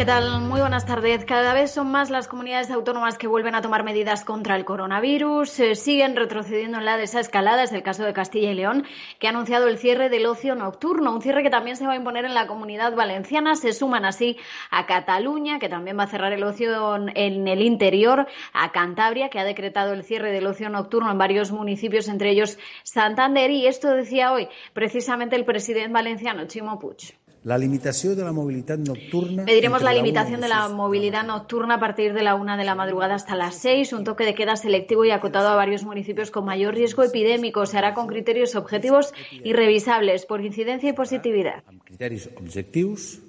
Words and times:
¿Qué 0.00 0.06
tal? 0.06 0.40
Muy 0.40 0.62
buenas 0.62 0.86
tardes. 0.86 1.26
Cada 1.26 1.52
vez 1.52 1.72
son 1.72 1.90
más 1.90 2.08
las 2.08 2.26
comunidades 2.26 2.70
autónomas 2.70 3.18
que 3.18 3.26
vuelven 3.26 3.54
a 3.54 3.60
tomar 3.60 3.84
medidas 3.84 4.24
contra 4.24 4.56
el 4.56 4.64
coronavirus. 4.64 5.50
siguen 5.74 6.16
retrocediendo 6.16 6.78
en 6.78 6.86
la 6.86 6.96
desescalada. 6.96 7.64
Es 7.64 7.72
el 7.72 7.82
caso 7.82 8.04
de 8.04 8.14
Castilla 8.14 8.50
y 8.50 8.54
León, 8.54 8.86
que 9.18 9.26
ha 9.26 9.30
anunciado 9.30 9.68
el 9.68 9.76
cierre 9.76 10.08
del 10.08 10.24
ocio 10.24 10.54
nocturno, 10.54 11.12
un 11.12 11.20
cierre 11.20 11.42
que 11.42 11.50
también 11.50 11.76
se 11.76 11.86
va 11.86 11.92
a 11.92 11.96
imponer 11.96 12.24
en 12.24 12.32
la 12.32 12.46
comunidad 12.46 12.94
valenciana. 12.96 13.56
Se 13.56 13.74
suman 13.74 14.06
así 14.06 14.38
a 14.70 14.86
Cataluña, 14.86 15.58
que 15.58 15.68
también 15.68 15.98
va 15.98 16.04
a 16.04 16.06
cerrar 16.06 16.32
el 16.32 16.44
ocio 16.44 16.96
en 16.96 17.46
el 17.46 17.60
interior, 17.60 18.26
a 18.54 18.72
Cantabria, 18.72 19.28
que 19.28 19.38
ha 19.38 19.44
decretado 19.44 19.92
el 19.92 20.02
cierre 20.02 20.32
del 20.32 20.46
ocio 20.46 20.70
nocturno 20.70 21.10
en 21.10 21.18
varios 21.18 21.52
municipios, 21.52 22.08
entre 22.08 22.30
ellos 22.30 22.58
Santander. 22.84 23.50
Y 23.50 23.66
esto 23.66 23.90
decía 23.90 24.32
hoy 24.32 24.48
precisamente 24.72 25.36
el 25.36 25.44
presidente 25.44 25.92
valenciano, 25.92 26.46
Chimo 26.46 26.78
Puig. 26.78 27.20
La 27.42 27.56
limitación 27.56 28.16
de 28.16 28.24
la 28.24 28.32
movilidad 28.32 28.76
nocturna. 28.76 29.46
Pediremos 29.46 29.80
la 29.82 29.94
limitación 29.94 30.42
de 30.42 30.48
la 30.48 30.68
movilidad 30.68 31.24
nocturna 31.24 31.76
a 31.76 31.80
partir 31.80 32.12
de 32.12 32.22
la 32.22 32.34
una 32.34 32.58
de 32.58 32.64
la 32.64 32.74
madrugada 32.74 33.14
hasta 33.14 33.34
las 33.34 33.54
seis, 33.54 33.94
un 33.94 34.04
toque 34.04 34.24
de 34.24 34.34
queda 34.34 34.56
selectivo 34.56 35.06
y 35.06 35.10
acotado 35.10 35.48
a 35.48 35.54
varios 35.54 35.82
municipios 35.82 36.30
con 36.30 36.44
mayor 36.44 36.74
riesgo 36.74 37.02
epidémico. 37.02 37.64
Se 37.64 37.78
hará 37.78 37.94
con 37.94 38.08
criterios 38.08 38.56
objetivos 38.56 39.14
y 39.30 39.54
revisables 39.54 40.26
por 40.26 40.44
incidencia 40.44 40.90
y 40.90 40.92
positividad. 40.92 41.64
Criterios 41.84 42.28
objetivos 42.36 43.20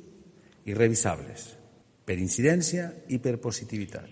y 0.66 0.74
revisables 0.74 1.58
per 2.04 2.20
incidencia 2.20 2.94
y 3.08 3.20
per 3.20 3.40
positividad. 3.40 4.04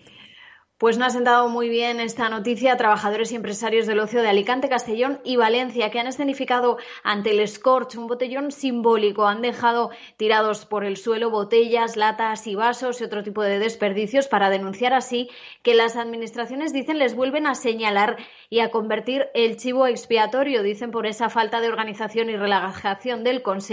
Pues 0.80 0.98
no 0.98 1.04
ha 1.04 1.10
sentado 1.10 1.50
muy 1.50 1.68
bien 1.68 2.00
esta 2.00 2.30
noticia 2.30 2.78
trabajadores 2.78 3.34
y 3.34 3.36
empresarios 3.36 3.86
del 3.86 4.00
ocio 4.00 4.22
de 4.22 4.30
Alicante, 4.30 4.70
Castellón 4.70 5.20
y 5.26 5.36
Valencia, 5.36 5.92
que 5.92 6.00
han 6.00 6.08
escenificado 6.08 6.78
ante 7.04 7.32
el 7.32 7.46
Scorch 7.46 7.98
un 7.98 8.08
botellón 8.08 8.54
simbólico. 8.54 9.28
Han 9.28 9.42
dejado 9.42 9.90
tirados 10.16 10.66
por 10.66 10.86
el 10.86 10.96
suelo 10.96 11.32
botellas, 11.32 11.98
latas 11.98 12.48
y 12.48 12.56
vasos 12.56 13.02
y 13.02 13.04
otro 13.04 13.24
tipo 13.24 13.44
de 13.44 13.60
desperdicios 13.60 14.30
para 14.30 14.50
denunciar 14.50 14.94
así 14.94 15.30
que 15.64 15.74
las 15.74 15.98
administraciones, 15.98 16.72
dicen, 16.72 16.98
les 16.98 17.14
vuelven 17.14 17.46
a 17.46 17.56
señalar 17.56 18.16
y 18.50 18.62
a 18.62 18.72
convertir 18.72 19.28
el 19.34 19.58
chivo 19.58 19.88
expiatorio, 19.88 20.64
dicen, 20.64 20.92
por 20.92 21.06
esa 21.06 21.30
falta 21.30 21.62
de 21.62 21.70
organización 21.70 22.30
y 22.30 22.36
relajación 22.36 23.24
del 23.24 23.42
Consejo 23.42 23.70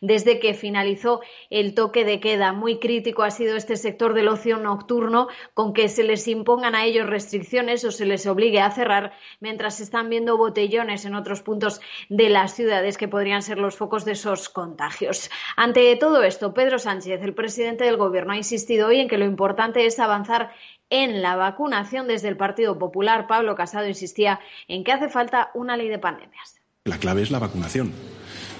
desde 0.00 0.38
que 0.38 0.54
finalizó 0.54 1.20
el 1.50 1.74
toque 1.74 2.04
de 2.04 2.20
queda. 2.20 2.52
Muy 2.52 2.78
crítico 2.78 3.22
ha 3.24 3.30
sido 3.30 3.56
este 3.56 3.76
sector 3.76 4.14
del 4.14 4.28
ocio 4.28 4.56
nocturno 4.56 5.28
con 5.54 5.72
que 5.72 5.88
se 5.88 6.04
les 6.04 6.28
impongan 6.28 6.74
a 6.74 6.84
ellos 6.84 7.08
restricciones 7.08 7.84
o 7.84 7.90
se 7.90 8.06
les 8.06 8.26
obligue 8.26 8.60
a 8.60 8.70
cerrar 8.70 9.12
mientras 9.40 9.80
están 9.80 10.08
viendo 10.08 10.36
botellones 10.36 11.04
en 11.04 11.14
otros 11.14 11.42
puntos 11.42 11.80
de 12.08 12.28
las 12.28 12.54
ciudades 12.54 12.96
que 12.96 13.08
podrían 13.08 13.42
ser 13.42 13.58
los 13.58 13.76
focos 13.76 14.04
de 14.04 14.12
esos 14.12 14.48
contagios. 14.48 15.30
Ante 15.56 15.94
todo 15.96 16.22
esto, 16.22 16.54
Pedro 16.54 16.78
Sánchez, 16.78 17.20
el 17.22 17.34
presidente 17.34 17.84
del 17.84 17.96
Gobierno, 17.96 18.32
ha 18.32 18.36
insistido 18.36 18.88
hoy 18.88 19.00
en 19.00 19.08
que 19.08 19.18
lo 19.18 19.24
importante 19.24 19.84
es 19.86 19.98
avanzar 19.98 20.52
en 20.92 21.22
la 21.22 21.36
vacunación. 21.36 22.06
Desde 22.06 22.28
el 22.28 22.36
Partido 22.36 22.78
Popular, 22.78 23.26
Pablo 23.26 23.56
Casado 23.56 23.88
insistía 23.88 24.38
en 24.68 24.84
que 24.84 24.92
hace 24.92 25.08
falta 25.08 25.50
una 25.54 25.76
ley 25.76 25.88
de 25.88 25.98
pandemias. 25.98 26.60
La 26.84 26.98
clave 26.98 27.22
es 27.22 27.30
la 27.30 27.38
vacunación. 27.38 27.92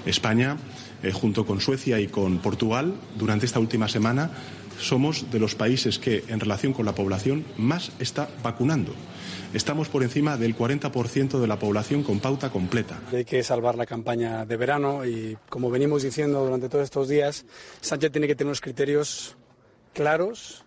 España, 0.05 0.57
eh, 1.03 1.11
junto 1.11 1.45
con 1.45 1.61
Suecia 1.61 1.99
y 1.99 2.07
con 2.07 2.39
Portugal, 2.39 2.95
durante 3.15 3.45
esta 3.45 3.59
última 3.59 3.87
semana 3.87 4.31
somos 4.79 5.29
de 5.29 5.39
los 5.39 5.53
países 5.53 5.99
que, 5.99 6.23
en 6.27 6.39
relación 6.39 6.73
con 6.73 6.85
la 6.87 6.95
población, 6.95 7.45
más 7.57 7.91
está 7.99 8.27
vacunando. 8.41 8.93
Estamos 9.53 9.87
por 9.87 10.01
encima 10.01 10.35
del 10.35 10.57
40% 10.57 11.39
de 11.39 11.47
la 11.47 11.59
población 11.59 12.01
con 12.01 12.19
pauta 12.19 12.49
completa. 12.49 12.99
Hay 13.11 13.23
que 13.23 13.43
salvar 13.43 13.75
la 13.75 13.85
campaña 13.85 14.45
de 14.45 14.57
verano 14.57 15.05
y, 15.05 15.37
como 15.47 15.69
venimos 15.69 16.01
diciendo 16.01 16.43
durante 16.43 16.69
todos 16.69 16.85
estos 16.85 17.07
días, 17.07 17.45
Sánchez 17.81 18.11
tiene 18.11 18.25
que 18.25 18.35
tener 18.35 18.47
unos 18.47 18.61
criterios 18.61 19.37
claros 19.93 20.62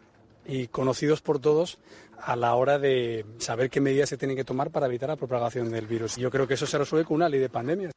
y 0.49 0.69
conocidos 0.69 1.21
por 1.23 1.39
todos 1.39 1.79
a 2.19 2.37
la 2.37 2.55
hora 2.55 2.79
de 2.79 3.25
saber 3.39 3.71
qué 3.71 3.81
medidas 3.81 4.09
se 4.09 4.17
tienen 4.17 4.37
que 4.37 4.45
tomar 4.45 4.71
para 4.71 4.87
evitar 4.87 5.09
la 5.09 5.17
propagación 5.17 5.71
del 5.71 5.87
virus. 5.87 6.17
Yo 6.17 6.31
creo 6.31 6.47
que 6.47 6.55
eso 6.55 6.67
se 6.67 6.79
resuelve 6.79 7.07
con 7.07 7.17
una 7.17 7.29
ley 7.29 7.41
de 7.41 7.49
pandemias. 7.49 7.93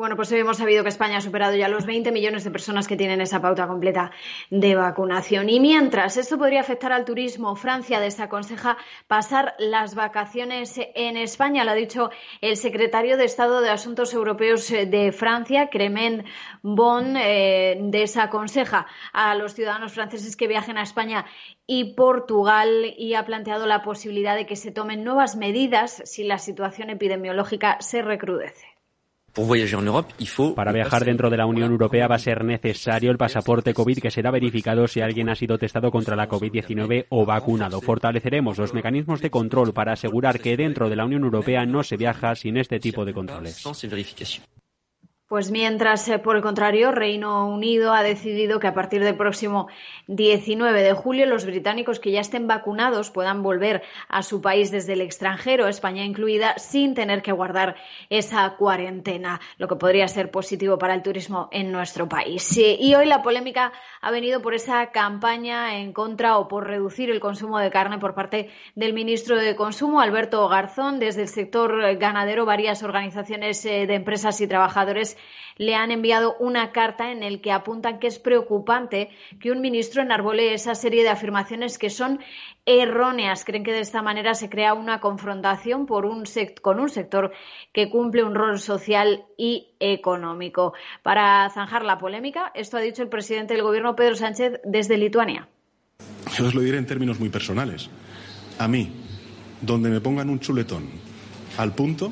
Bueno, 0.00 0.16
pues 0.16 0.32
hoy 0.32 0.38
hemos 0.38 0.56
sabido 0.56 0.82
que 0.82 0.88
España 0.88 1.18
ha 1.18 1.20
superado 1.20 1.54
ya 1.54 1.68
los 1.68 1.84
20 1.84 2.10
millones 2.10 2.42
de 2.42 2.50
personas 2.50 2.88
que 2.88 2.96
tienen 2.96 3.20
esa 3.20 3.42
pauta 3.42 3.66
completa 3.66 4.12
de 4.48 4.74
vacunación. 4.74 5.50
Y 5.50 5.60
mientras 5.60 6.16
esto 6.16 6.38
podría 6.38 6.60
afectar 6.60 6.90
al 6.90 7.04
turismo, 7.04 7.54
Francia 7.54 8.00
desaconseja 8.00 8.78
pasar 9.08 9.54
las 9.58 9.94
vacaciones 9.94 10.80
en 10.94 11.18
España, 11.18 11.64
lo 11.64 11.72
ha 11.72 11.74
dicho 11.74 12.08
el 12.40 12.56
secretario 12.56 13.18
de 13.18 13.26
Estado 13.26 13.60
de 13.60 13.68
Asuntos 13.68 14.14
Europeos 14.14 14.70
de 14.70 15.12
Francia, 15.12 15.68
Clement 15.68 16.24
Bon, 16.62 17.14
eh, 17.18 17.76
desaconseja 17.78 18.86
a 19.12 19.34
los 19.34 19.52
ciudadanos 19.52 19.92
franceses 19.92 20.34
que 20.34 20.48
viajen 20.48 20.78
a 20.78 20.82
España 20.82 21.26
y 21.66 21.92
Portugal 21.92 22.94
y 22.96 23.12
ha 23.12 23.26
planteado 23.26 23.66
la 23.66 23.82
posibilidad 23.82 24.34
de 24.34 24.46
que 24.46 24.56
se 24.56 24.70
tomen 24.72 25.04
nuevas 25.04 25.36
medidas 25.36 26.00
si 26.06 26.24
la 26.24 26.38
situación 26.38 26.88
epidemiológica 26.88 27.76
se 27.80 28.00
recrudece. 28.00 28.69
Para 30.54 30.72
viajar 30.72 31.04
dentro 31.04 31.30
de 31.30 31.36
la 31.36 31.46
Unión 31.46 31.70
Europea 31.70 32.08
va 32.08 32.16
a 32.16 32.18
ser 32.18 32.44
necesario 32.44 33.10
el 33.10 33.18
pasaporte 33.18 33.74
COVID 33.74 33.98
que 33.98 34.10
será 34.10 34.30
verificado 34.30 34.86
si 34.88 35.00
alguien 35.00 35.28
ha 35.28 35.34
sido 35.34 35.58
testado 35.58 35.90
contra 35.90 36.16
la 36.16 36.28
COVID-19 36.28 37.06
o 37.08 37.24
vacunado. 37.24 37.80
Fortaleceremos 37.80 38.58
los 38.58 38.74
mecanismos 38.74 39.20
de 39.20 39.30
control 39.30 39.72
para 39.72 39.92
asegurar 39.92 40.40
que 40.40 40.56
dentro 40.56 40.88
de 40.88 40.96
la 40.96 41.04
Unión 41.04 41.24
Europea 41.24 41.64
no 41.64 41.82
se 41.82 41.96
viaja 41.96 42.34
sin 42.34 42.56
este 42.56 42.80
tipo 42.80 43.04
de 43.04 43.14
controles. 43.14 43.62
Pues 45.30 45.52
mientras, 45.52 46.08
eh, 46.08 46.18
por 46.18 46.34
el 46.34 46.42
contrario, 46.42 46.90
Reino 46.90 47.46
Unido 47.46 47.92
ha 47.94 48.02
decidido 48.02 48.58
que 48.58 48.66
a 48.66 48.74
partir 48.74 49.04
del 49.04 49.16
próximo 49.16 49.68
19 50.08 50.82
de 50.82 50.92
julio 50.92 51.24
los 51.24 51.46
británicos 51.46 52.00
que 52.00 52.10
ya 52.10 52.20
estén 52.20 52.48
vacunados 52.48 53.12
puedan 53.12 53.44
volver 53.44 53.80
a 54.08 54.24
su 54.24 54.40
país 54.40 54.72
desde 54.72 54.94
el 54.94 55.00
extranjero, 55.00 55.68
España 55.68 56.04
incluida, 56.04 56.58
sin 56.58 56.94
tener 56.94 57.22
que 57.22 57.30
guardar 57.30 57.76
esa 58.08 58.56
cuarentena, 58.56 59.40
lo 59.56 59.68
que 59.68 59.76
podría 59.76 60.08
ser 60.08 60.32
positivo 60.32 60.78
para 60.78 60.94
el 60.94 61.02
turismo 61.02 61.48
en 61.52 61.70
nuestro 61.70 62.08
país. 62.08 62.56
Y 62.56 62.92
hoy 62.96 63.06
la 63.06 63.22
polémica 63.22 63.72
ha 64.00 64.10
venido 64.10 64.42
por 64.42 64.54
esa 64.54 64.90
campaña 64.90 65.78
en 65.78 65.92
contra 65.92 66.38
o 66.38 66.48
por 66.48 66.66
reducir 66.66 67.08
el 67.08 67.20
consumo 67.20 67.60
de 67.60 67.70
carne 67.70 67.98
por 67.98 68.14
parte 68.14 68.50
del 68.74 68.94
ministro 68.94 69.36
de 69.36 69.54
Consumo, 69.54 70.00
Alberto 70.00 70.48
Garzón. 70.48 70.98
Desde 70.98 71.22
el 71.22 71.28
sector 71.28 71.96
ganadero, 71.98 72.46
varias 72.46 72.82
organizaciones 72.82 73.64
eh, 73.64 73.86
de 73.86 73.94
empresas 73.94 74.40
y 74.40 74.48
trabajadores 74.48 75.16
le 75.60 75.74
han 75.74 75.90
enviado 75.90 76.36
una 76.38 76.72
carta 76.72 77.12
en 77.12 77.20
la 77.20 77.38
que 77.38 77.52
apuntan 77.52 77.98
que 77.98 78.06
es 78.06 78.18
preocupante 78.18 79.10
que 79.40 79.50
un 79.50 79.60
ministro 79.60 80.00
enarbole 80.00 80.54
esa 80.54 80.74
serie 80.74 81.02
de 81.02 81.10
afirmaciones 81.10 81.76
que 81.76 81.90
son 81.90 82.18
erróneas. 82.64 83.44
Creen 83.44 83.62
que 83.62 83.72
de 83.72 83.80
esta 83.80 84.00
manera 84.00 84.32
se 84.32 84.48
crea 84.48 84.72
una 84.72 85.00
confrontación 85.00 85.84
por 85.84 86.06
un 86.06 86.24
con 86.62 86.80
un 86.80 86.88
sector 86.88 87.32
que 87.74 87.90
cumple 87.90 88.24
un 88.24 88.34
rol 88.34 88.58
social 88.58 89.26
y 89.36 89.74
económico. 89.80 90.72
Para 91.02 91.46
zanjar 91.50 91.84
la 91.84 91.98
polémica, 91.98 92.52
esto 92.54 92.78
ha 92.78 92.80
dicho 92.80 93.02
el 93.02 93.10
presidente 93.10 93.52
del 93.52 93.62
Gobierno, 93.62 93.94
Pedro 93.94 94.16
Sánchez, 94.16 94.60
desde 94.64 94.96
Lituania. 94.96 95.46
Yo 96.38 96.46
os 96.46 96.54
lo 96.54 96.62
diré 96.62 96.78
en 96.78 96.86
términos 96.86 97.20
muy 97.20 97.28
personales. 97.28 97.90
A 98.58 98.66
mí, 98.66 98.90
donde 99.60 99.90
me 99.90 100.00
pongan 100.00 100.30
un 100.30 100.40
chuletón 100.40 100.88
al 101.58 101.74
punto, 101.74 102.10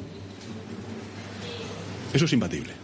eso 2.12 2.26
es 2.26 2.32
imbatible. 2.34 2.77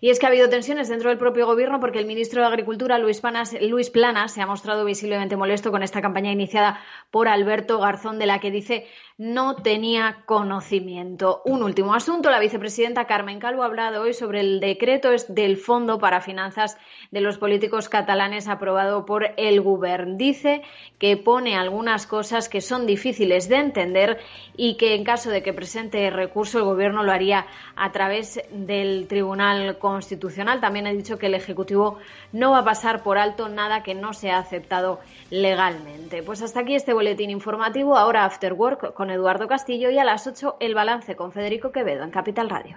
Y 0.00 0.10
es 0.10 0.18
que 0.18 0.26
ha 0.26 0.28
habido 0.28 0.48
tensiones 0.48 0.88
dentro 0.88 1.10
del 1.10 1.18
propio 1.18 1.46
gobierno 1.46 1.80
porque 1.80 1.98
el 1.98 2.06
ministro 2.06 2.40
de 2.40 2.48
Agricultura, 2.48 2.98
Luis, 2.98 3.22
Luis 3.60 3.90
Planas, 3.90 4.32
se 4.32 4.42
ha 4.42 4.46
mostrado 4.46 4.84
visiblemente 4.84 5.36
molesto 5.36 5.70
con 5.70 5.82
esta 5.82 6.02
campaña 6.02 6.32
iniciada 6.32 6.80
por 7.10 7.28
Alberto 7.28 7.78
Garzón, 7.78 8.18
de 8.18 8.26
la 8.26 8.40
que 8.40 8.50
dice 8.50 8.86
no 9.18 9.56
tenía 9.56 10.24
conocimiento. 10.26 11.40
Un 11.46 11.62
último 11.62 11.94
asunto. 11.94 12.30
La 12.30 12.38
vicepresidenta 12.38 13.06
Carmen 13.06 13.38
Calvo 13.38 13.62
ha 13.62 13.66
hablado 13.66 14.02
hoy 14.02 14.12
sobre 14.12 14.40
el 14.40 14.60
decreto 14.60 15.08
del 15.28 15.56
Fondo 15.56 15.98
para 15.98 16.20
Finanzas 16.20 16.76
de 17.10 17.22
los 17.22 17.38
Políticos 17.38 17.88
Catalanes 17.88 18.46
aprobado 18.46 19.06
por 19.06 19.30
el 19.38 19.62
Govern. 19.62 20.18
Dice 20.18 20.60
que 20.98 21.16
pone 21.16 21.56
algunas 21.56 22.06
cosas 22.06 22.50
que 22.50 22.60
son 22.60 22.86
difíciles 22.86 23.48
de 23.48 23.56
entender 23.56 24.18
y 24.54 24.76
que 24.76 24.94
en 24.94 25.04
caso 25.04 25.30
de 25.30 25.42
que 25.42 25.54
presente 25.54 26.10
recurso 26.10 26.58
el 26.58 26.64
Gobierno 26.64 27.02
lo 27.02 27.12
haría 27.12 27.46
a 27.74 27.92
través 27.92 28.42
del 28.50 29.06
Tribunal 29.08 29.78
Constitucional. 29.88 30.60
También 30.60 30.86
ha 30.86 30.90
dicho 30.90 31.18
que 31.18 31.26
el 31.26 31.34
Ejecutivo 31.34 31.98
no 32.32 32.50
va 32.50 32.58
a 32.58 32.64
pasar 32.64 33.02
por 33.02 33.18
alto 33.18 33.48
nada 33.48 33.82
que 33.82 33.94
no 33.94 34.12
sea 34.12 34.38
aceptado 34.38 35.00
legalmente. 35.30 36.22
Pues 36.22 36.42
hasta 36.42 36.60
aquí 36.60 36.74
este 36.74 36.92
boletín 36.92 37.30
informativo. 37.30 37.96
Ahora 37.96 38.24
After 38.24 38.52
Work 38.52 38.94
con 38.94 39.10
Eduardo 39.10 39.48
Castillo 39.48 39.90
y 39.90 39.98
a 39.98 40.04
las 40.04 40.26
8 40.26 40.56
el 40.60 40.74
balance 40.74 41.14
con 41.14 41.32
Federico 41.32 41.72
Quevedo 41.72 42.02
en 42.02 42.10
Capital 42.10 42.50
Radio. 42.50 42.76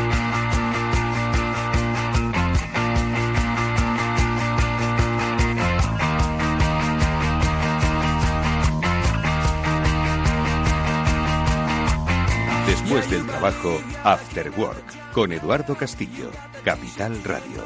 Después 12.71 13.11
del 13.11 13.27
trabajo, 13.27 13.81
After 14.05 14.49
Work, 14.51 15.11
con 15.11 15.33
Eduardo 15.33 15.75
Castillo, 15.75 16.31
Capital 16.63 17.21
Radio. 17.21 17.65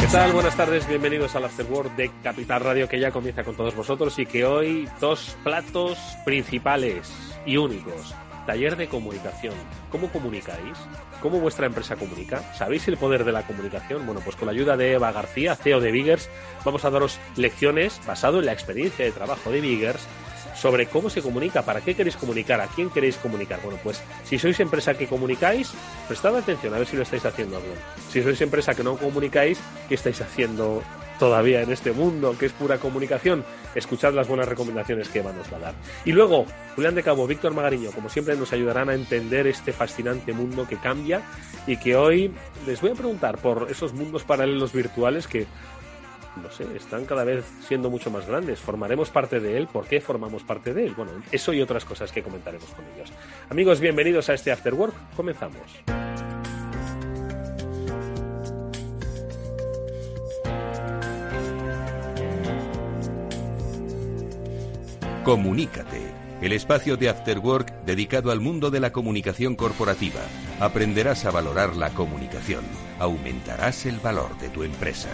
¿Qué 0.00 0.06
tal? 0.06 0.32
Buenas 0.32 0.56
tardes, 0.56 0.88
bienvenidos 0.88 1.36
al 1.36 1.44
After 1.44 1.66
Work 1.66 1.94
de 1.94 2.10
Capital 2.22 2.62
Radio 2.62 2.88
que 2.88 2.98
ya 2.98 3.10
comienza 3.10 3.44
con 3.44 3.54
todos 3.54 3.76
vosotros 3.76 4.18
y 4.18 4.24
que 4.24 4.46
hoy 4.46 4.88
dos 4.98 5.36
platos 5.44 5.98
principales 6.24 7.12
y 7.44 7.58
únicos. 7.58 8.14
Taller 8.46 8.76
de 8.76 8.88
comunicación. 8.88 9.54
¿Cómo 9.90 10.10
comunicáis? 10.10 10.76
¿Cómo 11.20 11.40
vuestra 11.40 11.66
empresa 11.66 11.96
comunica? 11.96 12.42
¿Sabéis 12.54 12.86
el 12.88 12.98
poder 12.98 13.24
de 13.24 13.32
la 13.32 13.46
comunicación? 13.46 14.04
Bueno, 14.04 14.20
pues 14.22 14.36
con 14.36 14.46
la 14.46 14.52
ayuda 14.52 14.76
de 14.76 14.92
Eva 14.92 15.12
García, 15.12 15.56
CEO 15.56 15.80
de 15.80 15.90
Biggers, 15.90 16.28
vamos 16.64 16.84
a 16.84 16.90
daros 16.90 17.18
lecciones 17.36 18.00
basado 18.06 18.40
en 18.40 18.46
la 18.46 18.52
experiencia 18.52 19.04
de 19.04 19.12
trabajo 19.12 19.50
de 19.50 19.60
Biggers 19.60 20.06
sobre 20.54 20.86
cómo 20.86 21.10
se 21.10 21.22
comunica, 21.22 21.62
para 21.62 21.80
qué 21.80 21.94
queréis 21.94 22.16
comunicar, 22.16 22.60
a 22.60 22.66
quién 22.66 22.90
queréis 22.90 23.16
comunicar. 23.16 23.60
Bueno, 23.62 23.78
pues 23.82 24.02
si 24.24 24.38
sois 24.38 24.60
empresa 24.60 24.94
que 24.94 25.06
comunicáis, 25.06 25.72
prestad 26.06 26.36
atención 26.36 26.74
a 26.74 26.78
ver 26.78 26.86
si 26.86 26.96
lo 26.96 27.02
estáis 27.02 27.24
haciendo 27.24 27.60
bien. 27.60 27.76
Si 28.10 28.22
sois 28.22 28.40
empresa 28.40 28.74
que 28.74 28.84
no 28.84 28.96
comunicáis, 28.96 29.58
¿qué 29.88 29.94
estáis 29.94 30.20
haciendo 30.20 30.82
todavía 31.18 31.62
en 31.62 31.72
este 31.72 31.92
mundo 31.92 32.36
que 32.38 32.46
es 32.46 32.52
pura 32.52 32.78
comunicación, 32.78 33.44
escuchad 33.74 34.14
las 34.14 34.28
buenas 34.28 34.48
recomendaciones 34.48 35.08
que 35.08 35.20
Eva 35.20 35.32
nos 35.32 35.52
va 35.52 35.56
a 35.56 35.60
dar. 35.60 35.74
Y 36.04 36.12
luego, 36.12 36.46
Julián 36.74 36.94
de 36.94 37.02
Cabo, 37.02 37.26
Víctor 37.26 37.54
Magariño, 37.54 37.90
como 37.92 38.08
siempre, 38.08 38.36
nos 38.36 38.52
ayudarán 38.52 38.88
a 38.88 38.94
entender 38.94 39.46
este 39.46 39.72
fascinante 39.72 40.32
mundo 40.32 40.66
que 40.68 40.76
cambia 40.76 41.22
y 41.66 41.76
que 41.76 41.96
hoy 41.96 42.32
les 42.66 42.80
voy 42.80 42.90
a 42.90 42.94
preguntar 42.94 43.38
por 43.38 43.68
esos 43.70 43.92
mundos 43.92 44.24
paralelos 44.24 44.72
virtuales 44.72 45.26
que 45.26 45.46
no 46.42 46.50
sé, 46.50 46.66
están 46.76 47.04
cada 47.04 47.24
vez 47.24 47.44
siendo 47.66 47.90
mucho 47.90 48.10
más 48.10 48.26
grandes. 48.26 48.58
¿Formaremos 48.58 49.10
parte 49.10 49.40
de 49.40 49.56
él? 49.56 49.68
¿Por 49.68 49.86
qué 49.86 50.00
formamos 50.00 50.42
parte 50.42 50.74
de 50.74 50.86
él? 50.86 50.94
Bueno, 50.96 51.12
eso 51.30 51.52
y 51.52 51.60
otras 51.60 51.84
cosas 51.84 52.10
que 52.10 52.22
comentaremos 52.22 52.68
con 52.70 52.84
ellos. 52.94 53.12
Amigos, 53.50 53.80
bienvenidos 53.80 54.28
a 54.28 54.34
este 54.34 54.50
After 54.50 54.74
Work. 54.74 54.94
Comenzamos. 55.16 56.33
Comunícate, 65.24 66.02
el 66.42 66.52
espacio 66.52 66.98
de 66.98 67.08
After 67.08 67.38
Work 67.38 67.84
dedicado 67.86 68.30
al 68.30 68.40
mundo 68.40 68.70
de 68.70 68.78
la 68.78 68.92
comunicación 68.92 69.56
corporativa. 69.56 70.20
Aprenderás 70.60 71.24
a 71.24 71.30
valorar 71.30 71.76
la 71.76 71.88
comunicación, 71.88 72.62
aumentarás 72.98 73.86
el 73.86 74.00
valor 74.00 74.36
de 74.36 74.50
tu 74.50 74.64
empresa. 74.64 75.08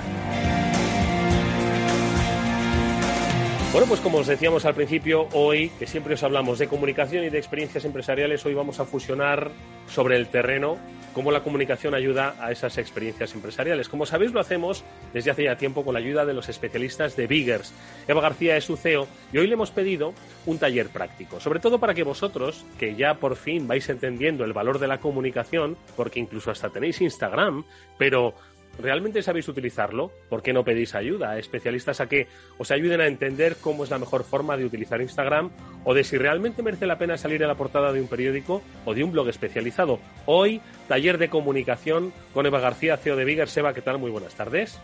Bueno, 3.73 3.87
pues 3.87 4.01
como 4.01 4.19
os 4.19 4.27
decíamos 4.27 4.65
al 4.65 4.75
principio, 4.75 5.29
hoy, 5.33 5.69
que 5.79 5.87
siempre 5.87 6.15
os 6.15 6.23
hablamos 6.25 6.59
de 6.59 6.67
comunicación 6.67 7.23
y 7.23 7.31
de 7.31 7.39
experiencias 7.39 7.85
empresariales, 7.85 8.45
hoy 8.45 8.53
vamos 8.53 8.81
a 8.81 8.85
fusionar 8.85 9.53
sobre 9.87 10.17
el 10.17 10.27
terreno 10.27 10.77
cómo 11.15 11.31
la 11.31 11.45
comunicación 11.45 11.95
ayuda 11.95 12.35
a 12.41 12.51
esas 12.51 12.79
experiencias 12.79 13.33
empresariales. 13.33 13.89
Como 13.89 14.07
sabéis, 14.07 14.33
lo 14.33 14.41
hacemos 14.41 14.85
desde 15.13 15.31
hace 15.31 15.45
ya 15.45 15.57
tiempo 15.57 15.85
con 15.85 15.95
la 15.95 16.01
ayuda 16.01 16.27
de 16.27 16.35
los 16.35 16.49
especialistas 16.49 17.15
de 17.15 17.29
Biggers. 17.29 17.73
Eva 18.09 18.21
García 18.21 18.57
es 18.57 18.65
su 18.65 18.77
CEO 18.77 19.07
y 19.33 19.39
hoy 19.39 19.47
le 19.47 19.55
hemos 19.55 19.71
pedido 19.71 20.15
un 20.47 20.59
taller 20.59 20.89
práctico, 20.89 21.39
sobre 21.39 21.61
todo 21.61 21.79
para 21.79 21.95
que 21.95 22.03
vosotros, 22.03 22.65
que 22.77 22.97
ya 22.97 23.15
por 23.15 23.37
fin 23.37 23.69
vais 23.69 23.89
entendiendo 23.89 24.45
el 24.45 24.53
valor 24.53 24.81
de 24.81 24.89
la 24.89 24.99
comunicación, 24.99 25.77
porque 25.97 26.19
incluso 26.19 26.51
hasta 26.51 26.71
tenéis 26.71 27.01
Instagram, 27.01 27.65
pero 27.99 28.35
¿Realmente 28.81 29.23
sabéis 29.23 29.49
utilizarlo? 29.49 30.11
¿Por 30.29 30.43
qué 30.43 30.53
no 30.53 30.65
pedís 30.65 30.95
ayuda 30.95 31.31
a 31.31 31.39
especialistas 31.39 32.01
a 32.01 32.09
que 32.09 32.27
os 32.59 32.71
ayuden 32.71 33.01
a 33.01 33.07
entender 33.07 33.57
cómo 33.61 33.85
es 33.85 33.91
la 33.91 33.99
mejor 33.99 34.25
forma 34.25 34.57
de 34.57 34.65
utilizar 34.65 35.01
Instagram 35.01 35.51
o 35.85 35.95
de 35.95 36.05
si 36.05 36.19
realmente 36.19 36.63
merece 36.63 36.87
la 36.87 36.99
pena 36.99 37.17
salir 37.17 37.45
a 37.45 37.47
la 37.47 37.55
portada 37.55 37.93
de 37.93 38.01
un 38.01 38.09
periódico 38.09 38.63
o 38.85 38.95
de 38.95 39.05
un 39.05 39.13
blog 39.13 39.29
especializado? 39.29 39.99
Hoy, 40.27 40.61
taller 40.89 41.19
de 41.19 41.29
comunicación 41.29 42.13
con 42.35 42.47
Eva 42.47 42.61
García, 42.61 42.97
CEO 42.97 43.17
de 43.17 43.25
Bigger. 43.25 43.49
Eva, 43.55 43.75
¿qué 43.75 43.83
tal? 43.83 43.99
Muy 43.99 44.11
buenas 44.11 44.35
tardes. 44.35 44.79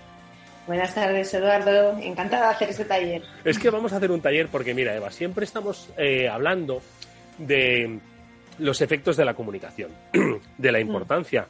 Buenas 0.66 0.94
tardes, 0.94 1.32
Eduardo. 1.32 1.96
Encantada 2.00 2.48
de 2.48 2.54
hacer 2.54 2.70
este 2.70 2.84
taller. 2.84 3.22
Es 3.44 3.58
que 3.58 3.70
vamos 3.70 3.92
a 3.92 3.96
hacer 3.96 4.10
un 4.10 4.20
taller 4.20 4.48
porque, 4.48 4.74
mira, 4.74 4.94
Eva, 4.94 5.10
siempre 5.10 5.44
estamos 5.44 5.88
eh, 5.96 6.28
hablando 6.28 6.82
de 7.38 8.00
los 8.58 8.80
efectos 8.80 9.16
de 9.16 9.24
la 9.24 9.34
comunicación, 9.34 9.90
de 10.58 10.72
la 10.72 10.80
importancia 10.80 11.46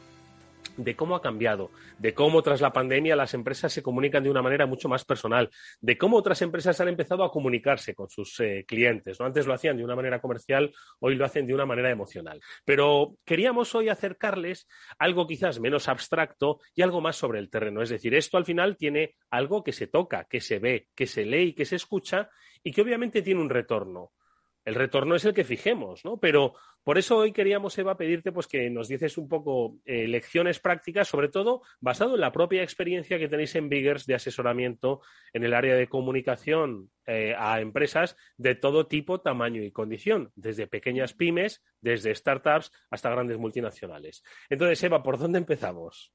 de 0.77 0.95
cómo 0.95 1.15
ha 1.15 1.21
cambiado, 1.21 1.71
de 1.97 2.13
cómo 2.13 2.41
tras 2.41 2.61
la 2.61 2.71
pandemia 2.71 3.15
las 3.15 3.33
empresas 3.33 3.73
se 3.73 3.83
comunican 3.83 4.23
de 4.23 4.29
una 4.29 4.41
manera 4.41 4.65
mucho 4.65 4.87
más 4.87 5.03
personal, 5.03 5.49
de 5.81 5.97
cómo 5.97 6.17
otras 6.17 6.41
empresas 6.41 6.79
han 6.79 6.87
empezado 6.87 7.23
a 7.23 7.31
comunicarse 7.31 7.93
con 7.93 8.09
sus 8.09 8.39
eh, 8.39 8.63
clientes. 8.67 9.19
¿no? 9.19 9.25
Antes 9.25 9.47
lo 9.47 9.53
hacían 9.53 9.77
de 9.77 9.83
una 9.83 9.95
manera 9.95 10.21
comercial, 10.21 10.73
hoy 10.99 11.15
lo 11.15 11.25
hacen 11.25 11.47
de 11.47 11.53
una 11.53 11.65
manera 11.65 11.89
emocional. 11.89 12.39
Pero 12.63 13.15
queríamos 13.25 13.73
hoy 13.75 13.89
acercarles 13.89 14.67
algo 14.99 15.27
quizás 15.27 15.59
menos 15.59 15.89
abstracto 15.89 16.59
y 16.75 16.83
algo 16.83 17.01
más 17.01 17.15
sobre 17.15 17.39
el 17.39 17.49
terreno. 17.49 17.81
Es 17.81 17.89
decir, 17.89 18.13
esto 18.13 18.37
al 18.37 18.45
final 18.45 18.77
tiene 18.77 19.15
algo 19.31 19.63
que 19.63 19.73
se 19.73 19.87
toca, 19.87 20.25
que 20.25 20.39
se 20.39 20.59
ve, 20.59 20.87
que 20.95 21.07
se 21.07 21.25
lee 21.25 21.49
y 21.49 21.53
que 21.53 21.65
se 21.65 21.75
escucha 21.75 22.29
y 22.63 22.71
que 22.71 22.81
obviamente 22.81 23.21
tiene 23.21 23.41
un 23.41 23.49
retorno 23.49 24.11
el 24.67 24.75
retorno 24.75 25.15
es 25.15 25.23
el 25.23 25.33
que 25.33 25.45
fijemos, 25.45 26.03
¿no? 26.03 26.17
Pero 26.17 26.55
por 26.87 26.97
eso 26.97 27.17
hoy 27.17 27.33
queríamos, 27.33 27.77
Eva, 27.77 27.97
pedirte 27.97 28.31
pues, 28.31 28.47
que 28.47 28.69
nos 28.69 28.87
dices 28.87 29.17
un 29.17 29.27
poco 29.27 29.77
eh, 29.83 30.07
lecciones 30.07 30.59
prácticas, 30.59 31.09
sobre 31.09 31.27
todo 31.27 31.61
basado 31.81 32.15
en 32.15 32.21
la 32.21 32.31
propia 32.31 32.63
experiencia 32.63 33.19
que 33.19 33.27
tenéis 33.27 33.53
en 33.55 33.67
Biggers 33.67 34.05
de 34.05 34.15
asesoramiento 34.15 35.01
en 35.33 35.43
el 35.43 35.53
área 35.53 35.75
de 35.75 35.89
comunicación 35.89 36.89
eh, 37.05 37.35
a 37.37 37.59
empresas 37.59 38.15
de 38.37 38.55
todo 38.55 38.87
tipo, 38.87 39.19
tamaño 39.19 39.61
y 39.63 39.71
condición, 39.73 40.31
desde 40.35 40.65
pequeñas 40.65 41.11
pymes, 41.11 41.61
desde 41.81 42.15
startups 42.15 42.71
hasta 42.89 43.09
grandes 43.09 43.37
multinacionales. 43.37 44.23
Entonces, 44.49 44.81
Eva, 44.81 45.03
¿por 45.03 45.17
dónde 45.17 45.39
empezamos? 45.39 46.13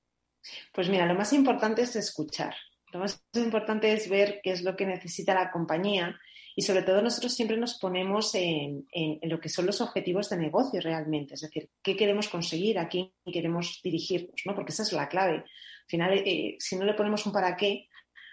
Pues 0.73 0.88
mira, 0.88 1.05
lo 1.05 1.14
más 1.14 1.35
importante 1.35 1.83
es 1.83 1.97
escuchar. 1.97 2.55
Lo 2.95 3.00
más 3.00 3.23
importante 3.35 3.93
es 3.93 4.09
ver 4.09 4.41
qué 4.43 4.52
es 4.52 4.62
lo 4.62 4.75
que 4.75 4.87
necesita 4.87 5.35
la 5.35 5.50
compañía 5.50 6.19
y 6.55 6.63
sobre 6.63 6.83
todo 6.83 7.03
nosotros 7.03 7.35
siempre 7.35 7.57
nos 7.57 7.79
ponemos 7.79 8.35
en, 8.35 8.87
lo 9.23 9.41
que 9.41 9.49
son 9.49 9.67
los 9.67 9.81
objetivos 9.81 10.29
de 10.29 10.37
negocio 10.37 10.81
realmente, 10.81 11.35
es 11.35 11.41
decir, 11.41 11.71
qué 11.83 11.97
queremos 11.97 12.29
conseguir, 12.29 12.79
a 12.79 12.89
quién 12.89 13.13
queremos 13.33 13.81
dirigirnos, 13.83 14.43
¿no? 14.45 14.55
Porque 14.55 14.73
esa 14.73 14.83
es 14.83 14.93
la 14.93 15.09
clave. 15.09 15.37
Al 15.37 15.89
final, 15.89 16.13
eh, 16.19 16.57
si 16.59 16.77
no 16.77 16.85
le 16.85 16.95
ponemos 16.95 17.25
un 17.27 17.33
para 17.33 17.57
qué 17.57 17.89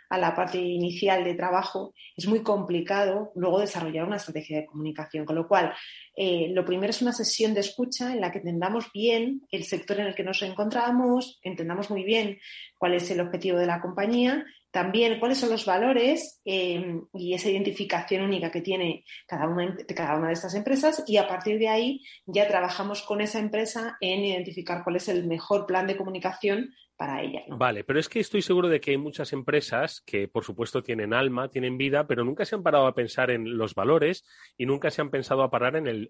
a 0.09 0.17
la 0.17 0.35
parte 0.35 0.57
inicial 0.57 1.23
de 1.23 1.35
trabajo, 1.35 1.93
es 2.17 2.27
muy 2.27 2.41
complicado 2.41 3.31
luego 3.35 3.59
desarrollar 3.59 4.05
una 4.05 4.15
estrategia 4.15 4.57
de 4.57 4.65
comunicación. 4.65 5.23
Con 5.23 5.35
lo 5.35 5.47
cual, 5.47 5.73
eh, 6.15 6.47
lo 6.51 6.65
primero 6.65 6.89
es 6.89 7.01
una 7.01 7.13
sesión 7.13 7.53
de 7.53 7.59
escucha 7.59 8.11
en 8.11 8.21
la 8.21 8.31
que 8.31 8.39
entendamos 8.39 8.91
bien 8.91 9.41
el 9.51 9.63
sector 9.63 9.99
en 9.99 10.07
el 10.07 10.15
que 10.15 10.23
nos 10.23 10.41
encontramos, 10.41 11.39
entendamos 11.43 11.91
muy 11.91 12.03
bien 12.03 12.39
cuál 12.77 12.95
es 12.95 13.09
el 13.11 13.21
objetivo 13.21 13.59
de 13.59 13.67
la 13.67 13.81
compañía 13.81 14.45
también 14.71 15.19
cuáles 15.19 15.39
son 15.39 15.49
los 15.49 15.65
valores 15.65 16.41
em, 16.45 17.05
y 17.13 17.33
esa 17.33 17.49
identificación 17.49 18.23
única 18.23 18.51
que 18.51 18.61
tiene 18.61 19.03
una, 19.31 19.75
cada 19.95 20.17
una 20.17 20.27
de 20.27 20.33
estas 20.33 20.55
empresas 20.55 21.03
y 21.07 21.17
a 21.17 21.27
partir 21.27 21.57
de 21.59 21.69
ahí 21.69 22.03
ya 22.25 22.47
trabajamos 22.47 23.01
con 23.01 23.21
esa 23.21 23.39
empresa 23.39 23.97
en 23.99 24.23
identificar 24.25 24.83
cuál 24.83 24.97
es 24.97 25.07
el 25.09 25.27
mejor 25.27 25.65
plan 25.65 25.87
de 25.87 25.97
comunicación 25.97 26.73
para 26.99 27.21
ella. 27.21 27.43
Vale, 27.47 27.85
pero 27.85 27.97
es 27.97 28.09
que 28.09 28.19
estoy 28.19 28.41
seguro 28.41 28.67
de 28.67 28.81
que 28.81 28.91
hay 28.91 28.97
muchas 28.97 29.31
empresas 29.31 30.03
que, 30.05 30.27
por 30.27 30.43
supuesto, 30.43 30.83
tienen 30.83 31.13
alma, 31.13 31.47
tienen 31.47 31.77
vida, 31.77 32.05
pero 32.05 32.25
nunca 32.25 32.43
se 32.43 32.55
han 32.55 32.61
parado 32.61 32.87
a 32.87 32.93
pensar 32.93 33.31
en 33.31 33.57
los 33.57 33.73
valores 33.73 34.25
y 34.57 34.65
nunca 34.65 34.91
se 34.91 34.99
han 34.99 35.09
pensado 35.09 35.43
a 35.43 35.49
parar 35.49 35.77
en 35.77 35.87
el, 35.87 36.09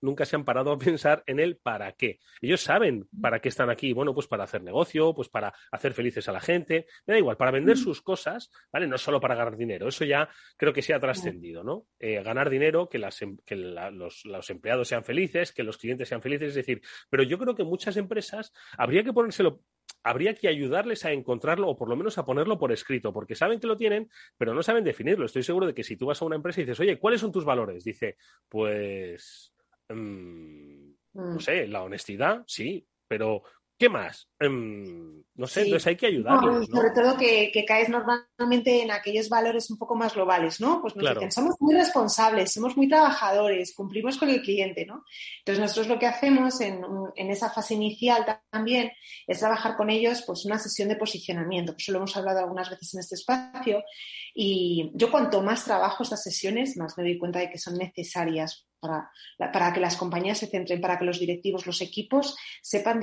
nunca 0.00 0.24
se 0.24 0.36
han 0.36 0.46
parado 0.46 0.72
a 0.72 0.78
pensar 0.78 1.22
en 1.26 1.40
el 1.40 1.58
para 1.58 1.92
qué. 1.92 2.20
Ellos 2.40 2.62
saben 2.62 3.06
para 3.20 3.40
qué 3.40 3.50
están 3.50 3.68
aquí. 3.68 3.92
Bueno, 3.92 4.14
pues 4.14 4.26
para 4.26 4.44
hacer 4.44 4.62
negocio, 4.62 5.12
pues 5.14 5.28
para 5.28 5.52
hacer 5.70 5.92
felices 5.92 6.26
a 6.26 6.32
la 6.32 6.40
gente, 6.40 6.86
me 7.06 7.12
da 7.12 7.18
igual, 7.18 7.36
para 7.36 7.50
vender 7.50 7.76
sus 7.84 8.02
cosas, 8.02 8.50
¿vale? 8.72 8.86
No 8.86 8.98
solo 8.98 9.20
para 9.20 9.34
ganar 9.34 9.56
dinero, 9.56 9.88
eso 9.88 10.04
ya 10.04 10.28
creo 10.56 10.72
que 10.72 10.82
se 10.82 10.94
ha 10.94 11.00
trascendido, 11.00 11.62
¿no? 11.62 11.86
Eh, 11.98 12.22
ganar 12.22 12.50
dinero, 12.50 12.88
que, 12.88 12.98
las, 12.98 13.20
em, 13.22 13.36
que 13.44 13.56
los, 13.56 14.24
los, 14.24 14.50
empleados 14.50 14.88
sean 14.88 15.04
felices, 15.04 15.52
que 15.52 15.62
los 15.62 15.78
clientes 15.78 16.08
sean 16.08 16.22
felices, 16.22 16.48
es 16.48 16.54
decir, 16.54 16.82
pero 17.10 17.22
yo 17.22 17.38
creo 17.38 17.54
que 17.54 17.64
muchas 17.64 17.96
empresas 17.96 18.52
habría 18.76 19.04
que 19.04 19.12
ponérselo 19.12 19.62
habría 20.02 20.34
que 20.34 20.48
ayudarles 20.48 21.04
a 21.04 21.12
encontrarlo 21.12 21.68
o 21.68 21.76
por 21.76 21.88
lo 21.88 21.96
menos 21.96 22.18
a 22.18 22.24
ponerlo 22.24 22.58
por 22.58 22.72
escrito, 22.72 23.12
porque 23.12 23.34
saben 23.34 23.58
que 23.58 23.66
lo 23.66 23.76
tienen, 23.76 24.10
pero 24.36 24.54
no 24.54 24.62
saben 24.62 24.84
definirlo. 24.84 25.24
Estoy 25.24 25.42
seguro 25.42 25.66
de 25.66 25.74
que 25.74 25.82
si 25.82 25.96
tú 25.96 26.06
vas 26.06 26.20
a 26.20 26.26
una 26.26 26.36
empresa 26.36 26.60
y 26.60 26.64
dices, 26.64 26.80
oye, 26.80 26.98
¿cuáles 26.98 27.22
son 27.22 27.32
tus 27.32 27.44
valores? 27.44 27.84
Dice, 27.84 28.16
pues, 28.48 29.54
mm, 29.88 30.90
no 31.14 31.36
mm. 31.36 31.40
sé, 31.40 31.66
la 31.66 31.82
honestidad, 31.82 32.44
sí, 32.46 32.86
pero 33.08 33.44
¿qué 33.78 33.88
más? 33.88 34.28
Em, 34.38 35.22
no 35.34 35.46
sé, 35.48 35.62
entonces 35.62 35.86
hay 35.88 35.96
que 35.96 36.06
ayudarlos. 36.06 36.66
Sobre 36.66 36.90
todo 36.90 37.16
que, 37.16 37.64
caes 37.66 37.88
normalmente 37.88 38.82
en 38.82 38.92
aquellos 38.92 39.28
valores 39.28 39.68
un 39.70 39.78
poco 39.78 39.96
más 39.96 40.14
globales, 40.14 40.60
¿no? 40.60 40.80
Pues 40.80 40.94
nos 40.94 41.14
dicen, 41.14 41.32
somos 41.32 41.56
muy 41.58 41.74
responsables, 41.74 42.52
somos 42.52 42.76
muy 42.76 42.88
trabajadores, 42.88 43.74
cumplimos 43.74 44.16
con 44.16 44.30
el 44.30 44.42
cliente, 44.42 44.86
¿no? 44.86 45.04
Entonces 45.38 45.60
nosotros 45.60 45.88
lo 45.88 45.98
que 45.98 46.06
hacemos 46.06 46.60
en, 46.60 46.84
esa 47.16 47.50
fase 47.50 47.74
inicial 47.74 48.24
también 48.50 48.92
es 49.26 49.40
trabajar 49.40 49.76
con 49.76 49.90
ellos 49.90 50.22
pues 50.24 50.44
una 50.44 50.58
sesión 50.58 50.88
de 50.88 50.96
posicionamiento, 50.96 51.74
eso 51.76 51.90
lo 51.90 51.98
hemos 51.98 52.16
hablado 52.16 52.40
algunas 52.40 52.70
veces 52.70 52.94
en 52.94 53.00
este 53.00 53.16
espacio, 53.16 53.82
y 54.34 54.92
yo 54.94 55.10
cuanto 55.10 55.42
más 55.42 55.64
trabajo 55.64 56.02
estas 56.02 56.22
sesiones, 56.22 56.76
más 56.76 56.96
me 56.96 57.04
doy 57.04 57.18
cuenta 57.18 57.40
de 57.40 57.50
que 57.50 57.58
son 57.58 57.76
necesarias 57.76 58.68
para, 58.78 59.10
para 59.52 59.72
que 59.72 59.80
las 59.80 59.96
compañías 59.96 60.38
se 60.38 60.46
centren, 60.46 60.80
para 60.80 60.98
que 60.98 61.04
los 61.04 61.18
directivos, 61.18 61.66
los 61.66 61.80
equipos 61.80 62.36
sepan 62.62 63.00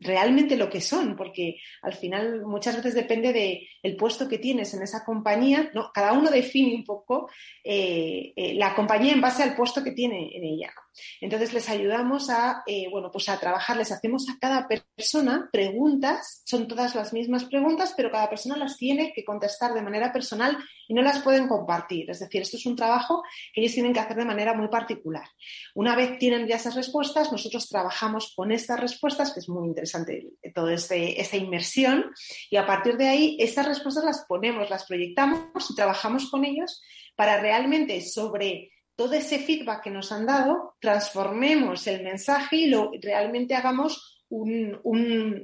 realmente 0.00 0.56
lo 0.56 0.70
que 0.70 0.80
son, 0.80 1.14
porque 1.14 1.60
al 1.82 1.92
final 1.92 2.42
muchas 2.46 2.76
veces 2.76 2.94
depende 2.94 3.32
del 3.32 3.60
el 3.82 3.96
puesto 3.96 4.28
que 4.28 4.38
tienes 4.38 4.72
en 4.74 4.82
esa 4.82 5.04
compañía, 5.04 5.70
¿no? 5.74 5.90
cada 5.92 6.12
uno 6.12 6.30
define 6.30 6.74
un 6.74 6.84
poco 6.84 7.30
eh, 7.62 8.32
eh, 8.34 8.54
la 8.54 8.74
compañía 8.74 9.12
en 9.12 9.20
base 9.20 9.42
al 9.42 9.54
puesto 9.54 9.84
que 9.84 9.92
tiene 9.92 10.36
en 10.36 10.44
ella. 10.44 10.72
Entonces 11.20 11.52
les 11.52 11.68
ayudamos 11.68 12.30
a, 12.30 12.62
eh, 12.66 12.88
bueno, 12.90 13.10
pues 13.10 13.28
a 13.28 13.38
trabajar, 13.38 13.76
les 13.76 13.92
hacemos 13.92 14.28
a 14.28 14.38
cada 14.40 14.68
persona 14.68 15.48
preguntas, 15.52 16.42
son 16.44 16.68
todas 16.68 16.94
las 16.94 17.12
mismas 17.12 17.44
preguntas, 17.44 17.94
pero 17.96 18.10
cada 18.10 18.28
persona 18.28 18.56
las 18.56 18.76
tiene 18.76 19.12
que 19.14 19.24
contestar 19.24 19.74
de 19.74 19.82
manera 19.82 20.12
personal 20.12 20.58
y 20.88 20.94
no 20.94 21.02
las 21.02 21.20
pueden 21.20 21.48
compartir. 21.48 22.10
Es 22.10 22.20
decir, 22.20 22.42
esto 22.42 22.56
es 22.56 22.66
un 22.66 22.76
trabajo 22.76 23.22
que 23.52 23.60
ellos 23.60 23.74
tienen 23.74 23.92
que 23.92 24.00
hacer 24.00 24.16
de 24.16 24.24
manera 24.24 24.54
muy 24.54 24.68
particular. 24.68 25.28
Una 25.74 25.94
vez 25.94 26.18
tienen 26.18 26.46
ya 26.46 26.56
esas 26.56 26.74
respuestas, 26.74 27.32
nosotros 27.32 27.68
trabajamos 27.68 28.32
con 28.34 28.52
estas 28.52 28.80
respuestas, 28.80 29.32
que 29.32 29.40
es 29.40 29.48
muy 29.48 29.68
interesante 29.68 30.30
toda 30.54 30.74
este, 30.74 31.20
esta 31.20 31.36
inmersión, 31.36 32.10
y 32.50 32.56
a 32.56 32.66
partir 32.66 32.96
de 32.96 33.08
ahí, 33.08 33.36
estas 33.40 33.66
respuestas 33.66 34.04
las 34.04 34.24
ponemos, 34.26 34.70
las 34.70 34.84
proyectamos 34.84 35.70
y 35.70 35.74
trabajamos 35.74 36.30
con 36.30 36.44
ellos 36.44 36.82
para 37.16 37.40
realmente 37.40 38.00
sobre 38.00 38.70
todo 39.00 39.14
ese 39.14 39.38
feedback 39.38 39.84
que 39.84 39.90
nos 39.90 40.12
han 40.12 40.26
dado, 40.26 40.74
transformemos 40.78 41.86
el 41.86 42.04
mensaje 42.04 42.56
y 42.56 42.66
lo, 42.66 42.90
realmente 43.00 43.54
hagamos 43.54 44.26
un, 44.28 44.78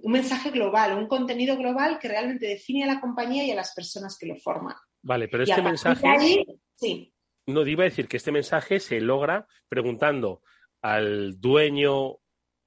mensaje 0.05 0.51
global, 0.51 0.99
un 0.99 1.07
contenido 1.07 1.57
global 1.57 1.99
que 1.99 2.07
realmente 2.07 2.47
define 2.47 2.85
a 2.85 2.89
la 2.89 3.01
compañía 3.01 3.45
y 3.45 3.51
a 3.53 3.55
las 3.55 3.73
personas 3.75 4.19
que 4.21 4.27
lo 4.27 4.37
forman. 4.37 4.75
Vale, 5.01 5.29
pero 5.29 5.45
este 5.45 5.63
mensaje. 5.63 6.45
sí. 6.75 7.11
No, 7.47 7.67
iba 7.67 7.85
a 7.85 7.89
decir 7.89 8.09
que 8.09 8.19
este 8.19 8.31
mensaje 8.31 8.79
se 8.79 9.01
logra 9.01 9.47
preguntando 9.71 10.43
al 10.83 11.41
dueño 11.41 12.19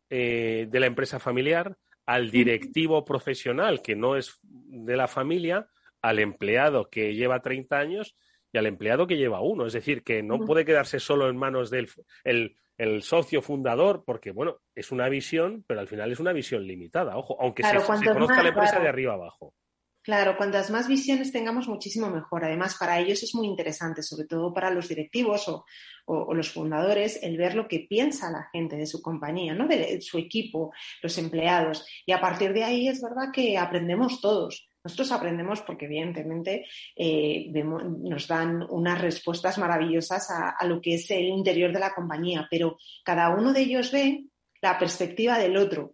eh, 0.09 0.65
de 0.71 0.79
la 0.79 0.87
empresa 0.87 1.19
familiar, 1.19 1.77
al 2.07 2.31
directivo 2.31 3.05
profesional 3.05 3.83
que 3.83 3.95
no 3.95 4.15
es 4.15 4.39
de 4.41 4.97
la 4.97 5.07
familia, 5.07 5.69
al 6.01 6.17
empleado 6.17 6.89
que 6.89 7.13
lleva 7.13 7.43
30 7.43 7.77
años 7.77 8.15
y 8.51 8.57
al 8.57 8.65
empleado 8.65 9.07
que 9.07 9.17
lleva 9.17 9.41
uno. 9.41 9.65
Es 9.65 9.73
decir, 9.73 10.03
que 10.03 10.23
no 10.23 10.39
puede 10.39 10.65
quedarse 10.65 10.99
solo 10.99 11.29
en 11.29 11.37
manos 11.37 11.69
del 11.69 11.89
el, 12.23 13.03
socio 13.03 13.41
fundador, 13.41 14.03
porque, 14.05 14.31
bueno, 14.31 14.61
es 14.73 14.91
una 14.91 15.09
visión, 15.09 15.65
pero 15.67 15.81
al 15.81 15.87
final 15.87 16.11
es 16.11 16.19
una 16.19 16.31
visión 16.31 16.65
limitada, 16.65 17.17
ojo, 17.17 17.35
aunque 17.41 17.63
se, 17.63 17.75
conozca 17.75 18.41
la 18.41 18.49
empresa 18.49 18.79
de 18.79 18.87
arriba 18.87 19.13
abajo. 19.15 19.53
Claro, 20.01 20.37
cuantas 20.37 20.71
más 20.71 20.87
visiones 20.87 21.31
tengamos, 21.31 21.67
muchísimo 21.67 22.09
mejor. 22.09 22.45
Además, 22.45 22.77
para 22.79 22.99
ellos 22.99 23.21
es 23.21 23.35
muy 23.35 23.47
interesante, 23.47 24.01
sobre 24.01 24.25
todo 24.25 24.53
para 24.53 24.71
los 24.71 24.87
directivos 24.87 25.47
o, 25.49 25.65
o, 26.05 26.33
los 26.33 26.53
fundadores, 26.53 27.21
el 27.21 27.37
ver 27.37 27.53
lo 27.53 27.67
que 27.67 27.85
piensa 27.87 28.31
la 28.31 28.47
gente 28.51 28.77
de 28.77 28.87
su 28.87 29.01
compañía, 29.01 29.53
¿no? 29.53 29.67
de 29.67 29.99
su 30.01 30.17
equipo, 30.17 30.71
los 31.03 31.17
empleados. 31.17 31.85
Y 32.05 32.13
a 32.13 32.21
partir 32.21 32.53
de 32.53 32.63
ahí 32.63 32.87
es 32.87 33.01
verdad 33.01 33.31
que 33.33 33.57
aprendemos 33.57 34.21
todos. 34.21 34.68
Nosotros 34.89 35.11
aprendemos 35.11 35.61
porque 35.61 35.85
evidentemente 35.85 36.65
eh, 36.95 37.51
nos 37.53 38.27
dan 38.27 38.65
unas 38.71 38.99
respuestas 38.99 39.59
maravillosas 39.59 40.31
a, 40.31 40.65
lo 40.65 40.81
que 40.81 40.95
es 40.95 41.11
el 41.11 41.25
interior 41.25 41.71
de 41.71 41.79
la 41.79 41.93
compañía, 41.93 42.47
pero 42.49 42.75
cada 43.03 43.29
uno 43.29 43.53
de 43.53 43.61
ellos 43.61 43.91
ve 43.91 44.23
la 44.63 44.79
perspectiva 44.79 45.37
del 45.37 45.57
otro 45.57 45.93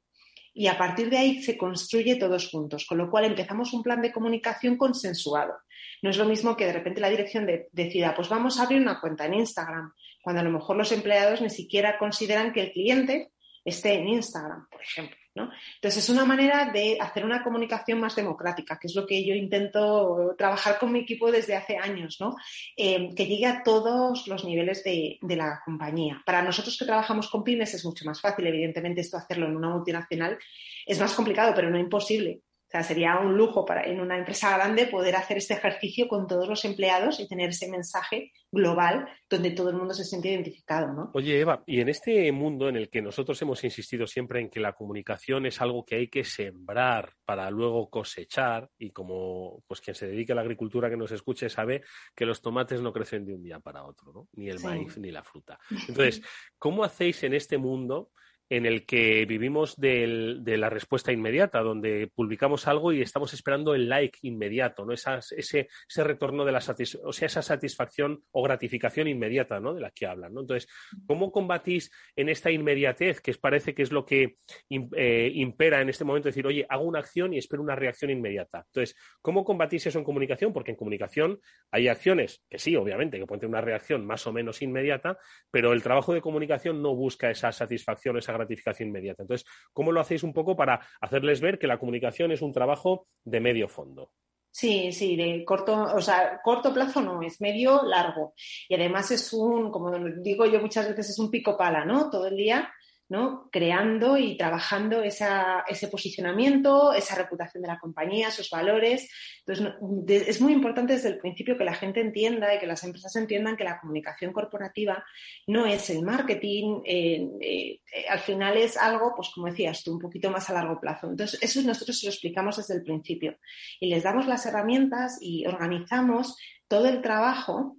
y 0.54 0.68
a 0.68 0.78
partir 0.78 1.10
de 1.10 1.18
ahí 1.18 1.44
se 1.44 1.58
construye 1.58 2.16
todos 2.16 2.50
juntos, 2.50 2.86
con 2.88 2.98
lo 2.98 3.12
cual 3.12 3.26
empezamos 3.26 3.74
un 3.74 3.84
plan 3.84 4.02
de 4.02 4.14
comunicación 4.14 4.78
consensuado. 4.78 5.56
No 6.02 6.10
es 6.10 6.18
lo 6.18 6.24
mismo 6.24 6.56
que 6.56 6.66
de 6.66 6.72
repente 6.72 7.02
la 7.02 7.10
dirección 7.10 7.46
decida, 7.74 8.16
pues 8.16 8.30
vamos 8.30 8.58
a 8.58 8.64
abrir 8.64 8.82
una 8.82 9.02
cuenta 9.02 9.26
en 9.26 9.34
Instagram, 9.34 9.92
cuando 10.24 10.40
a 10.40 10.46
lo 10.46 10.52
mejor 10.52 10.78
los 10.78 10.94
empleados 10.94 11.42
ni 11.42 11.50
siquiera 11.50 11.98
consideran 11.98 12.54
que 12.54 12.62
el 12.62 12.72
cliente 12.72 13.34
esté 13.66 13.96
en 13.96 14.08
Instagram, 14.08 14.70
por 14.70 14.82
ejemplo. 14.82 15.18
Entonces, 15.36 16.04
es 16.04 16.10
una 16.10 16.24
manera 16.24 16.72
de 16.72 16.98
hacer 17.00 17.26
una 17.26 17.44
comunicación 17.44 18.00
más 18.00 18.16
democrática, 18.16 18.80
que 18.80 18.88
es 18.88 18.96
lo 18.96 19.06
que 19.06 19.26
yo 19.26 19.34
intento 19.34 20.34
trabajar 20.38 20.80
con 20.80 20.92
mi 20.92 21.00
equipo 21.00 21.32
desde 21.32 21.56
hace 21.56 21.78
años, 21.78 22.18
¿no? 22.20 22.36
Eh, 22.78 23.10
que 23.16 23.26
llegue 23.26 23.46
a 23.46 23.64
todos 23.64 24.28
los 24.28 24.46
niveles 24.46 24.84
de, 24.84 25.20
la 25.22 25.62
compañía. 25.66 26.22
Para 26.26 26.42
nosotros 26.42 26.78
que 26.78 26.86
trabajamos 26.86 27.30
con 27.30 27.44
pymes 27.44 27.74
es 27.74 27.84
mucho 27.84 28.06
más 28.06 28.22
fácil, 28.22 28.48
evidentemente, 28.48 29.02
esto 29.02 29.18
hacerlo 29.18 29.48
en 29.48 29.58
una 29.58 29.70
multinacional 29.70 30.38
es 30.86 31.00
más 31.00 31.14
complicado, 31.14 31.54
pero 31.54 31.70
no 31.70 31.78
imposible 31.78 32.42
sería 32.84 33.20
un 33.20 33.38
lujo 33.38 33.66
para 33.66 33.84
en 33.84 34.00
una 34.00 34.18
empresa 34.18 34.56
grande 34.56 34.88
poder 34.88 35.16
hacer 35.16 35.38
este 35.38 35.54
ejercicio 35.54 36.08
con 36.08 36.28
todos 36.28 36.48
los 36.48 36.66
empleados 36.66 37.20
y 37.20 37.28
tener 37.28 37.50
ese 37.50 37.70
mensaje 37.70 38.32
global 38.52 39.08
donde 39.30 39.52
todo 39.52 39.70
el 39.70 39.76
mundo 39.76 39.94
se 39.94 40.04
siente 40.04 40.30
identificado, 40.30 40.94
¿no? 40.94 41.12
Oye, 41.14 41.40
Eva, 41.40 41.64
y 41.66 41.82
en 41.82 41.90
este 41.90 42.32
mundo 42.32 42.70
en 42.70 42.78
el 42.78 42.90
que 42.90 43.02
nosotros 43.02 43.42
hemos 43.42 43.64
insistido 43.64 44.08
siempre 44.08 44.40
en 44.40 44.50
que 44.50 44.60
la 44.60 44.74
comunicación 44.74 45.46
es 45.46 45.62
algo 45.62 45.86
que 45.86 45.96
hay 45.96 46.08
que 46.08 46.24
sembrar 46.24 47.14
para 47.26 47.50
luego 47.50 47.90
cosechar, 47.90 48.70
y 48.78 48.92
como 48.92 49.64
pues 49.68 49.82
quien 49.82 49.96
se 49.96 50.08
dedica 50.08 50.34
a 50.34 50.36
la 50.36 50.42
agricultura 50.42 50.90
que 50.90 50.98
nos 50.98 51.12
escuche 51.12 51.50
sabe 51.50 51.84
que 52.16 52.26
los 52.26 52.42
tomates 52.42 52.82
no 52.82 52.94
crecen 52.94 53.26
de 53.26 53.34
un 53.34 53.44
día 53.44 53.60
para 53.60 53.84
otro, 53.84 54.12
¿no? 54.14 54.28
Ni 54.34 54.50
el 54.50 54.60
maíz 54.60 54.98
ni 54.98 55.12
la 55.12 55.24
fruta. 55.24 55.60
Entonces, 55.70 56.22
¿cómo 56.58 56.84
hacéis 56.84 57.24
en 57.24 57.34
este 57.34 57.58
mundo? 57.58 58.12
En 58.50 58.66
el 58.66 58.86
que 58.86 59.26
vivimos 59.26 59.76
de 59.78 60.58
la 60.58 60.70
respuesta 60.70 61.12
inmediata, 61.12 61.62
donde 61.62 62.10
publicamos 62.14 62.68
algo 62.68 62.92
y 62.94 63.02
estamos 63.02 63.34
esperando 63.34 63.74
el 63.74 63.90
like 63.90 64.20
inmediato, 64.22 64.86
¿no? 64.86 64.94
ese, 64.94 65.68
ese 65.88 66.04
retorno 66.04 66.46
de 66.46 66.52
la 66.52 66.62
o 67.04 67.14
sea, 67.14 67.26
esa 67.26 67.42
satisfacción 67.42 68.24
o 68.32 68.44
gratificación 68.44 69.08
inmediata, 69.08 69.60
¿no? 69.60 69.74
De 69.74 69.82
la 69.82 69.92
que 69.92 70.06
hablan, 70.06 70.34
¿no? 70.34 70.42
Entonces, 70.42 70.70
¿cómo 71.06 71.32
combatís 71.32 71.92
en 72.16 72.30
esta 72.30 72.52
inmediatez, 72.52 73.22
que 73.22 73.34
parece 73.34 73.74
que 73.74 73.84
es 73.84 73.92
lo 73.92 74.06
que 74.06 74.38
eh, 74.70 75.32
impera 75.34 75.82
en 75.82 75.90
este 75.90 76.04
momento, 76.04 76.30
decir, 76.30 76.48
oye, 76.48 76.66
hago 76.70 76.84
una 76.84 77.00
acción 77.00 77.34
y 77.34 77.38
espero 77.38 77.62
una 77.62 77.76
reacción 77.76 78.12
inmediata? 78.12 78.66
Entonces, 78.68 78.96
¿cómo 79.22 79.44
combatís 79.44 79.86
eso 79.88 80.00
en 80.00 80.06
comunicación? 80.06 80.54
Porque 80.54 80.72
en 80.72 80.78
comunicación 80.78 81.40
hay 81.72 81.88
acciones 81.88 82.44
que 82.50 82.60
sí, 82.60 82.76
obviamente, 82.76 83.20
que 83.20 83.26
pueden 83.26 83.42
tener 83.42 83.56
una 83.56 83.62
reacción 83.62 84.06
más 84.06 84.26
o 84.28 84.34
menos 84.34 84.62
inmediata, 84.62 85.18
pero 85.52 85.74
el 85.74 85.84
trabajo 85.84 86.14
de 86.14 86.22
comunicación 86.22 86.82
no 86.82 86.96
busca 86.96 87.30
esa 87.30 87.52
satisfacción, 87.52 88.18
esa 88.18 88.35
gratificación 88.38 88.90
inmediata. 88.90 89.24
Entonces, 89.24 89.48
¿cómo 89.74 89.92
lo 89.92 90.00
hacéis 90.00 90.24
un 90.24 90.34
poco 90.34 90.56
para 90.56 90.80
hacerles 91.02 91.42
ver 91.42 91.60
que 91.60 91.68
la 91.68 91.78
comunicación 91.78 92.32
es 92.32 92.42
un 92.42 92.54
trabajo 92.54 93.08
de 93.24 93.40
medio 93.40 93.68
fondo? 93.68 94.12
Sí, 94.52 94.94
sí, 94.94 95.18
de 95.18 95.44
corto, 95.44 95.74
o 95.74 96.02
sea, 96.02 96.40
corto 96.42 96.74
plazo 96.74 97.02
no, 97.02 97.22
es 97.22 97.42
medio 97.42 97.82
largo. 97.84 98.34
Y 98.70 98.76
además 98.76 99.12
es 99.12 99.34
un, 99.34 99.70
como 99.70 99.92
digo 100.00 100.46
yo 100.46 100.62
muchas 100.62 100.88
veces, 100.88 101.10
es 101.10 101.20
un 101.20 101.30
pico 101.30 101.58
pala, 101.58 101.84
¿no? 101.84 102.10
Todo 102.10 102.28
el 102.28 102.38
día 102.38 102.72
¿no? 103.08 103.50
creando 103.52 104.18
y 104.18 104.36
trabajando 104.36 105.04
ese 105.04 105.88
posicionamiento, 105.92 106.94
esa 106.94 107.16
reputación 107.16 107.62
de 107.62 107.68
la 107.68 107.80
compañía, 107.80 108.32
sus 108.32 108.50
valores. 108.50 109.10
Entonces, 109.46 110.28
es 110.28 110.42
muy 110.42 110.54
importante 110.54 110.94
desde 110.94 111.10
el 111.10 111.20
principio 111.20 111.58
que 111.58 111.66
la 111.66 111.76
gente 111.76 112.02
entienda 112.02 112.54
y 112.56 112.60
que 112.60 112.66
las 112.66 112.84
empresas 112.84 113.16
entiendan 113.16 113.58
que 113.58 113.64
la 113.64 113.80
comunicación 113.80 114.34
corporativa 114.34 115.04
no 115.48 115.66
es 115.66 115.90
el 115.90 116.02
marketing, 116.02 116.82
eh, 116.86 117.30
eh, 117.42 117.80
al 118.10 118.20
final 118.20 118.58
es 118.58 118.76
algo, 118.76 119.14
pues 119.16 119.30
como 119.30 119.48
decías 119.48 119.84
tú, 119.84 119.94
un 119.94 120.00
poquito 120.00 120.32
más 120.32 120.50
a 120.50 120.54
largo 120.54 120.80
plazo. 120.80 121.10
Entonces, 121.10 121.42
eso 121.44 121.62
nosotros 121.62 122.00
se 122.00 122.08
lo 122.08 122.12
explicamos 122.12 122.58
desde 122.58 122.74
el 122.74 122.84
principio 122.84 123.38
y 123.80 123.88
les 123.88 124.04
damos 124.04 124.26
las 124.26 124.46
herramientas 124.46 125.20
y 125.22 125.46
organizamos 125.46 126.38
todo 126.68 126.88
el 126.88 127.02
trabajo 127.02 127.78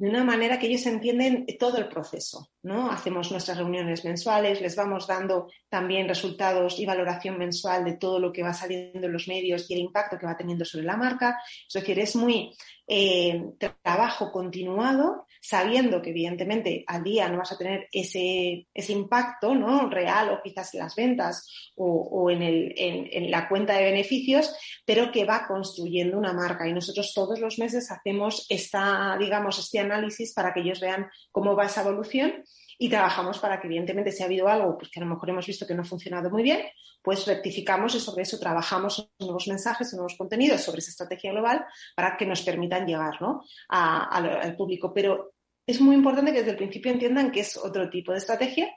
de 0.00 0.08
una 0.08 0.24
manera 0.24 0.58
que 0.58 0.66
ellos 0.66 0.86
entienden 0.86 1.44
todo 1.58 1.76
el 1.76 1.86
proceso, 1.86 2.48
¿no? 2.62 2.90
Hacemos 2.90 3.30
nuestras 3.30 3.58
reuniones 3.58 4.02
mensuales, 4.02 4.62
les 4.62 4.74
vamos 4.74 5.06
dando 5.06 5.48
también 5.68 6.08
resultados 6.08 6.78
y 6.78 6.86
valoración 6.86 7.36
mensual 7.36 7.84
de 7.84 7.98
todo 7.98 8.18
lo 8.18 8.32
que 8.32 8.42
va 8.42 8.54
saliendo 8.54 9.06
en 9.06 9.12
los 9.12 9.28
medios 9.28 9.70
y 9.70 9.74
el 9.74 9.80
impacto 9.80 10.18
que 10.18 10.24
va 10.24 10.38
teniendo 10.38 10.64
sobre 10.64 10.86
la 10.86 10.96
marca. 10.96 11.38
Es 11.68 11.74
decir, 11.74 11.98
es 11.98 12.16
muy 12.16 12.56
eh, 12.88 13.44
trabajo 13.82 14.32
continuado, 14.32 15.26
sabiendo 15.40 16.02
que 16.02 16.10
evidentemente 16.10 16.84
al 16.86 17.02
día 17.02 17.28
no 17.28 17.38
vas 17.38 17.52
a 17.52 17.58
tener 17.58 17.88
ese, 17.92 18.68
ese 18.74 18.92
impacto 18.92 19.54
¿no? 19.54 19.88
real 19.88 20.30
o 20.30 20.42
quizás 20.42 20.74
en 20.74 20.80
las 20.80 20.94
ventas 20.94 21.48
o, 21.76 22.30
en, 22.30 22.42
el, 22.42 22.74
en, 22.76 23.30
la 23.30 23.48
cuenta 23.48 23.74
de 23.74 23.84
beneficios, 23.84 24.54
pero 24.84 25.10
que 25.10 25.24
va 25.24 25.46
construyendo 25.46 26.18
una 26.18 26.34
marca. 26.34 26.68
Y 26.68 26.72
nosotros 26.72 27.12
todos 27.14 27.40
los 27.40 27.58
meses 27.58 27.90
hacemos 27.90 28.46
esta, 28.50 29.16
digamos, 29.18 29.58
este 29.58 29.78
análisis 29.78 30.34
para 30.34 30.52
que 30.52 30.60
ellos 30.60 30.80
vean 30.80 31.08
cómo 31.32 31.56
va 31.56 31.66
esa 31.66 31.82
evolución 31.82 32.44
y 32.82 32.88
trabajamos 32.88 33.38
para 33.38 33.60
que, 33.60 33.66
evidentemente, 33.66 34.10
si 34.10 34.22
ha 34.22 34.26
habido 34.26 34.48
algo 34.48 34.78
pues, 34.78 34.90
que 34.90 35.00
a 35.00 35.04
lo 35.04 35.10
mejor 35.10 35.28
hemos 35.28 35.46
visto 35.46 35.66
que 35.66 35.74
no 35.74 35.82
ha 35.82 35.84
funcionado 35.84 36.30
muy 36.30 36.42
bien, 36.42 36.62
pues 37.02 37.26
rectificamos 37.26 37.94
y 37.94 38.00
sobre 38.00 38.22
eso 38.22 38.38
trabajamos 38.38 39.10
nuevos 39.18 39.48
mensajes, 39.48 39.92
nuevos 39.92 40.16
contenidos 40.16 40.62
sobre 40.62 40.78
esa 40.78 40.90
estrategia 40.90 41.30
global 41.30 41.66
para 41.94 42.16
que 42.16 42.24
nos 42.24 42.40
permitan 42.40 42.86
llegar 42.86 43.20
¿no? 43.20 43.44
al 43.68 44.56
público. 44.56 44.94
Pero 44.94 45.34
es 45.66 45.78
muy 45.82 45.94
importante 45.94 46.32
que 46.32 46.38
desde 46.38 46.52
el 46.52 46.56
principio 46.56 46.90
entiendan 46.90 47.30
que 47.30 47.40
es 47.40 47.58
otro 47.58 47.90
tipo 47.90 48.12
de 48.12 48.18
estrategia 48.18 48.74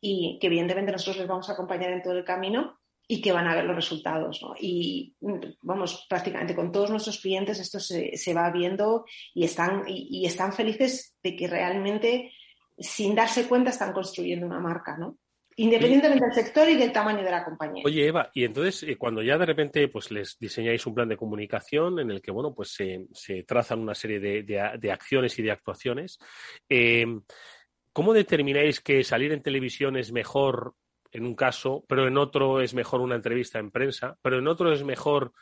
y 0.00 0.36
que, 0.40 0.48
evidentemente, 0.48 0.90
nosotros 0.90 1.18
les 1.18 1.28
vamos 1.28 1.48
a 1.48 1.52
acompañar 1.52 1.92
en 1.92 2.02
todo 2.02 2.14
el 2.14 2.24
camino 2.24 2.80
y 3.06 3.20
que 3.22 3.30
van 3.30 3.46
a 3.46 3.54
ver 3.54 3.66
los 3.66 3.76
resultados. 3.76 4.42
¿no? 4.42 4.56
Y 4.58 5.14
vamos, 5.62 6.06
prácticamente 6.08 6.56
con 6.56 6.72
todos 6.72 6.90
nuestros 6.90 7.20
clientes 7.20 7.60
esto 7.60 7.78
se, 7.78 8.16
se 8.16 8.34
va 8.34 8.50
viendo 8.50 9.04
y 9.32 9.44
están, 9.44 9.84
y 9.86 10.26
están 10.26 10.52
felices 10.52 11.14
de 11.22 11.36
que 11.36 11.46
realmente 11.46 12.32
sin 12.76 13.14
darse 13.14 13.46
cuenta 13.48 13.70
están 13.70 13.92
construyendo 13.92 14.46
una 14.46 14.60
marca, 14.60 14.96
¿no? 14.96 15.18
Independientemente 15.56 16.24
del 16.24 16.34
sector 16.34 16.68
y 16.68 16.74
del 16.74 16.92
tamaño 16.92 17.22
de 17.22 17.30
la 17.30 17.44
compañía. 17.44 17.84
Oye, 17.86 18.08
Eva, 18.08 18.28
y 18.34 18.44
entonces 18.44 18.82
eh, 18.82 18.96
cuando 18.96 19.22
ya 19.22 19.38
de 19.38 19.46
repente 19.46 19.86
pues 19.86 20.10
les 20.10 20.36
diseñáis 20.38 20.84
un 20.84 20.94
plan 20.94 21.08
de 21.08 21.16
comunicación 21.16 22.00
en 22.00 22.10
el 22.10 22.20
que 22.20 22.32
bueno 22.32 22.52
pues 22.52 22.74
se, 22.74 23.44
trazan 23.44 23.78
una 23.78 23.94
serie 23.94 24.18
de, 24.18 24.90
acciones 24.90 25.38
y 25.38 25.42
de 25.42 25.52
actuaciones, 25.52 26.18
eh, 26.68 27.06
¿cómo 27.92 28.12
determináis 28.12 28.80
que 28.80 29.04
salir 29.04 29.30
en 29.30 29.42
televisión 29.42 29.96
es 29.96 30.10
mejor 30.10 30.74
en 31.14 31.24
un 31.24 31.36
caso, 31.36 31.84
pero 31.88 32.08
en 32.08 32.18
otro 32.18 32.60
es 32.60 32.74
mejor 32.74 33.00
una 33.00 33.14
entrevista 33.14 33.60
en 33.60 33.70
prensa, 33.70 34.18
pero 34.20 34.40
en 34.40 34.48
otro 34.48 34.72
es 34.72 34.82
mejor 34.82 35.32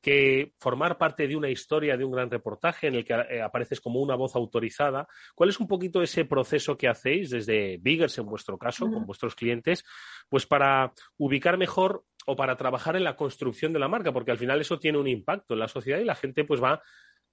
que 0.00 0.52
formar 0.58 0.96
parte 0.96 1.28
de 1.28 1.36
una 1.36 1.50
historia, 1.50 1.96
de 1.96 2.04
un 2.04 2.12
gran 2.12 2.30
reportaje 2.30 2.86
en 2.86 2.94
el 2.94 3.04
que 3.04 3.12
eh, 3.12 3.42
apareces 3.42 3.80
como 3.80 4.00
una 4.00 4.14
voz 4.14 4.34
autorizada. 4.34 5.06
¿Cuál 5.34 5.50
es 5.50 5.60
un 5.60 5.68
poquito 5.68 6.02
ese 6.02 6.24
proceso 6.24 6.76
que 6.76 6.88
hacéis 6.88 7.30
desde 7.30 7.78
Biggers, 7.78 8.16
en 8.18 8.26
vuestro 8.26 8.56
caso, 8.56 8.90
con 8.90 9.06
vuestros 9.06 9.34
clientes, 9.34 9.84
pues 10.28 10.46
para 10.46 10.92
ubicar 11.18 11.58
mejor 11.58 12.04
o 12.26 12.36
para 12.36 12.56
trabajar 12.56 12.96
en 12.96 13.04
la 13.04 13.16
construcción 13.16 13.72
de 13.72 13.78
la 13.78 13.88
marca? 13.88 14.12
Porque 14.12 14.30
al 14.30 14.38
final 14.38 14.60
eso 14.60 14.78
tiene 14.78 14.98
un 14.98 15.08
impacto 15.08 15.54
en 15.54 15.60
la 15.60 15.68
sociedad 15.68 15.98
y 15.98 16.04
la 16.04 16.14
gente 16.14 16.44
pues 16.44 16.62
va 16.62 16.82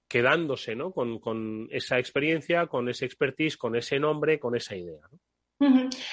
quedándose 0.06 0.74
¿no? 0.74 0.92
con, 0.92 1.18
con 1.20 1.68
esa 1.70 1.98
experiencia, 1.98 2.66
con 2.66 2.88
ese 2.88 3.04
expertise, 3.04 3.56
con 3.56 3.76
ese 3.76 3.98
nombre, 3.98 4.38
con 4.38 4.56
esa 4.56 4.74
idea. 4.76 5.06
¿no? 5.10 5.18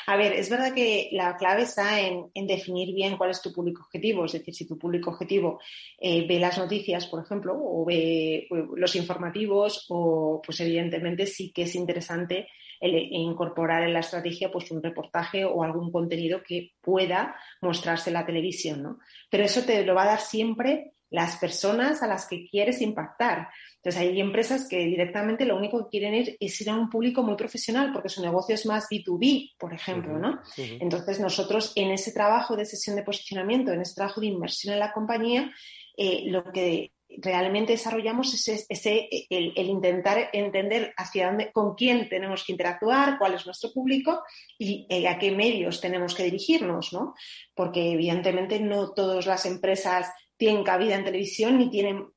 A 0.07 0.17
ver, 0.17 0.33
es 0.33 0.49
verdad 0.49 0.73
que 0.73 1.09
la 1.11 1.37
clave 1.37 1.63
está 1.63 2.01
en, 2.01 2.31
definir 2.47 2.93
bien 2.93 3.17
cuál 3.17 3.29
es 3.29 3.41
tu 3.41 3.53
público 3.53 3.83
objetivo. 3.83 4.25
Es 4.25 4.33
decir, 4.33 4.53
si 4.53 4.67
tu 4.67 4.77
público 4.77 5.11
objetivo 5.11 5.59
eh, 5.99 6.25
ve 6.27 6.39
las 6.39 6.57
noticias, 6.57 7.07
por 7.07 7.23
ejemplo, 7.23 7.55
o 7.57 7.85
ve 7.85 8.47
pues, 8.49 8.63
los 8.75 8.95
informativos, 8.95 9.85
o 9.89 10.41
pues 10.43 10.59
evidentemente 10.61 11.25
sí 11.25 11.51
que 11.51 11.63
es 11.63 11.75
interesante 11.75 12.47
incorporar 12.81 13.83
en 13.83 13.93
la 13.93 14.01
estrategia 14.01 14.51
pues 14.51 14.69
un 14.69 14.83
reportaje 14.83 15.45
o 15.45 15.63
algún 15.63 15.91
contenido 15.91 16.43
que 16.43 16.73
pueda 16.81 17.35
mostrarse 17.61 18.09
en 18.09 18.15
la 18.15 18.25
televisión, 18.25 18.83
¿no? 18.83 18.99
Pero 19.29 19.43
eso 19.45 19.63
te 19.63 19.85
lo 19.85 19.95
va 19.95 20.03
a 20.03 20.07
dar 20.07 20.19
siempre 20.19 20.94
las 21.09 21.37
personas 21.37 22.01
a 22.01 22.07
las 22.07 22.27
que 22.27 22.47
quieres 22.49 22.81
impactar. 22.81 23.49
Entonces, 23.77 24.01
hay 24.01 24.19
empresas 24.19 24.67
que 24.67 24.79
directamente 24.85 25.45
lo 25.45 25.57
único 25.57 25.83
que 25.83 25.99
quieren 25.99 26.35
es, 26.39 26.61
ir 26.61 26.69
a 26.69 26.75
un 26.75 26.89
público 26.89 27.23
muy 27.23 27.35
profesional 27.35 27.91
porque 27.93 28.09
su 28.09 28.21
negocio 28.21 28.55
es 28.55 28.65
más 28.65 28.87
B2B, 28.89 29.53
por 29.57 29.73
ejemplo, 29.73 30.17
¿no? 30.17 30.39
Entonces, 30.57 31.19
nosotros 31.19 31.71
en 31.75 31.91
ese 31.91 32.11
trabajo 32.11 32.55
de 32.55 32.65
sesión 32.65 32.95
de 32.95 33.03
posicionamiento, 33.03 33.71
en 33.71 33.81
ese 33.81 33.95
trabajo 33.95 34.21
de 34.21 34.27
inversión 34.27 34.73
en 34.73 34.79
la 34.79 34.91
compañía, 34.91 35.51
eh, 35.97 36.23
lo 36.25 36.43
que 36.51 36.91
realmente 37.17 37.73
desarrollamos 37.73 38.33
es 38.33 38.65
ese, 38.69 39.07
el, 39.29 39.53
intentar 39.57 40.29
entender 40.33 40.93
hacia 40.97 41.27
dónde, 41.27 41.51
con 41.51 41.75
quién 41.75 42.09
tenemos 42.09 42.43
que 42.43 42.51
interactuar, 42.51 43.17
cuál 43.17 43.35
es 43.35 43.45
nuestro 43.45 43.71
público 43.71 44.23
y 44.57 44.85
eh, 44.89 45.07
a 45.07 45.17
qué 45.19 45.31
medios 45.31 45.81
tenemos 45.81 46.15
que 46.15 46.23
dirigirnos, 46.23 46.93
¿no? 46.93 47.13
Porque 47.53 47.91
evidentemente 47.91 48.59
no 48.59 48.91
todas 48.91 49.25
las 49.25 49.45
empresas 49.45 50.11
tienen 50.37 50.63
cabida 50.63 50.95
en 50.95 51.05
televisión 51.05 51.57
ni 51.57 51.69
tienen 51.69 52.07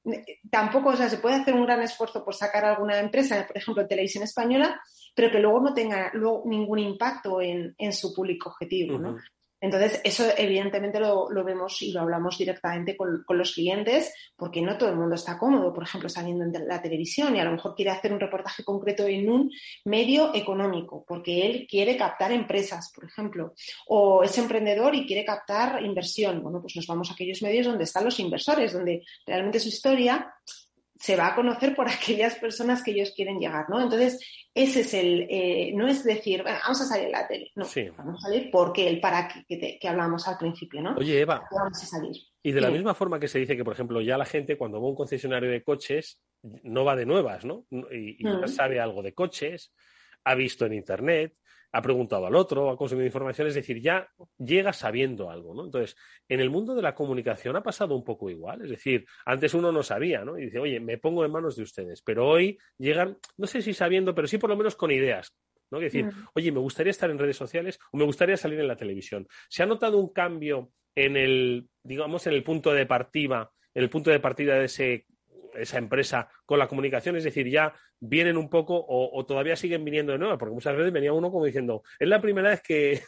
tampoco, 0.50 0.90
o 0.90 0.96
sea, 0.96 1.08
se 1.08 1.18
puede 1.18 1.36
hacer 1.36 1.54
un 1.54 1.64
gran 1.64 1.82
esfuerzo 1.82 2.24
por 2.24 2.34
sacar 2.34 2.64
alguna 2.64 2.98
empresa, 2.98 3.46
por 3.46 3.56
ejemplo, 3.56 3.82
en 3.82 3.88
televisión 3.88 4.24
española, 4.24 4.80
pero 5.14 5.30
que 5.30 5.38
luego 5.38 5.60
no 5.60 5.74
tenga 5.74 6.10
luego 6.14 6.42
ningún 6.46 6.78
impacto 6.78 7.40
en, 7.40 7.74
en 7.78 7.92
su 7.92 8.14
público 8.14 8.50
objetivo, 8.50 8.98
¿no? 8.98 9.16
Entonces, 9.60 10.00
eso 10.04 10.24
evidentemente 10.36 11.00
lo, 11.00 11.28
vemos 11.44 11.82
y 11.82 11.92
lo 11.92 12.00
hablamos 12.00 12.38
directamente 12.38 12.96
con, 12.96 13.24
los 13.28 13.54
clientes, 13.54 14.12
porque 14.36 14.62
no 14.62 14.78
todo 14.78 14.90
el 14.90 14.96
mundo 14.96 15.16
está 15.16 15.38
cómodo, 15.38 15.72
por 15.72 15.82
ejemplo, 15.82 16.08
saliendo 16.08 16.44
en 16.44 16.68
la 16.68 16.80
televisión 16.80 17.34
y 17.34 17.40
a 17.40 17.44
lo 17.44 17.52
mejor 17.52 17.74
quiere 17.74 17.90
hacer 17.90 18.12
un 18.12 18.20
reportaje 18.20 18.62
concreto 18.62 19.06
en 19.06 19.28
un 19.28 19.50
medio 19.84 20.34
económico, 20.34 21.04
porque 21.06 21.46
él 21.46 21.66
quiere 21.68 21.96
captar 21.96 22.30
empresas, 22.30 22.92
por 22.94 23.04
ejemplo, 23.04 23.54
o 23.88 24.22
es 24.22 24.36
emprendedor 24.38 24.94
y 24.94 25.06
quiere 25.06 25.24
captar 25.24 25.82
inversión. 25.82 26.42
Bueno, 26.42 26.60
pues 26.60 26.76
nos 26.76 26.86
vamos 26.86 27.10
a 27.10 27.14
aquellos 27.14 27.42
medios 27.42 27.66
donde 27.66 27.84
están 27.84 28.04
los 28.04 28.20
inversores, 28.20 28.72
donde 28.72 29.04
realmente 29.26 29.58
su 29.60 29.68
historia 29.68 30.34
se 30.98 31.16
va 31.16 31.28
a 31.28 31.34
conocer 31.34 31.74
por 31.74 31.88
aquellas 31.88 32.34
personas 32.36 32.82
que 32.82 32.90
ellos 32.90 33.12
quieren 33.14 33.38
llegar, 33.38 33.68
¿no? 33.68 33.80
Entonces, 33.80 34.18
ese 34.54 34.80
es 34.80 34.94
el, 34.94 35.26
eh, 35.30 35.72
no 35.74 35.86
es 35.86 36.04
decir, 36.04 36.42
vamos 36.42 36.80
a 36.80 36.84
salir 36.84 37.06
en 37.06 37.12
la 37.12 37.28
tele, 37.28 37.52
no, 37.54 37.64
vamos 37.96 38.24
a 38.24 38.28
salir 38.28 38.50
porque 38.50 38.88
el 38.88 39.00
para 39.00 39.28
que, 39.28 39.78
que, 39.80 39.88
hablamos 39.88 40.26
al 40.26 40.36
principio, 40.36 40.82
¿no? 40.82 40.96
Oye, 40.96 41.20
Eva, 41.20 41.46
vamos 41.50 41.82
a 41.82 41.86
salir. 41.86 42.16
y 42.42 42.52
de 42.52 42.60
la 42.60 42.70
misma 42.70 42.94
forma 42.94 43.20
que 43.20 43.28
se 43.28 43.38
dice 43.38 43.56
que, 43.56 43.64
por 43.64 43.74
ejemplo, 43.74 44.00
ya 44.00 44.18
la 44.18 44.24
gente 44.24 44.58
cuando 44.58 44.80
va 44.80 44.86
a 44.86 44.90
un 44.90 44.96
concesionario 44.96 45.50
de 45.50 45.62
coches 45.62 46.20
no 46.42 46.84
va 46.84 46.96
de 46.96 47.06
nuevas, 47.06 47.44
¿no? 47.44 47.66
Y, 47.70 48.16
y 48.18 48.24
mm. 48.24 48.48
sabe 48.48 48.80
algo 48.80 49.02
de 49.02 49.14
coches, 49.14 49.72
ha 50.24 50.34
visto 50.34 50.66
en 50.66 50.74
Internet, 50.74 51.34
ha 51.72 51.82
preguntado 51.82 52.26
al 52.26 52.34
otro, 52.34 52.70
ha 52.70 52.76
consumido 52.76 53.06
información, 53.06 53.48
es 53.48 53.54
decir, 53.54 53.80
ya 53.80 54.08
llega 54.38 54.72
sabiendo 54.72 55.30
algo, 55.30 55.54
¿no? 55.54 55.64
Entonces, 55.64 55.96
en 56.28 56.40
el 56.40 56.50
mundo 56.50 56.74
de 56.74 56.82
la 56.82 56.94
comunicación 56.94 57.56
ha 57.56 57.62
pasado 57.62 57.94
un 57.94 58.04
poco 58.04 58.30
igual, 58.30 58.62
es 58.62 58.70
decir, 58.70 59.04
antes 59.26 59.54
uno 59.54 59.70
no 59.70 59.82
sabía, 59.82 60.24
¿no? 60.24 60.38
Y 60.38 60.46
dice, 60.46 60.58
oye, 60.58 60.80
me 60.80 60.98
pongo 60.98 61.24
en 61.24 61.32
manos 61.32 61.56
de 61.56 61.62
ustedes, 61.62 62.02
pero 62.02 62.26
hoy 62.26 62.58
llegan, 62.78 63.18
no 63.36 63.46
sé 63.46 63.60
si 63.60 63.74
sabiendo, 63.74 64.14
pero 64.14 64.26
sí 64.26 64.38
por 64.38 64.50
lo 64.50 64.56
menos 64.56 64.76
con 64.76 64.90
ideas, 64.90 65.34
¿no? 65.70 65.78
Es 65.78 65.92
decir, 65.92 66.06
mm. 66.06 66.28
oye, 66.34 66.52
me 66.52 66.60
gustaría 66.60 66.90
estar 66.90 67.10
en 67.10 67.18
redes 67.18 67.36
sociales 67.36 67.78
o 67.92 67.98
me 67.98 68.04
gustaría 68.04 68.36
salir 68.36 68.60
en 68.60 68.68
la 68.68 68.76
televisión. 68.76 69.26
¿Se 69.48 69.62
ha 69.62 69.66
notado 69.66 69.98
un 69.98 70.12
cambio 70.12 70.70
en 70.94 71.16
el, 71.16 71.68
digamos, 71.82 72.26
en 72.26 72.32
el 72.32 72.42
punto 72.42 72.72
de 72.72 72.86
partida, 72.86 73.50
en 73.74 73.82
el 73.82 73.90
punto 73.90 74.10
de 74.10 74.20
partida 74.20 74.54
de 74.54 74.64
ese 74.64 75.06
esa 75.54 75.78
empresa 75.78 76.28
con 76.44 76.58
la 76.58 76.68
comunicación, 76.68 77.16
es 77.16 77.24
decir, 77.24 77.48
ya 77.48 77.74
vienen 78.00 78.36
un 78.36 78.48
poco 78.48 78.84
o, 78.88 79.24
todavía 79.26 79.56
siguen 79.56 79.84
viniendo 79.84 80.12
de 80.12 80.18
nuevo, 80.18 80.38
porque 80.38 80.54
muchas 80.54 80.76
veces 80.76 80.92
venía 80.92 81.12
uno 81.12 81.30
como 81.30 81.44
diciendo, 81.44 81.82
es 81.98 82.08
la 82.08 82.20
primera 82.20 82.50
vez 82.50 82.62
que, 82.62 83.02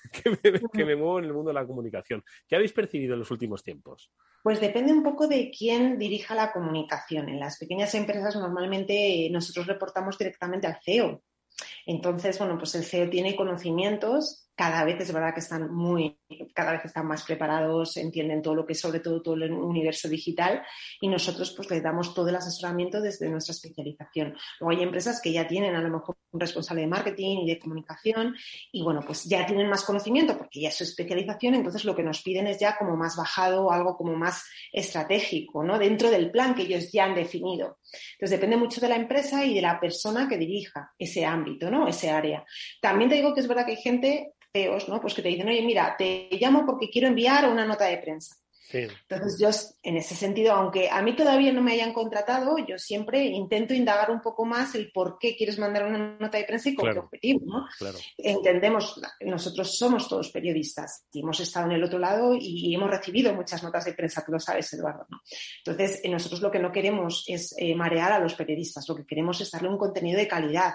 me, 0.75 0.97
muevo 0.97 1.19
en 1.19 1.27
el 1.27 1.33
mundo 1.33 1.51
de 1.51 1.55
la 1.55 1.67
comunicación. 1.67 2.25
¿Qué 2.49 2.57
habéis 2.57 2.73
percibido 2.73 3.15
en 3.15 3.21
los 3.21 3.31
últimos 3.31 3.63
tiempos? 3.63 4.11
Pues 4.43 4.61
depende 4.61 4.93
un 4.93 5.03
poco 5.03 5.29
de 5.29 5.51
quién 5.57 5.99
dirija 5.99 6.35
la 6.35 6.53
comunicación. 6.53 7.29
En 7.29 7.41
las 7.41 7.59
pequeñas 7.59 7.95
empresas 7.95 8.37
normalmente 8.37 9.29
nosotros 9.31 9.67
reportamos 9.67 10.17
directamente 10.19 10.67
al 10.67 10.79
CEO. 10.83 11.23
Entonces, 11.87 12.39
bueno, 12.39 12.57
pues 12.57 12.75
el 12.75 12.85
CEO 12.85 13.11
tiene 13.11 13.37
conocimientos 13.37 14.50
cada 14.61 14.85
vez 14.85 15.01
es 15.01 15.11
verdad 15.11 15.33
que 15.33 15.41
están 15.41 15.75
muy, 15.75 16.19
cada 16.53 16.73
vez 16.73 16.85
están 16.85 17.07
más 17.07 17.25
preparados, 17.25 17.97
entienden 17.97 18.43
todo 18.43 18.55
lo 18.55 18.67
que 18.67 18.75
es 18.75 18.81
sobre 18.81 19.01
todo 19.01 19.23
todo 19.23 19.37
el 19.37 19.51
universo 19.51 20.07
digital 20.07 20.63
y 21.01 21.09
nosotros 21.09 21.55
pues 21.57 21.71
les 21.71 21.83
damos 21.83 22.13
todo 22.13 22.29
el 22.29 22.37
asesoramiento 22.37 23.01
desde 23.01 23.31
nuestra 23.31 23.55
especialización. 23.55 24.37
Luego 24.61 24.77
hay 24.77 24.83
empresas 24.83 25.23
que 25.23 25.33
ya 25.33 25.49
tienen 25.49 25.75
a 25.77 25.81
lo 25.81 25.89
mejor 25.89 26.19
un 26.33 26.41
responsable 26.41 26.83
de 26.83 26.89
marketing 26.89 27.39
y 27.39 27.49
de 27.49 27.59
comunicación 27.59 28.37
y 28.71 28.83
bueno, 28.83 29.01
pues 29.01 29.25
ya 29.25 29.47
tienen 29.47 29.67
más 29.67 29.83
conocimiento 29.83 30.37
porque 30.37 30.61
ya 30.61 30.69
es 30.69 30.77
su 30.77 30.85
especialización, 30.85 31.55
entonces 31.55 31.87
lo 31.87 31.97
que 31.97 32.03
nos 32.03 32.21
piden 32.21 32.47
es 32.47 32.59
ya 32.59 32.77
como 32.77 32.99
más 32.99 33.17
bajado, 33.17 33.73
algo 33.73 33.97
como 33.97 34.15
más 34.15 34.45
estratégico, 34.75 35.65
¿no? 35.65 35.79
Dentro 35.79 36.11
del 36.11 36.31
plan 36.31 36.55
que 36.55 36.65
ellos 36.65 36.93
ya 36.93 37.07
han 37.07 37.15
definido. 37.15 37.79
Entonces 38.13 38.39
depende 38.39 38.59
mucho 38.59 38.83
de 38.83 38.91
la 38.91 38.97
empresa 38.97 39.43
y 39.43 39.55
de 39.55 39.63
la 39.63 39.81
persona 39.81 40.29
que 40.29 40.37
dirija 40.37 40.93
ese 40.99 41.25
ámbito, 41.25 41.71
¿no? 41.71 41.89
Ese 41.89 42.11
área. 42.11 42.45
También 42.83 43.09
te 43.09 43.17
digo 43.17 43.33
que 43.33 43.41
es 43.41 43.49
verdad 43.49 43.65
que 43.65 43.73
hay 43.73 43.79
gente 43.79 44.35
¿no? 44.89 45.01
Pues 45.01 45.15
que 45.15 45.23
te 45.23 45.29
dicen, 45.29 45.49
oye, 45.49 45.63
mira, 45.63 45.95
te 45.97 46.29
llamo 46.33 46.67
porque 46.67 46.91
quiero 46.91 47.09
enviar 47.09 47.49
una 47.49 47.65
nota 47.65 47.85
de 47.85 47.99
prensa. 47.99 48.35
Entonces 48.73 49.39
yo, 49.39 49.51
en 49.83 49.97
ese 49.97 50.15
sentido, 50.15 50.53
aunque 50.53 50.89
a 50.89 51.03
mí 51.03 51.17
todavía 51.17 51.53
no 51.53 51.63
me 51.63 51.73
hayan 51.73 51.93
contratado, 51.93 52.57
yo 52.59 52.79
siempre 52.79 53.25
intento 53.25 53.75
indagar 53.75 54.11
un 54.11 54.21
poco 54.21 54.45
más 54.45 54.75
el 54.75 54.93
por 54.93 55.19
qué 55.19 55.37
quieres 55.37 55.59
mandar 55.59 55.87
una 55.87 56.17
nota 56.19 56.39
de 56.39 56.45
prensa 56.45 56.69
y 56.69 56.75
con 56.75 56.93
qué 56.93 56.99
objetivo, 56.99 57.41
¿no? 57.45 57.67
Entendemos, 58.17 59.01
nosotros 59.21 59.77
somos 59.77 60.09
todos 60.09 60.31
periodistas 60.31 61.07
y 61.13 61.21
hemos 61.21 61.41
estado 61.41 61.67
en 61.67 61.73
el 61.73 61.85
otro 61.85 61.99
lado 61.99 62.37
y 62.39 62.75
hemos 62.75 62.91
recibido 62.91 63.35
muchas 63.35 63.63
notas 63.63 63.85
de 63.85 63.95
prensa, 63.95 64.25
tú 64.25 64.33
lo 64.33 64.41
sabes, 64.41 64.73
Eduardo, 64.73 65.07
¿no? 65.11 65.21
Entonces, 65.65 66.01
nosotros 66.09 66.41
lo 66.41 66.51
que 66.51 66.59
no 66.59 66.73
queremos 66.73 67.25
es 67.27 67.55
eh, 67.59 67.75
marear 67.75 68.13
a 68.13 68.19
los 68.19 68.35
periodistas, 68.35 68.89
lo 68.89 68.97
que 68.97 69.07
queremos 69.07 69.41
es 69.41 69.51
darle 69.51 69.69
un 69.69 69.79
contenido 69.79 70.19
de 70.19 70.29
calidad, 70.29 70.75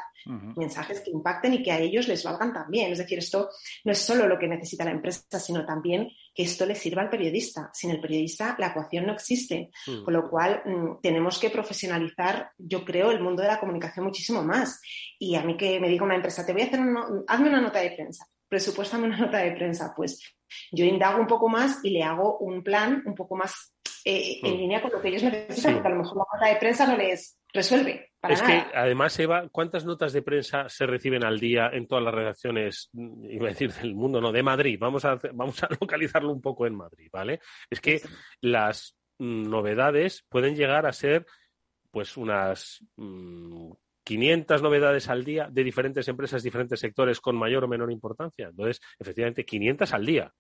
mensajes 0.56 1.02
que 1.02 1.12
impacten 1.12 1.54
y 1.54 1.64
que 1.64 1.72
a 1.72 1.80
ellos 1.80 2.08
les 2.08 2.24
valgan 2.24 2.52
también. 2.52 2.92
Es 2.92 2.98
decir, 2.98 3.20
esto 3.20 3.50
no 3.84 3.92
es 3.92 4.00
solo 4.00 4.28
lo 4.28 4.40
que 4.40 4.48
necesita 4.48 4.84
la 4.84 4.92
empresa, 4.92 5.40
sino 5.40 5.66
también 5.66 6.10
que 6.36 6.44
esto 6.44 6.66
le 6.66 6.76
sirva 6.76 7.02
al 7.02 7.10
periodista. 7.10 7.70
Sin 7.74 7.92
el 7.92 8.02
periodista 8.02 8.56
la 8.60 8.68
ecuación 8.68 9.06
no 9.06 9.14
existe. 9.14 9.72
Hmm. 9.88 10.04
Con 10.04 10.14
lo 10.14 10.30
cual 10.30 10.62
mm, 10.66 11.02
tenemos 11.02 11.40
que 11.40 11.50
profesionalizar, 11.50 12.52
yo 12.58 12.84
creo, 12.84 13.12
el 13.12 13.22
mundo 13.22 13.42
de 13.42 13.48
la 13.48 13.60
comunicación 13.60 14.06
muchísimo 14.06 14.44
más. 14.44 14.82
Y 15.18 15.36
a 15.36 15.44
mí 15.44 15.56
que 15.56 15.80
me 15.80 15.88
diga 15.88 16.04
una 16.04 16.16
empresa, 16.16 16.46
te 16.46 16.52
voy 16.52 16.64
a 16.64 16.66
hacer 16.66 16.82
una, 16.82 17.06
hazme 17.28 17.48
una 17.48 17.62
nota 17.62 17.80
de 17.80 17.92
prensa, 17.92 18.28
presupuéstame 18.50 19.08
una 19.08 19.18
nota 19.18 19.38
de 19.38 19.52
prensa, 19.54 19.94
pues 19.96 20.20
yo 20.72 20.86
indago 20.86 21.20
un 21.20 21.28
poco 21.28 21.48
más 21.48 21.80
y 21.84 21.92
le 21.92 22.04
hago 22.04 22.38
un 22.40 22.64
plan 22.64 23.02
un 23.06 23.16
poco 23.16 23.36
más 23.36 23.75
eh, 24.08 24.40
en 24.44 24.54
hmm. 24.54 24.58
línea 24.58 24.82
con 24.84 24.92
lo 24.92 25.02
que 25.02 25.08
ellos 25.08 25.24
necesitan, 25.24 25.74
porque 25.74 25.88
a 25.88 25.92
lo 25.92 25.98
mejor 25.98 26.18
la 26.18 26.26
nota 26.32 26.54
de 26.54 26.60
prensa 26.60 26.86
no 26.86 26.96
les 26.96 27.40
resuelve. 27.52 28.12
es 28.30 28.42
que 28.44 28.64
además, 28.76 29.18
Eva, 29.18 29.50
¿cuántas 29.52 29.84
notas 29.84 30.14
de 30.14 30.22
prensa 30.22 30.70
se 30.70 30.86
reciben 30.86 31.26
al 31.26 31.40
día 31.40 31.72
en 31.74 31.88
todas 31.88 32.04
las 32.04 32.14
redacciones, 32.14 32.90
mm, 32.94 33.26
iba 33.32 33.48
a 33.48 33.50
decir 33.50 33.74
del 33.74 33.96
mundo, 33.96 34.22
no, 34.22 34.32
de 34.32 34.44
Madrid? 34.44 34.78
Vamos 34.80 35.06
a, 35.06 35.20
vamos 35.34 35.64
a 35.64 35.70
localizarlo 35.82 36.32
un 36.32 36.40
poco 36.40 36.68
en 36.68 36.76
Madrid, 36.76 37.10
¿vale? 37.12 37.40
Es 37.68 37.82
que 37.82 38.00
las 38.42 38.96
mm, 39.18 39.50
novedades 39.50 40.24
pueden 40.30 40.56
llegar 40.56 40.86
a 40.86 40.94
ser 40.94 41.26
pues 41.90 42.16
unas 42.16 42.86
500 44.04 44.62
mm, 44.62 44.64
novedades 44.64 45.10
al 45.10 45.26
día 45.26 45.48
de 45.50 45.64
diferentes 45.64 46.08
empresas, 46.08 46.44
diferentes 46.44 46.80
sectores 46.80 47.20
con 47.20 47.36
mayor 47.38 47.64
o 47.64 47.68
menor 47.68 47.92
importancia. 47.92 48.50
Entonces, 48.50 48.82
efectivamente, 49.00 49.46
500 49.46 49.94
al 49.94 50.06
día. 50.06 50.32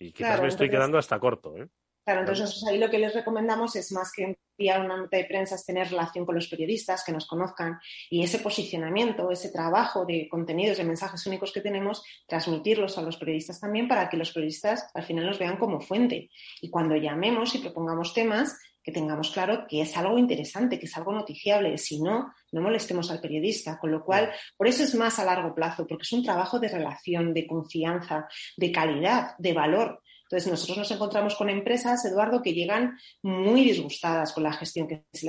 Y 0.00 0.10
quizás 0.10 0.40
me 0.42 0.48
estoy 0.48 0.68
quedando 0.68 0.98
hasta 0.98 1.20
corto. 1.20 1.56
¿eh? 1.56 1.68
Claro, 2.04 2.20
entonces 2.20 2.46
nosotros 2.46 2.68
ahí 2.68 2.78
lo 2.78 2.90
que 2.90 2.98
les 2.98 3.14
recomendamos 3.14 3.76
es 3.76 3.92
más 3.92 4.12
que 4.12 4.36
enviar 4.58 4.80
una 4.84 4.96
nota 4.96 5.16
de 5.16 5.24
prensa, 5.24 5.54
es 5.54 5.64
tener 5.64 5.88
relación 5.88 6.26
con 6.26 6.34
los 6.34 6.48
periodistas, 6.48 7.04
que 7.04 7.12
nos 7.12 7.26
conozcan 7.26 7.78
y 8.10 8.24
ese 8.24 8.40
posicionamiento, 8.40 9.30
ese 9.30 9.50
trabajo 9.50 10.04
de 10.04 10.28
contenidos, 10.28 10.78
de 10.78 10.84
mensajes 10.84 11.24
únicos 11.26 11.52
que 11.52 11.60
tenemos, 11.60 12.02
transmitirlos 12.26 12.98
a 12.98 13.02
los 13.02 13.16
periodistas 13.18 13.60
también 13.60 13.86
para 13.86 14.08
que 14.08 14.16
los 14.16 14.32
periodistas 14.32 14.90
al 14.94 15.04
final 15.04 15.26
nos 15.26 15.38
vean 15.38 15.56
como 15.58 15.80
fuente. 15.80 16.30
Y 16.60 16.70
cuando 16.70 16.96
llamemos 16.96 17.54
y 17.54 17.58
propongamos 17.58 18.12
temas, 18.14 18.58
que 18.82 18.92
tengamos 18.92 19.30
claro 19.30 19.66
que 19.68 19.80
es 19.80 19.96
algo 19.96 20.18
interesante, 20.18 20.78
que 20.78 20.86
es 20.86 20.96
algo 20.96 21.12
noticiable. 21.12 21.78
Si 21.78 22.00
no, 22.00 22.32
no 22.50 22.60
molestemos 22.60 23.10
al 23.10 23.20
periodista. 23.20 23.78
Con 23.78 23.92
lo 23.92 24.04
cual, 24.04 24.32
por 24.56 24.66
eso 24.66 24.82
es 24.82 24.94
más 24.94 25.18
a 25.18 25.24
largo 25.24 25.54
plazo, 25.54 25.86
porque 25.86 26.02
es 26.02 26.12
un 26.12 26.24
trabajo 26.24 26.58
de 26.58 26.68
relación, 26.68 27.32
de 27.32 27.46
confianza, 27.46 28.26
de 28.56 28.72
calidad, 28.72 29.36
de 29.38 29.52
valor. 29.52 30.02
Entonces, 30.32 30.50
nosotros 30.50 30.78
nos 30.78 30.90
encontramos 30.90 31.36
con 31.36 31.50
empresas, 31.50 32.02
Eduardo, 32.06 32.40
que 32.40 32.54
llegan 32.54 32.98
muy 33.22 33.64
disgustadas 33.64 34.32
con 34.32 34.42
la 34.42 34.54
gestión 34.54 34.88
que 34.88 35.04
se, 35.12 35.26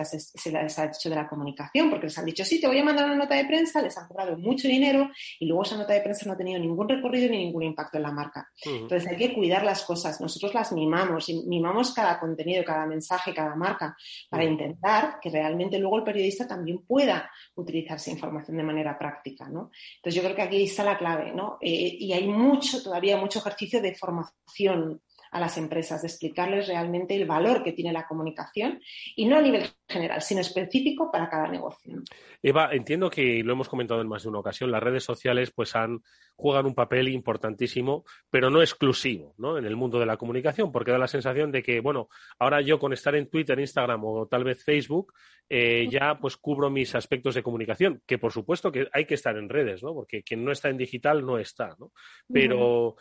les 0.50 0.80
ha 0.80 0.86
hecho 0.86 1.10
de 1.10 1.16
la 1.18 1.28
comunicación, 1.28 1.90
porque 1.90 2.06
les 2.06 2.18
han 2.18 2.24
dicho, 2.24 2.46
sí, 2.46 2.62
te 2.62 2.68
voy 2.68 2.80
a 2.80 2.86
mandar 2.86 3.08
una 3.08 3.18
nota 3.18 3.36
de 3.36 3.44
prensa, 3.44 3.82
les 3.82 3.98
han 3.98 4.08
cobrado 4.08 4.38
mucho 4.38 4.70
dinero 4.70 5.10
y 5.42 5.46
luego 5.46 5.64
esa 5.64 5.76
nota 5.76 5.92
de 5.92 6.00
prensa 6.00 6.26
no 6.26 6.32
ha 6.32 6.38
tenido 6.38 6.58
ningún 6.58 6.88
recorrido 6.88 7.30
ni 7.30 7.40
ningún 7.40 7.64
impacto 7.64 7.98
en 7.98 8.04
la 8.04 8.14
marca. 8.14 8.48
Entonces, 8.64 9.06
hay 9.10 9.18
que 9.18 9.34
cuidar 9.34 9.66
las 9.66 9.84
cosas. 9.84 10.22
Nosotros 10.22 10.54
las 10.54 10.72
mimamos, 10.72 11.28
y 11.28 11.44
mimamos 11.48 11.94
cada 11.94 12.18
contenido, 12.18 12.64
cada 12.64 12.86
mensaje, 12.86 13.34
cada 13.34 13.58
marca, 13.58 13.98
para 14.30 14.46
intentar 14.46 15.20
que 15.22 15.30
realmente 15.30 15.80
luego 15.80 15.98
el 15.98 16.04
periodista 16.06 16.48
también 16.48 16.78
pueda 16.86 17.30
utilizar 17.56 17.98
esa 17.98 18.12
información 18.12 18.56
de 18.56 18.64
manera 18.64 18.98
práctica. 18.98 19.50
¿no? 19.50 19.70
Entonces, 19.98 20.16
yo 20.16 20.24
creo 20.24 20.36
que 20.38 20.44
aquí 20.44 20.64
está 20.64 20.86
la 20.86 20.98
clave. 20.98 21.34
¿no? 21.34 21.58
Eh, 21.60 21.98
y 22.00 22.14
hay 22.14 22.26
mucho, 22.26 22.82
todavía 22.82 23.18
mucho 23.18 23.40
ejercicio 23.40 23.82
de 23.82 23.94
formación 23.96 24.93
a 25.34 25.40
las 25.40 25.58
empresas, 25.58 26.02
de 26.02 26.08
explicarles 26.08 26.68
realmente 26.68 27.16
el 27.16 27.26
valor 27.26 27.64
que 27.64 27.74
tiene 27.74 27.92
la 27.92 28.08
comunicación 28.08 28.80
y 29.16 29.26
no 29.26 29.38
a 29.38 29.42
nivel 29.42 29.66
general, 29.88 30.22
sino 30.22 30.42
específico 30.42 31.12
para 31.12 31.30
cada 31.30 31.48
negocio. 31.48 32.02
Eva, 32.42 32.70
entiendo 32.72 33.10
que 33.10 33.44
lo 33.44 33.54
hemos 33.54 33.68
comentado 33.68 34.02
en 34.02 34.08
más 34.08 34.24
de 34.24 34.30
una 34.30 34.40
ocasión, 34.40 34.72
las 34.72 34.84
redes 34.84 35.04
sociales 35.04 35.52
pues 35.52 35.76
han 35.76 36.02
juegan 36.36 36.66
un 36.66 36.76
papel 36.76 37.10
importantísimo, 37.10 38.06
pero 38.30 38.50
no 38.50 38.62
exclusivo, 38.62 39.34
¿no? 39.38 39.58
En 39.58 39.66
el 39.66 39.76
mundo 39.76 40.00
de 40.00 40.06
la 40.06 40.18
comunicación, 40.18 40.72
porque 40.72 40.92
da 40.92 40.98
la 40.98 41.08
sensación 41.08 41.52
de 41.52 41.62
que, 41.62 41.80
bueno, 41.80 42.10
ahora 42.40 42.62
yo 42.62 42.80
con 42.80 42.94
estar 42.94 43.16
en 43.16 43.30
Twitter, 43.30 43.60
Instagram 43.60 44.04
o 44.04 44.28
tal 44.28 44.44
vez 44.44 44.64
Facebook, 44.64 45.14
eh, 45.50 45.88
ya 45.90 46.18
pues 46.20 46.38
cubro 46.38 46.70
mis 46.70 46.96
aspectos 46.96 47.36
de 47.36 47.44
comunicación, 47.44 48.02
que 48.06 48.18
por 48.18 48.32
supuesto 48.32 48.72
que 48.72 48.88
hay 48.92 49.06
que 49.06 49.14
estar 49.14 49.38
en 49.38 49.50
redes, 49.50 49.84
¿no? 49.84 49.94
Porque 49.94 50.24
quien 50.24 50.44
no 50.44 50.52
está 50.52 50.70
en 50.70 50.78
digital 50.78 51.26
no 51.26 51.38
está, 51.38 51.76
¿no? 51.80 51.92
Pero 52.32 52.96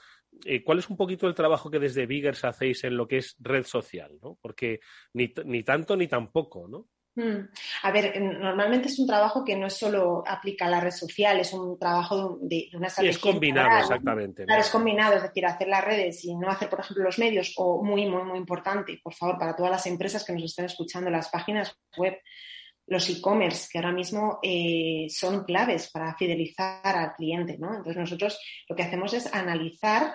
eh, 0.44 0.62
¿cuál 0.62 0.78
es 0.78 0.88
un 0.88 0.96
poquito 0.96 1.26
el 1.26 1.34
trabajo 1.34 1.70
que 1.70 1.78
desde 1.78 2.06
Biggers 2.06 2.44
hacéis 2.44 2.84
en 2.84 2.96
lo 2.96 3.06
que 3.06 3.18
es 3.18 3.36
red 3.38 3.64
social? 3.64 4.18
¿no? 4.22 4.38
Porque 4.40 4.80
ni, 5.14 5.32
ni 5.44 5.62
tanto 5.62 5.96
ni 5.96 6.06
tampoco, 6.06 6.68
¿no? 6.68 6.88
Hmm. 7.14 7.46
A 7.82 7.92
ver, 7.92 8.18
normalmente 8.22 8.88
es 8.88 8.98
un 8.98 9.06
trabajo 9.06 9.44
que 9.44 9.54
no 9.54 9.68
solo 9.68 10.24
aplica 10.26 10.66
a 10.66 10.70
la 10.70 10.80
red 10.80 10.92
social, 10.92 11.38
es 11.40 11.52
un 11.52 11.78
trabajo 11.78 12.38
de, 12.40 12.70
una 12.72 12.86
estrategia. 12.86 13.12
Sí, 13.12 13.18
es 13.18 13.32
combinado, 13.32 13.78
exactamente. 13.78 14.46
Claro, 14.46 14.62
es 14.62 14.70
combinado, 14.70 15.16
es 15.16 15.22
decir, 15.22 15.44
hacer 15.44 15.68
las 15.68 15.84
redes 15.84 16.24
y 16.24 16.34
no 16.34 16.48
hacer, 16.48 16.70
por 16.70 16.80
ejemplo, 16.80 17.04
los 17.04 17.18
medios, 17.18 17.52
o 17.56 17.84
muy, 17.84 18.08
muy, 18.08 18.22
muy 18.22 18.38
importante, 18.38 18.98
por 19.02 19.12
favor, 19.12 19.38
para 19.38 19.54
todas 19.54 19.70
las 19.70 19.86
empresas 19.86 20.24
que 20.24 20.32
nos 20.32 20.44
están 20.44 20.64
escuchando, 20.64 21.10
las 21.10 21.28
páginas 21.28 21.78
web, 21.98 22.16
los 22.92 23.08
e-commerce, 23.08 23.68
que 23.70 23.78
ahora 23.78 23.90
mismo 23.90 24.38
eh, 24.42 25.06
son 25.08 25.44
claves 25.44 25.90
para 25.90 26.14
fidelizar 26.14 26.94
al 26.96 27.14
cliente, 27.14 27.56
¿no? 27.58 27.68
Entonces, 27.70 27.96
nosotros 27.96 28.38
lo 28.68 28.76
que 28.76 28.82
hacemos 28.82 29.14
es 29.14 29.32
analizar 29.32 30.14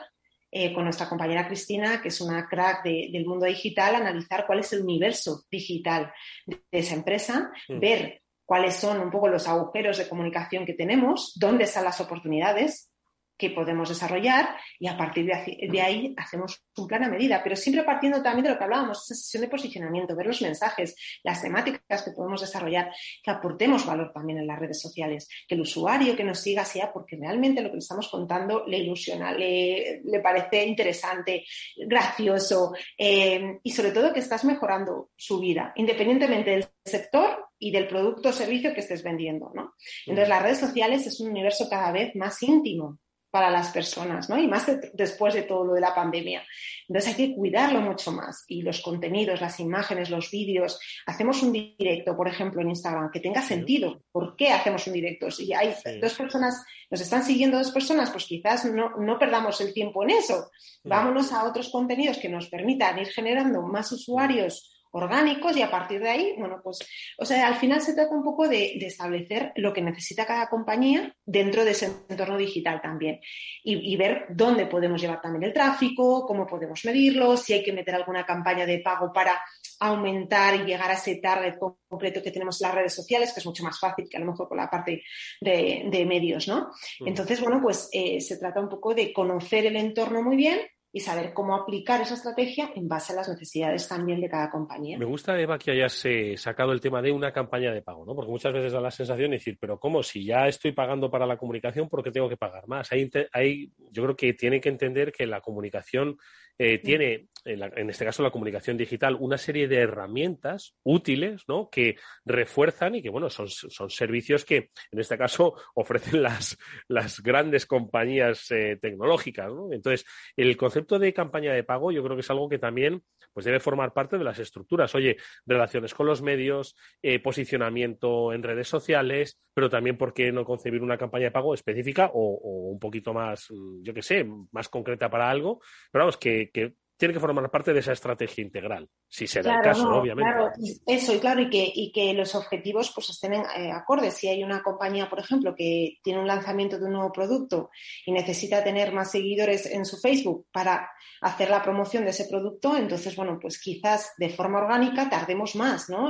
eh, 0.52 0.72
con 0.72 0.84
nuestra 0.84 1.10
compañera 1.10 1.48
Cristina, 1.48 2.02
que 2.02 2.10
es 2.10 2.22
una 2.22 2.48
crack 2.48 2.84
del 2.84 3.26
mundo 3.26 3.48
digital, 3.48 3.96
analizar 3.96 4.46
cuál 4.46 4.60
es 4.60 4.72
el 4.74 4.84
universo 4.84 5.44
digital 5.52 6.14
de, 6.46 6.62
esa 6.72 6.94
empresa, 6.94 7.52
mm. 7.68 7.80
ver 7.80 8.22
cuáles 8.46 8.76
son 8.76 9.02
un 9.02 9.10
poco 9.10 9.28
los 9.28 9.48
agujeros 9.48 9.98
de 9.98 10.08
comunicación 10.08 10.66
que 10.66 10.74
tenemos, 10.74 11.34
dónde 11.36 11.64
están 11.64 11.84
las 11.84 12.00
oportunidades 12.00 12.92
que 13.38 13.52
podemos 13.52 13.90
desarrollar 13.90 14.58
y 14.80 14.88
a 14.88 14.98
partir 14.98 15.26
de, 15.26 15.82
ahí 15.82 16.14
hacemos 16.18 16.64
un 16.76 16.88
plan 16.88 17.04
a 17.04 17.10
medida, 17.10 17.42
pero 17.44 17.56
siempre 17.56 17.84
partiendo 17.84 18.22
también 18.22 18.46
de 18.46 18.52
lo 18.52 18.58
que 18.58 18.64
hablábamos, 18.64 19.04
esa 19.04 19.16
sesión 19.16 19.42
de 19.42 19.50
posicionamiento, 19.50 20.16
ver 20.16 20.28
los 20.28 20.42
mensajes, 20.42 20.96
las 21.24 21.42
temáticas 21.42 22.04
que 22.04 22.12
podemos 22.12 22.42
desarrollar, 22.42 22.92
que 23.24 23.32
aportemos 23.32 23.86
valor 23.86 24.12
también 24.14 24.40
en 24.40 24.48
las 24.48 24.60
redes 24.60 24.82
sociales, 24.82 25.28
que 25.48 25.56
el 25.56 25.62
usuario 25.62 26.16
que 26.16 26.24
nos 26.24 26.40
siga 26.40 26.66
sea 26.66 26.92
porque 26.92 27.16
realmente 27.16 27.62
lo 27.62 27.70
que 27.70 27.76
le 27.76 27.80
estamos 27.80 28.08
contando 28.10 28.66
le 28.66 28.80
ilusiona, 28.80 29.32
le, 29.32 30.02
parece 30.22 30.66
interesante, 30.66 31.46
gracioso 31.76 32.74
eh, 32.98 33.60
y 33.64 33.72
sobre 33.72 33.92
todo 33.92 34.14
que 34.14 34.20
estás 34.20 34.44
mejorando 34.46 35.12
su 35.16 35.40
vida, 35.40 35.74
independientemente 35.76 36.52
del 36.52 36.66
sector 36.84 37.46
y 37.60 37.72
del 37.72 37.88
producto 37.88 38.30
o 38.30 38.34
servicio 38.34 38.74
que 38.74 38.82
estés 38.82 39.04
vendiendo. 39.04 39.52
¿no? 39.54 39.74
Entonces, 40.06 40.30
las 40.30 40.42
redes 40.42 40.60
sociales 40.60 41.06
es 41.06 41.20
un 41.20 41.30
universo 41.30 41.68
cada 41.70 41.92
vez 41.92 42.16
más 42.16 42.42
íntimo 42.44 43.00
para 43.30 43.50
las 43.50 43.70
personas, 43.72 44.30
¿no? 44.30 44.38
Y 44.38 44.48
más 44.48 44.66
después 44.94 45.34
de 45.34 45.44
todo 45.44 45.66
lo 45.66 45.74
de 45.74 45.82
la 45.82 45.94
pandemia. 45.94 46.44
Entonces 46.88 47.12
hay 47.12 47.28
que 47.28 47.36
cuidarlo 47.36 47.82
mucho 47.82 48.12
más. 48.12 48.46
Y 48.48 48.62
los 48.62 48.82
contenidos, 48.82 49.42
las 49.42 49.60
imágenes, 49.60 50.10
los 50.10 50.32
vídeos. 50.32 50.80
Hacemos 51.06 51.44
un 51.44 51.52
directo, 51.52 52.16
por 52.16 52.28
ejemplo, 52.28 52.62
en 52.62 52.70
Instagram, 52.70 53.12
que 53.12 53.20
tenga 53.20 53.42
sentido. 53.42 54.04
¿Por 54.12 54.36
qué 54.36 54.52
hacemos 54.52 54.88
un 54.88 54.94
directo? 54.94 55.30
Si 55.30 55.54
hay 55.54 55.74
dos 56.02 56.14
personas, 56.14 56.64
nos 56.90 57.02
están 57.02 57.24
siguiendo 57.24 57.58
dos 57.58 57.72
personas, 57.72 58.12
pues 58.12 58.26
quizás 58.26 58.66
no, 58.66 58.92
no 58.98 59.20
perdamos 59.20 59.60
el 59.62 59.74
tiempo 59.74 60.04
en 60.04 60.12
eso. 60.12 60.50
Vámonos 60.84 61.34
a 61.34 61.44
otros 61.44 61.70
contenidos 61.70 62.18
que 62.18 62.30
nos 62.30 62.48
permitan 62.50 62.98
ir 63.00 63.08
generando 63.08 63.62
más 63.62 63.92
usuarios 63.92 64.77
orgánicos 64.92 65.56
y 65.56 65.62
a 65.62 65.72
partir 65.72 66.00
de 66.02 66.10
ahí, 66.10 66.36
bueno, 66.38 66.60
pues, 66.64 66.80
o 67.18 67.26
sea, 67.26 67.48
al 67.48 67.56
final 67.56 67.82
se 67.82 67.94
trata 67.94 68.16
un 68.16 68.24
poco 68.24 68.48
de, 68.48 68.78
establecer 68.88 69.52
lo 69.56 69.74
que 69.74 69.82
necesita 69.82 70.26
cada 70.26 70.48
compañía 70.50 71.14
dentro 71.26 71.66
de 71.66 71.72
ese 71.72 71.92
entorno 72.10 72.38
digital 72.38 72.82
también 72.82 73.20
y, 73.64 73.96
ver 73.98 74.28
dónde 74.30 74.68
podemos 74.68 75.02
llevar 75.02 75.22
también 75.22 75.44
el 75.44 75.54
tráfico, 75.54 76.26
cómo 76.26 76.46
podemos 76.46 76.84
medirlo, 76.86 77.36
si 77.36 77.54
hay 77.54 77.64
que 77.64 77.74
meter 77.74 77.96
alguna 77.96 78.26
campaña 78.26 78.66
de 78.66 78.80
pago 78.80 79.12
para 79.12 79.42
aumentar 79.80 80.56
y 80.56 80.66
llegar 80.66 80.92
a 80.92 80.94
ese 80.94 81.16
target 81.16 81.56
concreto 81.88 82.22
que 82.22 82.32
tenemos 82.32 82.62
en 82.62 82.68
las 82.68 82.76
redes 82.76 82.94
sociales, 82.94 83.34
que 83.34 83.40
es 83.40 83.46
mucho 83.46 83.64
más 83.64 83.80
fácil 83.80 84.08
que 84.10 84.18
a 84.18 84.20
lo 84.20 84.28
mejor 84.28 84.48
con 84.48 84.58
la 84.58 84.70
parte 84.70 85.04
de, 85.42 86.06
medios, 86.08 86.48
¿no? 86.48 86.70
Entonces, 87.00 87.42
bueno, 87.42 87.60
pues 87.62 87.90
eh, 87.92 88.22
se 88.22 88.38
trata 88.38 88.62
un 88.62 88.70
poco 88.70 88.94
de 88.94 89.12
conocer 89.12 89.66
el 89.66 89.76
entorno 89.76 90.22
muy 90.22 90.36
bien 90.38 90.60
y 90.98 91.00
saber 91.00 91.32
cómo 91.32 91.56
aplicar 91.56 92.02
esa 92.02 92.16
estrategia 92.16 92.72
en 92.76 92.88
base 92.88 93.14
a 93.14 93.18
las 93.18 93.30
necesidades 93.30 93.88
también 93.88 94.20
de 94.20 94.28
cada 94.28 94.50
compañía. 94.50 94.98
Me 94.98 95.06
gusta, 95.06 95.40
Eva, 95.40 95.60
que 95.60 95.70
hayas 95.70 96.04
eh, 96.06 96.36
sacado 96.38 96.72
el 96.72 96.82
tema 96.82 97.04
de 97.04 97.12
una 97.12 97.32
campaña 97.32 97.72
de 97.72 97.84
pago, 97.84 98.04
¿no? 98.04 98.16
Porque 98.16 98.32
muchas 98.32 98.52
veces 98.52 98.74
da 98.74 98.82
la 98.82 98.90
sensación 98.90 99.30
de 99.30 99.38
decir, 99.38 99.60
pero 99.62 99.80
¿cómo? 99.80 100.02
Si 100.02 100.26
ya 100.26 100.48
estoy 100.48 100.72
pagando 100.72 101.12
para 101.12 101.28
la 101.28 101.38
comunicación, 101.38 101.88
¿por 101.88 102.04
qué 102.04 102.10
tengo 102.10 102.28
que 102.28 102.36
pagar 102.36 102.68
más? 102.68 102.90
Ahí, 102.92 103.72
yo 103.92 104.04
creo 104.04 104.16
que 104.16 104.34
tiene 104.34 104.60
que 104.60 104.70
entender 104.70 105.12
que 105.12 105.28
la 105.28 105.40
comunicación 105.40 106.18
eh, 106.58 106.80
tiene 106.80 107.28
en, 107.48 107.90
este 107.90 108.06
caso 108.06 108.24
la 108.24 108.32
comunicación 108.32 108.78
digital, 108.78 109.16
una 109.20 109.38
serie 109.38 109.68
de 109.68 109.78
herramientas 109.78 110.76
útiles, 110.84 111.44
¿no? 111.48 111.70
Que 111.70 111.96
refuerzan 112.26 112.96
y 112.96 113.02
que, 113.02 113.10
bueno, 113.10 113.30
son, 113.30 113.48
son 113.50 113.90
servicios 113.90 114.46
que, 114.46 114.72
en 114.92 115.00
este 115.00 115.18
caso, 115.18 115.54
ofrecen 115.76 116.22
las, 116.22 116.58
las 116.88 117.22
grandes 117.22 117.66
compañías 117.66 118.52
eh, 118.52 118.78
tecnológicas, 118.82 119.54
¿no? 119.54 119.72
Entonces, 119.72 120.06
el 120.36 120.58
concepto 120.58 120.87
de 120.88 121.14
campaña 121.14 121.54
de 121.54 121.64
pago 121.64 121.92
yo 121.92 122.04
creo 122.04 122.16
que 122.16 122.22
es 122.22 122.30
algo 122.30 122.50
que 122.50 122.60
también 122.60 123.04
pues 123.34 123.46
debe 123.46 123.60
formar 123.60 123.94
parte 123.94 124.18
de 124.18 124.24
las 124.24 124.40
estructuras. 124.40 124.96
Oye, 124.96 125.18
relaciones 125.46 125.94
con 125.94 126.08
los 126.08 126.22
medios, 126.22 126.76
eh, 127.02 127.20
posicionamiento 127.20 128.34
en 128.34 128.44
redes 128.44 128.68
sociales, 128.68 129.40
pero 129.54 129.70
también, 129.70 129.98
¿por 129.98 130.14
qué 130.14 130.32
no 130.32 130.46
concebir 130.46 130.82
una 130.82 130.98
campaña 130.98 131.26
de 131.26 131.32
pago 131.32 131.54
específica 131.54 132.10
o, 132.14 132.70
un 132.72 132.80
poquito 132.80 133.14
más, 133.14 133.48
mm, 133.52 133.84
yo 133.84 133.94
qué 133.94 134.02
sé, 134.02 134.26
más 134.52 134.70
concreta 134.70 135.10
para 135.10 135.30
algo? 135.30 135.62
Pero 135.92 136.04
vamos, 136.04 136.18
que, 136.18 136.50
que 136.52 136.74
tiene 136.98 137.14
que 137.14 137.20
formar 137.20 137.50
parte 137.52 137.74
de 137.74 137.80
esa 137.80 137.94
estrategia 137.94 138.44
integral, 138.44 138.90
si 139.08 139.28
se 139.28 139.44
da 139.44 139.58
el 139.58 139.62
caso, 139.62 139.88
obviamente. 139.88 140.32
Claro, 140.32 140.52
eso, 140.86 141.14
y 141.14 141.20
claro, 141.20 141.42
y 141.42 141.50
que, 141.50 141.72
y 141.74 141.92
que 141.92 142.14
los 142.14 142.34
objetivos 142.34 142.92
pues 142.94 143.12
estén 143.12 143.34
eh, 143.34 143.72
acordes. 143.72 144.16
Si 144.16 144.28
hay 144.28 144.44
una 144.44 144.64
compañía, 144.64 145.08
por 145.08 145.20
ejemplo, 145.20 145.54
que 145.56 145.98
tiene 146.04 146.20
un 146.20 146.28
lanzamiento 146.28 146.80
de 146.80 146.86
un 146.86 146.94
nuevo 146.94 147.12
producto 147.12 147.70
y 148.06 148.12
necesita 148.12 148.64
tener 148.64 148.92
más 148.94 149.12
seguidores 149.12 149.68
en 149.68 149.86
su 149.86 149.98
Facebook 149.98 150.48
para 150.52 150.90
hacer 151.22 151.52
la 151.52 151.62
promoción 151.62 152.04
de 152.04 152.10
ese 152.10 152.26
producto, 152.26 152.76
entonces, 152.76 153.16
bueno, 153.16 153.38
pues 153.40 153.62
quizás 153.62 154.14
de 154.18 154.30
forma 154.30 154.60
orgánica 154.60 155.10
tardemos 155.10 155.56
más, 155.56 155.90
¿no? 155.90 156.10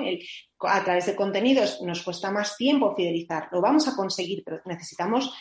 a 0.62 0.84
través 0.84 1.06
de 1.06 1.16
contenidos 1.16 1.82
nos 1.84 2.02
cuesta 2.02 2.32
más 2.32 2.58
tiempo 2.58 2.96
fidelizar. 2.96 3.50
Lo 3.52 3.62
vamos 3.62 3.88
a 3.88 3.96
conseguir, 3.96 4.42
pero 4.44 4.62
necesitamos 4.66 5.32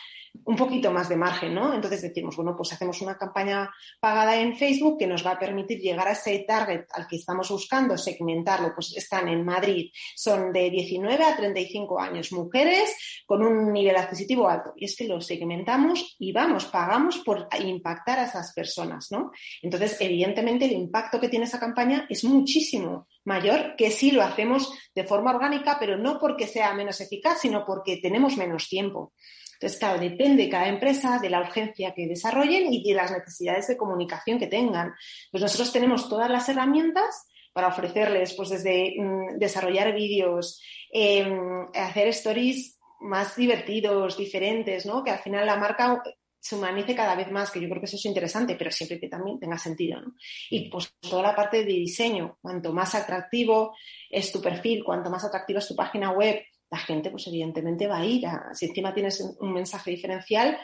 un 0.45 0.55
poquito 0.55 0.91
más 0.91 1.09
de 1.09 1.15
margen, 1.15 1.53
¿no? 1.53 1.73
Entonces 1.73 2.01
decimos, 2.01 2.35
bueno, 2.35 2.55
pues 2.55 2.73
hacemos 2.73 3.01
una 3.01 3.17
campaña 3.17 3.69
pagada 3.99 4.39
en 4.39 4.55
Facebook 4.55 4.97
que 4.97 5.07
nos 5.07 5.25
va 5.25 5.31
a 5.31 5.39
permitir 5.39 5.79
llegar 5.79 6.07
a 6.07 6.11
ese 6.11 6.45
target 6.47 6.85
al 6.93 7.07
que 7.07 7.17
estamos 7.17 7.49
buscando, 7.49 7.97
segmentarlo. 7.97 8.73
Pues 8.73 8.95
están 8.95 9.27
en 9.27 9.43
Madrid, 9.43 9.91
son 10.15 10.51
de 10.51 10.69
19 10.69 11.23
a 11.23 11.35
35 11.35 11.99
años, 11.99 12.31
mujeres 12.31 12.95
con 13.25 13.43
un 13.43 13.71
nivel 13.71 13.95
adquisitivo 13.95 14.47
alto. 14.47 14.73
Y 14.75 14.85
es 14.85 14.95
que 14.95 15.07
lo 15.07 15.21
segmentamos 15.21 16.15
y 16.19 16.31
vamos, 16.31 16.65
pagamos 16.65 17.19
por 17.19 17.47
impactar 17.59 18.19
a 18.19 18.25
esas 18.25 18.53
personas, 18.53 19.07
¿no? 19.11 19.31
Entonces, 19.61 19.97
evidentemente, 19.99 20.65
el 20.65 20.73
impacto 20.73 21.19
que 21.19 21.29
tiene 21.29 21.45
esa 21.45 21.59
campaña 21.59 22.05
es 22.09 22.23
muchísimo 22.23 23.07
mayor 23.25 23.75
que 23.75 23.91
si 23.91 24.11
lo 24.11 24.23
hacemos 24.23 24.71
de 24.95 25.03
forma 25.03 25.31
orgánica, 25.31 25.77
pero 25.79 25.97
no 25.97 26.17
porque 26.19 26.47
sea 26.47 26.73
menos 26.73 27.01
eficaz, 27.01 27.41
sino 27.41 27.65
porque 27.65 27.97
tenemos 27.97 28.37
menos 28.37 28.69
tiempo. 28.69 29.13
Entonces, 29.57 29.79
claro, 29.79 29.99
depende 29.99 30.49
cada 30.49 30.67
empresa 30.67 31.17
de 31.19 31.31
la 31.31 31.41
urgencia 31.41 31.93
que 31.95 32.07
desarrollen 32.07 32.71
y 32.71 32.87
de 32.87 32.93
las 32.93 33.11
necesidades 33.11 33.67
de 33.67 33.77
comunicación 33.77 34.37
que 34.37 34.45
tengan. 34.45 34.93
Pues 35.31 35.41
nosotros 35.41 35.73
tenemos 35.73 36.07
todas 36.07 36.29
las 36.29 36.47
herramientas 36.47 37.27
para 37.53 37.69
ofrecerles, 37.69 38.35
pues 38.35 38.49
desde 38.49 38.93
mm, 38.99 39.39
desarrollar 39.39 39.91
vídeos, 39.95 40.61
em, 40.91 41.67
hacer 41.73 42.09
stories 42.09 42.77
más 42.99 43.35
divertidos, 43.35 44.15
diferentes, 44.15 44.85
¿no? 44.85 45.03
Que 45.03 45.09
al 45.09 45.19
final 45.19 45.45
la 45.45 45.55
marca 45.55 46.03
se 46.39 46.55
humanice 46.55 46.95
cada 46.95 47.15
vez 47.15 47.31
más, 47.31 47.49
que 47.49 47.59
yo 47.59 47.67
creo 47.67 47.81
que 47.81 47.87
eso 47.87 47.95
es 47.95 48.05
interesante, 48.05 48.55
pero 48.55 48.69
siempre 48.69 48.99
que 48.99 49.09
también 49.09 49.39
tenga 49.39 49.57
sentido, 49.57 49.99
¿no? 49.99 50.13
Y 50.51 50.69
pues 50.69 50.93
toda 50.99 51.23
la 51.23 51.35
parte 51.35 51.65
de 51.65 51.73
diseño, 51.73 52.37
cuanto 52.41 52.71
más 52.73 52.93
atractivo 52.93 53.75
es 54.09 54.31
tu 54.31 54.39
perfil, 54.39 54.83
cuanto 54.83 55.09
más 55.09 55.25
atractiva 55.25 55.57
es 55.57 55.67
tu 55.67 55.75
página 55.75 56.11
web, 56.11 56.39
la 56.69 56.77
gente 56.77 57.09
pues 57.09 57.27
evidentemente 57.27 57.87
va 57.87 57.99
a 57.99 58.05
ir. 58.05 58.25
A, 58.27 58.53
si 58.53 58.65
encima 58.65 58.93
tienes 58.93 59.21
un 59.39 59.53
mensaje 59.53 59.91
diferencial, 59.91 60.57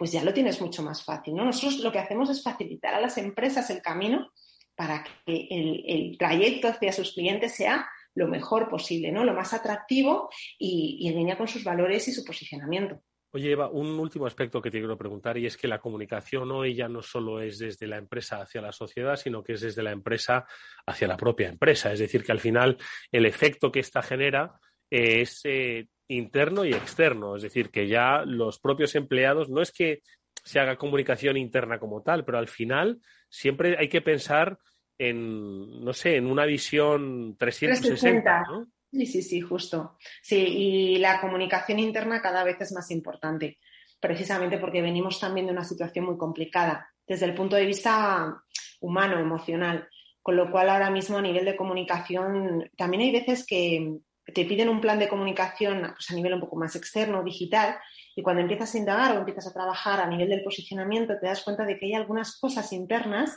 pues 0.00 0.12
ya 0.12 0.24
lo 0.24 0.32
tienes 0.32 0.62
mucho 0.62 0.82
más 0.82 1.04
fácil. 1.04 1.34
¿no? 1.34 1.44
Nosotros 1.44 1.80
lo 1.80 1.92
que 1.92 1.98
hacemos 1.98 2.30
es 2.30 2.42
facilitar 2.42 2.94
a 2.94 3.00
las 3.02 3.18
empresas 3.18 3.68
el 3.68 3.82
camino 3.82 4.30
para 4.74 5.04
que 5.04 5.46
el, 5.50 6.16
trayecto 6.16 6.68
hacia 6.68 6.90
sus 6.90 7.12
clientes 7.12 7.54
sea 7.54 7.86
lo 8.14 8.26
mejor 8.26 8.70
posible, 8.70 9.12
¿no? 9.12 9.24
lo 9.24 9.34
más 9.34 9.52
atractivo 9.52 10.30
y, 10.58 11.06
en 11.06 11.16
línea 11.16 11.36
con 11.36 11.48
sus 11.48 11.62
valores 11.62 12.08
y 12.08 12.12
su 12.12 12.24
posicionamiento. 12.24 13.02
Oye, 13.32 13.52
Eva, 13.52 13.68
un 13.68 13.88
último 14.00 14.26
aspecto 14.26 14.62
que 14.62 14.70
te 14.70 14.78
quiero 14.78 14.96
preguntar 14.96 15.36
y 15.36 15.44
es 15.44 15.58
que 15.58 15.68
la 15.68 15.80
comunicación 15.80 16.50
hoy 16.50 16.74
ya 16.74 16.88
no 16.88 17.02
solo 17.02 17.38
es 17.42 17.58
desde 17.58 17.86
la 17.86 17.98
empresa 17.98 18.40
hacia 18.40 18.62
la 18.62 18.72
sociedad, 18.72 19.16
sino 19.16 19.42
que 19.42 19.52
es 19.52 19.60
desde 19.60 19.82
la 19.82 19.92
empresa 19.92 20.46
hacia 20.86 21.08
la 21.08 21.18
propia 21.18 21.50
empresa. 21.50 21.92
Es 21.92 21.98
decir, 21.98 22.24
que 22.24 22.32
al 22.32 22.40
final 22.40 22.78
el 23.12 23.26
efecto 23.26 23.70
que 23.70 23.80
esta 23.80 24.00
genera 24.00 24.58
es 24.90 25.40
eh, 25.44 25.86
interno 26.08 26.64
y 26.64 26.72
externo, 26.72 27.36
es 27.36 27.42
decir, 27.42 27.70
que 27.70 27.88
ya 27.88 28.24
los 28.24 28.58
propios 28.58 28.94
empleados, 28.94 29.48
no 29.48 29.62
es 29.62 29.70
que 29.70 30.02
se 30.44 30.58
haga 30.58 30.76
comunicación 30.76 31.36
interna 31.36 31.78
como 31.78 32.02
tal, 32.02 32.24
pero 32.24 32.38
al 32.38 32.48
final 32.48 33.00
siempre 33.28 33.76
hay 33.78 33.88
que 33.88 34.00
pensar 34.00 34.58
en, 34.98 35.84
no 35.84 35.92
sé, 35.92 36.16
en 36.16 36.26
una 36.26 36.44
visión 36.44 37.36
360, 37.38 38.42
¿no? 38.50 38.66
Sí, 38.92 39.06
sí, 39.06 39.22
sí, 39.22 39.40
justo. 39.40 39.96
Sí, 40.20 40.36
y 40.36 40.98
la 40.98 41.20
comunicación 41.20 41.78
interna 41.78 42.20
cada 42.20 42.42
vez 42.42 42.60
es 42.60 42.72
más 42.72 42.90
importante, 42.90 43.58
precisamente 44.00 44.58
porque 44.58 44.82
venimos 44.82 45.20
también 45.20 45.46
de 45.46 45.52
una 45.52 45.64
situación 45.64 46.06
muy 46.06 46.18
complicada 46.18 46.90
desde 47.06 47.26
el 47.26 47.34
punto 47.34 47.56
de 47.56 47.66
vista 47.66 48.42
humano, 48.80 49.18
emocional. 49.18 49.88
Con 50.22 50.36
lo 50.36 50.50
cual, 50.50 50.68
ahora 50.68 50.90
mismo 50.90 51.18
a 51.18 51.22
nivel 51.22 51.44
de 51.44 51.56
comunicación, 51.56 52.68
también 52.76 53.02
hay 53.04 53.12
veces 53.12 53.46
que, 53.46 54.00
te 54.24 54.44
piden 54.44 54.68
un 54.68 54.80
plan 54.80 54.98
de 54.98 55.08
comunicación 55.08 55.92
pues, 55.94 56.10
a 56.10 56.14
nivel 56.14 56.34
un 56.34 56.40
poco 56.40 56.56
más 56.56 56.76
externo, 56.76 57.22
digital, 57.22 57.78
y 58.14 58.22
cuando 58.22 58.42
empiezas 58.42 58.74
a 58.74 58.78
indagar 58.78 59.16
o 59.16 59.18
empiezas 59.18 59.46
a 59.46 59.52
trabajar 59.52 60.00
a 60.00 60.06
nivel 60.06 60.28
del 60.28 60.42
posicionamiento, 60.42 61.18
te 61.18 61.26
das 61.26 61.42
cuenta 61.42 61.64
de 61.64 61.78
que 61.78 61.86
hay 61.86 61.94
algunas 61.94 62.38
cosas 62.38 62.72
internas 62.72 63.36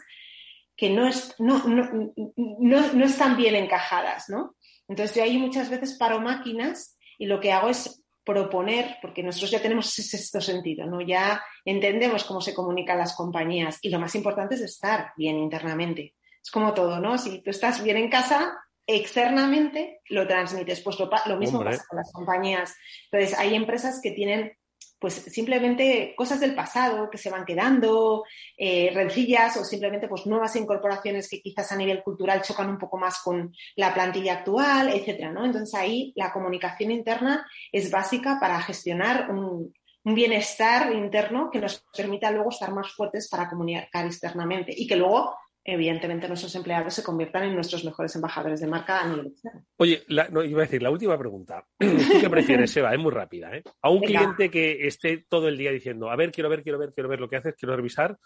que 0.75 0.89
no, 0.89 1.07
es, 1.07 1.35
no, 1.39 1.63
no, 1.67 1.89
no, 2.35 3.05
están 3.05 3.37
bien 3.37 3.55
encajadas, 3.55 4.29
¿no? 4.29 4.55
Entonces 4.87 5.15
yo 5.15 5.23
ahí 5.23 5.37
muchas 5.37 5.69
veces 5.69 5.97
paro 5.97 6.19
máquinas 6.19 6.97
y 7.17 7.27
lo 7.27 7.39
que 7.39 7.51
hago 7.51 7.69
es 7.69 8.03
proponer, 8.25 8.97
porque 9.01 9.21
nosotros 9.21 9.51
ya 9.51 9.61
tenemos 9.61 9.87
ese 9.87 10.17
sexto 10.17 10.41
sentido, 10.41 10.87
¿no? 10.87 11.01
Ya 11.01 11.43
entendemos 11.65 12.23
cómo 12.23 12.41
se 12.41 12.53
comunican 12.53 12.97
las 12.97 13.15
compañías 13.15 13.77
y 13.81 13.89
lo 13.89 13.99
más 13.99 14.15
importante 14.15 14.55
es 14.55 14.61
estar 14.61 15.11
bien 15.15 15.37
internamente. 15.37 16.15
Es 16.41 16.49
como 16.49 16.73
todo, 16.73 16.99
¿no? 16.99 17.17
Si 17.17 17.41
tú 17.41 17.51
estás 17.51 17.83
bien 17.83 17.97
en 17.97 18.09
casa, 18.09 18.57
externamente 18.87 20.01
lo 20.09 20.27
transmites. 20.27 20.81
Pues 20.81 20.97
lo, 20.99 21.37
mismo 21.37 21.63
pasa 21.63 21.83
con 21.87 21.97
las 21.97 22.11
compañías. 22.11 22.75
Entonces, 23.11 23.37
hay 23.37 23.55
empresas 23.55 23.99
que 24.01 24.11
tienen 24.11 24.53
pues 24.99 25.15
simplemente 25.15 26.13
cosas 26.15 26.39
del 26.39 26.55
pasado 26.55 27.09
que 27.09 27.17
se 27.17 27.29
van 27.29 27.43
quedando, 27.43 28.23
eh, 28.57 28.89
rencillas 28.93 29.57
o 29.57 29.65
simplemente 29.65 30.07
pues 30.07 30.25
nuevas 30.25 30.55
incorporaciones 30.55 31.27
que 31.27 31.41
quizás 31.41 31.73
a 31.73 31.75
nivel 31.75 32.01
cultural 32.01 32.41
chocan 32.41 32.69
un 32.69 32.77
poco 32.77 32.97
más 32.97 33.21
con 33.21 33.53
la 33.75 33.93
plantilla 33.93 34.35
actual, 34.35 34.93
etcétera, 34.93 35.33
¿no? 35.33 35.43
Entonces 35.43 35.75
ahí 35.75 36.13
la 36.15 36.31
comunicación 36.31 36.91
interna 36.91 37.45
es 37.73 37.91
básica 37.91 38.37
para 38.39 38.61
gestionar 38.61 39.29
un, 39.29 39.73
un 40.05 40.15
bienestar 40.15 40.93
interno 40.93 41.49
que 41.49 41.59
nos 41.59 41.83
permita 41.95 42.31
luego 42.31 42.49
estar 42.49 42.73
más 42.73 42.91
fuertes 42.91 43.29
para 43.29 43.49
comunicar 43.49 44.05
externamente 44.05 44.73
y 44.75 44.87
que 44.87 44.95
luego 44.95 45.35
evidentemente 45.65 46.27
nuestros 46.27 46.53
empleados 46.55 46.93
se 46.93 47.03
conviertan 47.03 47.43
en 47.43 47.55
nuestros 47.55 47.85
mejores 47.85 48.15
embajadores 48.15 48.59
de 48.59 48.67
marca 48.67 49.01
a 49.01 49.07
nivel 49.07 49.27
externo. 49.27 49.65
Oye, 49.77 50.03
no, 50.31 50.43
iba 50.43 50.61
a 50.61 50.65
decir, 50.65 50.81
la 50.81 50.91
última 50.91 51.17
pregunta. 51.17 51.65
¿Tú 51.77 51.87
qué 52.19 52.29
prefieres, 52.29 52.75
Eva? 52.77 52.93
Es 52.93 52.99
muy 52.99 53.11
rápida. 53.11 53.55
¿eh? 53.55 53.63
A 53.81 53.89
un 53.89 54.01
cliente 54.01 54.49
que 54.49 54.85
esté 54.87 55.25
todo 55.29 55.47
el 55.47 55.57
día 55.57 55.71
diciendo, 55.71 56.09
a 56.09 56.15
ver, 56.15 56.31
quiero 56.31 56.49
ver, 56.49 56.63
quiero 56.63 56.79
ver, 56.79 56.93
quiero 56.93 57.09
ver 57.09 57.19
lo 57.19 57.29
que 57.29 57.37
haces, 57.37 57.55
quiero 57.55 57.75
revisar. 57.75 58.17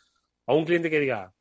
A 0.47 0.53
un 0.53 0.65
cliente 0.65 0.89
que 0.89 0.99
diga, 0.99 1.31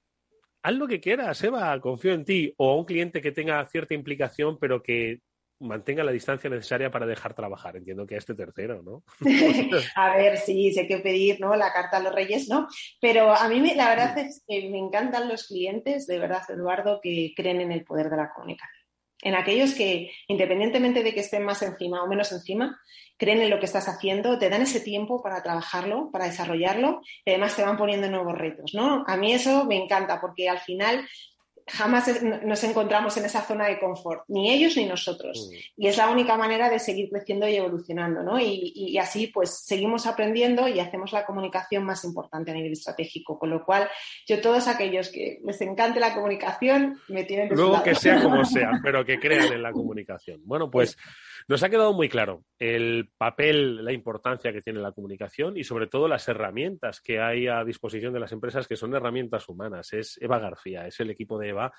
haz 0.63 0.75
lo 0.75 0.87
que 0.87 1.01
quieras, 1.01 1.43
Eva, 1.43 1.81
confío 1.81 2.13
en 2.13 2.25
ti. 2.25 2.53
O 2.59 2.73
a 2.73 2.77
un 2.77 2.85
cliente 2.85 3.23
que 3.23 3.33
tenga 3.33 3.65
cierta 3.67 3.95
implicación, 3.95 4.59
pero 4.59 4.83
que 4.83 5.21
mantenga 5.61 6.05
la 6.05 6.13
distancia 6.13 6.51
necesaria 6.51 6.91
para 6.91 7.07
dejar 7.07 7.35
trabajar. 7.35 7.77
Entiendo 7.77 8.07
que 8.07 8.15
a 8.15 8.19
este 8.19 8.35
tercero, 8.35 8.83
¿no? 8.83 9.03
a 9.95 10.17
ver, 10.17 10.39
sí, 10.39 10.73
sé 10.73 10.87
que 10.87 10.99
pedir, 10.99 11.41
¿no? 11.41 11.55
La 11.57 11.73
carta 11.73 11.99
a 11.99 12.01
los 12.01 12.15
reyes, 12.15 12.49
¿no? 12.49 12.69
Pero 13.01 13.33
a 13.33 13.49
mí 13.49 13.61
la 13.75 13.89
verdad 13.89 14.19
es 14.19 14.45
que 14.47 14.69
me 14.71 14.79
encantan 14.79 15.29
los 15.29 15.47
clientes, 15.47 16.07
de 16.07 16.19
verdad, 16.19 16.43
Eduardo, 16.49 17.01
que 17.03 17.33
creen 17.35 17.61
en 17.61 17.73
el 17.73 17.85
poder 17.85 18.11
de 18.11 18.17
la 18.17 18.33
comunicación. 18.33 18.87
En 19.23 19.35
aquellos 19.35 19.75
que, 19.75 20.11
independientemente 20.29 21.03
de 21.03 21.15
que 21.15 21.21
estén 21.21 21.43
más 21.43 21.63
encima 21.63 22.03
o 22.03 22.07
menos 22.07 22.31
encima, 22.33 22.79
creen 23.17 23.41
en 23.41 23.51
lo 23.51 23.59
que 23.59 23.65
estás 23.65 23.89
haciendo, 23.89 24.39
te 24.39 24.51
dan 24.51 24.61
ese 24.63 24.81
tiempo 24.81 25.23
para 25.23 25.43
trabajarlo, 25.43 26.11
para 26.13 26.27
desarrollarlo 26.27 27.01
y 27.25 27.31
además 27.31 27.57
te 27.57 27.63
van 27.63 27.79
poniendo 27.79 28.11
nuevos 28.11 28.37
retos, 28.37 28.75
¿no? 28.75 29.05
A 29.07 29.17
mí 29.17 29.33
eso 29.33 29.65
me 29.65 29.77
encanta 29.77 30.21
porque 30.21 30.51
al 30.51 30.59
final 30.59 31.09
jamás 31.69 32.23
nos 32.23 32.63
encontramos 32.63 33.17
en 33.17 33.25
esa 33.25 33.43
zona 33.43 33.67
de 33.67 33.81
confort, 33.81 34.23
ni 34.29 34.53
ellos 34.53 34.77
ni 34.77 34.85
nosotros. 34.85 35.51
Mm. 35.51 35.83
Y 35.83 35.89
es 35.89 35.97
la 35.97 36.09
única 36.11 36.37
manera 36.37 36.71
de 36.71 36.79
seguir 36.79 37.11
creciendo 37.11 37.49
y 37.49 37.57
evolucionando, 37.57 38.23
¿no? 38.23 38.39
Y, 38.39 38.97
así 38.99 39.27
pues 39.27 39.65
seguimos 39.65 40.07
aprendiendo 40.07 40.69
y 40.69 40.81
hacemos 40.81 41.13
la 41.13 41.27
comunicación 41.27 41.85
más 41.85 42.05
importante 42.05 42.51
a 42.51 42.55
nivel 42.55 42.73
estratégico. 42.73 43.39
Con 43.39 43.51
lo 43.51 43.65
cual, 43.65 43.89
yo 44.27 44.41
todos 44.41 44.69
aquellos 44.69 45.11
que 45.11 45.41
les 45.45 45.61
encante 45.61 46.01
la 46.01 46.15
comunicación 46.15 47.01
me 47.09 47.25
tienen 47.25 47.49
Luego 47.49 47.83
que 47.83 47.95
sea 47.95 48.23
como 48.23 48.45
sea, 48.45 48.71
pero 48.83 49.05
que 49.05 49.19
crean 49.19 49.53
en 49.53 49.63
la 49.63 49.73
comunicación. 49.73 50.41
Bueno, 50.45 50.71
pues 50.71 50.97
Nos 51.49 51.63
ha 51.63 51.71
quedado 51.71 51.93
muy 51.93 52.09
claro 52.09 52.45
el 52.59 53.09
papel, 53.17 53.85
la 53.85 53.93
importancia 53.93 54.53
que 54.53 54.63
tiene 54.63 54.81
la 54.81 54.91
comunicación 54.91 55.57
y 55.57 55.63
sobre 55.63 55.87
todo 55.87 56.09
las 56.09 56.27
herramientas 56.27 57.01
que 57.01 57.21
hay 57.21 57.47
a 57.47 57.63
disposición 57.63 58.13
de 58.13 58.19
las 58.19 58.33
empresas 58.33 58.67
que 58.67 58.75
son 58.75 58.95
herramientas 58.95 59.49
humanas. 59.49 59.93
Es 59.93 60.19
Eva 60.21 60.41
García, 60.41 60.89
es 60.89 60.99
el 60.99 61.11
equipo 61.11 61.39
de 61.39 61.51
Eva, 61.51 61.73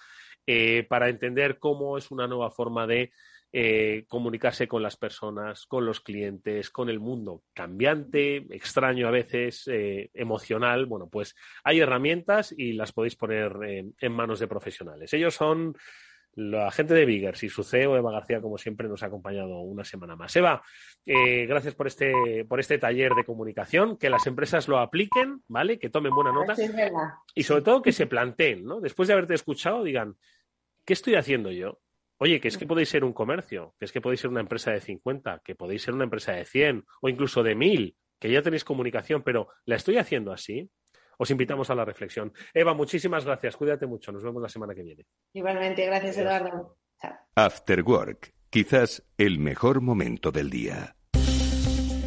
eh, 0.45 0.85
para 0.87 1.09
entender 1.09 1.59
cómo 1.59 1.97
es 1.97 2.11
una 2.11 2.27
nueva 2.27 2.49
forma 2.49 2.87
de 2.87 3.11
eh, 3.51 4.05
comunicarse 4.07 4.69
con 4.69 4.81
las 4.81 4.95
personas, 4.95 5.65
con 5.65 5.85
los 5.85 5.99
clientes, 5.99 6.69
con 6.69 6.89
el 6.89 7.01
mundo 7.01 7.43
cambiante, 7.53 8.45
extraño 8.51 9.09
a 9.09 9.11
veces, 9.11 9.67
eh, 9.67 10.11
emocional. 10.13 10.85
Bueno, 10.85 11.09
pues 11.09 11.35
hay 11.65 11.81
herramientas 11.81 12.55
y 12.57 12.71
las 12.71 12.93
podéis 12.93 13.17
poner 13.17 13.51
en 13.99 14.11
manos 14.13 14.39
de 14.39 14.47
profesionales. 14.47 15.13
Ellos 15.13 15.33
son 15.35 15.75
la 16.37 16.69
gente 16.69 16.93
de 16.93 17.05
Biggers 17.05 17.41
y 17.41 17.49
su 17.49 17.63
CEO, 17.63 17.97
Eva 17.97 18.11
García, 18.11 18.39
como 18.39 18.59
siempre, 18.59 18.87
nos 18.87 19.01
ha 19.01 19.07
acompañado 19.07 19.59
una 19.61 19.83
semana 19.83 20.15
más. 20.15 20.35
Eva, 20.35 20.61
eh, 21.03 21.47
gracias 21.47 21.73
por 21.73 21.87
este, 21.87 22.45
por 22.47 22.59
este 22.59 22.77
taller 22.77 23.13
de 23.15 23.25
comunicación, 23.25 23.97
que 23.97 24.11
las 24.11 24.27
empresas 24.27 24.67
lo 24.67 24.77
apliquen, 24.77 25.41
¿vale? 25.47 25.79
Que 25.79 25.89
tomen 25.89 26.13
buena 26.13 26.31
nota. 26.31 26.53
y 27.33 27.41
sobre 27.41 27.63
todo 27.63 27.81
que 27.81 27.91
se 27.91 28.05
planteen, 28.05 28.65
¿no? 28.65 28.79
Después 28.79 29.07
de 29.07 29.13
haberte 29.13 29.33
escuchado, 29.33 29.83
digan, 29.83 30.15
¿qué 30.85 30.93
estoy 30.93 31.15
haciendo 31.15 31.51
yo? 31.51 31.79
Oye, 32.19 32.39
que 32.39 32.49
es 32.49 32.57
que 32.59 32.67
podéis 32.67 32.89
ser 32.89 33.03
un 33.03 33.13
comercio, 33.13 33.73
que 33.79 33.85
es 33.85 33.91
que 33.91 34.01
podéis 34.01 34.21
ser 34.21 34.29
una 34.29 34.41
empresa 34.41 34.69
de 34.69 34.79
50, 34.79 35.41
que 35.43 35.55
podéis 35.55 35.81
ser 35.81 35.95
una 35.95 36.03
empresa 36.03 36.33
de 36.33 36.45
100 36.45 36.85
o 37.01 37.09
incluso 37.09 37.41
de 37.41 37.55
1000, 37.55 37.97
que 38.19 38.31
ya 38.31 38.43
tenéis 38.43 38.63
comunicación, 38.63 39.23
pero 39.23 39.47
¿la 39.65 39.75
estoy 39.75 39.97
haciendo 39.97 40.31
así? 40.31 40.69
Os 41.17 41.31
invitamos 41.31 41.69
a 41.69 41.75
la 41.75 41.85
reflexión. 41.85 42.33
Eva, 42.53 42.73
muchísimas 42.73 43.25
gracias. 43.25 43.55
Cuídate 43.57 43.85
mucho. 43.85 44.11
Nos 44.11 44.23
vemos 44.23 44.41
la 44.41 44.49
semana 44.49 44.73
que 44.73 44.83
viene. 44.83 45.05
Igualmente, 45.33 45.85
gracias, 45.85 46.17
Eduardo. 46.17 46.77
After 47.35 47.81
Work, 47.83 48.33
quizás 48.49 49.03
el 49.17 49.39
mejor 49.39 49.81
momento 49.81 50.31
del 50.31 50.49
día. 50.49 50.96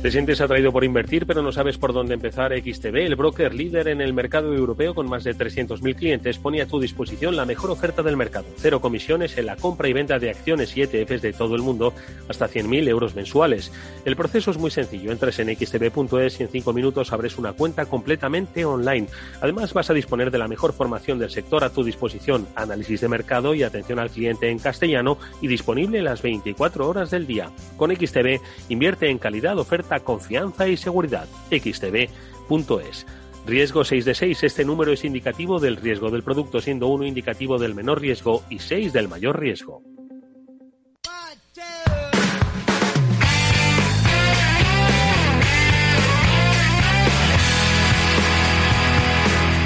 Te 0.03 0.11
sientes 0.11 0.41
atraído 0.41 0.73
por 0.73 0.83
invertir, 0.83 1.27
pero 1.27 1.43
no 1.43 1.53
sabes 1.53 1.77
por 1.77 1.93
dónde 1.93 2.15
empezar. 2.15 2.59
XTB, 2.59 2.97
el 2.97 3.17
broker 3.17 3.53
líder 3.53 3.87
en 3.89 4.01
el 4.01 4.15
mercado 4.15 4.55
europeo 4.55 4.95
con 4.95 5.07
más 5.11 5.25
de 5.25 5.37
300.000 5.37 5.95
clientes, 5.95 6.39
pone 6.39 6.63
a 6.63 6.67
tu 6.67 6.81
disposición 6.81 7.37
la 7.37 7.45
mejor 7.45 7.71
oferta 7.71 8.03
del 8.03 8.17
mercado. 8.17 8.47
Cero 8.57 8.81
comisiones 8.81 9.37
en 9.37 9.45
la 9.45 9.57
compra 9.57 9.91
y 9.91 9.93
venta 9.93 10.19
de 10.19 10.31
acciones 10.31 10.75
y 10.75 10.81
ETFs 10.81 11.21
de 11.21 11.35
todo 11.35 11.55
el 11.55 11.61
mundo, 11.61 11.93
hasta 12.31 12.49
100.000 12.49 12.89
euros 12.89 13.15
mensuales. 13.15 13.73
El 14.07 14.17
proceso 14.17 14.51
es 14.51 14.57
muy 14.57 14.71
sencillo. 14.71 15.13
Entras 15.13 15.39
en 15.39 15.55
xtb.es 15.55 16.41
y 16.41 16.45
en 16.45 16.49
5 16.49 16.73
minutos 16.73 17.13
abres 17.13 17.37
una 17.37 17.53
cuenta 17.53 17.85
completamente 17.85 18.65
online. 18.65 19.07
Además, 19.43 19.75
vas 19.75 19.91
a 19.91 19.95
disponer 19.95 20.31
de 20.31 20.39
la 20.39 20.49
mejor 20.49 20.73
formación 20.73 21.19
del 21.19 21.29
sector 21.29 21.63
a 21.63 21.75
tu 21.75 21.85
disposición, 21.85 22.49
análisis 22.55 23.03
de 23.03 23.09
mercado 23.09 23.55
y 23.55 23.65
atención 23.65 23.99
al 23.99 24.09
cliente 24.09 24.49
en 24.49 24.61
castellano 24.61 25.19
y 25.43 25.47
disponible 25.49 26.01
las 26.01 26.23
24 26.23 26.89
horas 26.89 27.11
del 27.11 27.27
día. 27.27 27.51
Con 27.77 27.95
XTB, 27.95 28.41
invierte 28.71 29.11
en 29.11 29.19
calidad, 29.19 29.59
oferta 29.59 29.90
confianza 29.99 30.69
y 30.69 30.77
seguridad. 30.77 31.27
xtb.es. 31.51 33.07
Riesgo 33.47 33.83
6 33.83 34.05
de 34.05 34.15
6. 34.15 34.45
Este 34.45 34.65
número 34.65 34.93
es 34.93 35.05
indicativo 35.05 35.59
del 35.59 35.77
riesgo 35.77 36.11
del 36.11 36.23
producto, 36.23 36.61
siendo 36.61 36.87
1 36.87 37.07
indicativo 37.07 37.59
del 37.59 37.75
menor 37.75 38.01
riesgo 38.01 38.45
y 38.49 38.61
6 38.61 38.93
del 38.93 39.09
mayor 39.09 39.41
riesgo. 39.41 39.83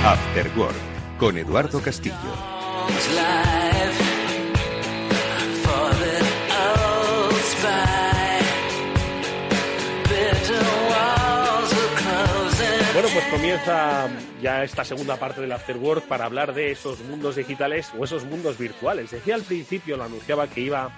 After 0.05 0.51
Work 0.59 0.75
con 1.19 1.39
Eduardo 1.39 1.81
Castillo. 1.81 2.15
Pues 13.15 13.27
comienza 13.27 14.09
ya 14.43 14.65
esta 14.65 14.85
segunda 14.85 15.17
parte 15.17 15.41
del 15.41 15.53
Afterwork 15.53 16.03
para 16.09 16.25
hablar 16.25 16.53
de 16.53 16.73
esos 16.73 16.99
mundos 17.05 17.37
digitales 17.37 17.93
o 17.97 18.03
esos 18.03 18.25
mundos 18.25 18.59
virtuales. 18.59 19.13
Decía 19.13 19.37
al 19.37 19.43
principio, 19.43 19.97
lo 19.97 20.03
anunciaba 20.03 20.49
que 20.49 20.63
iba, 20.63 20.91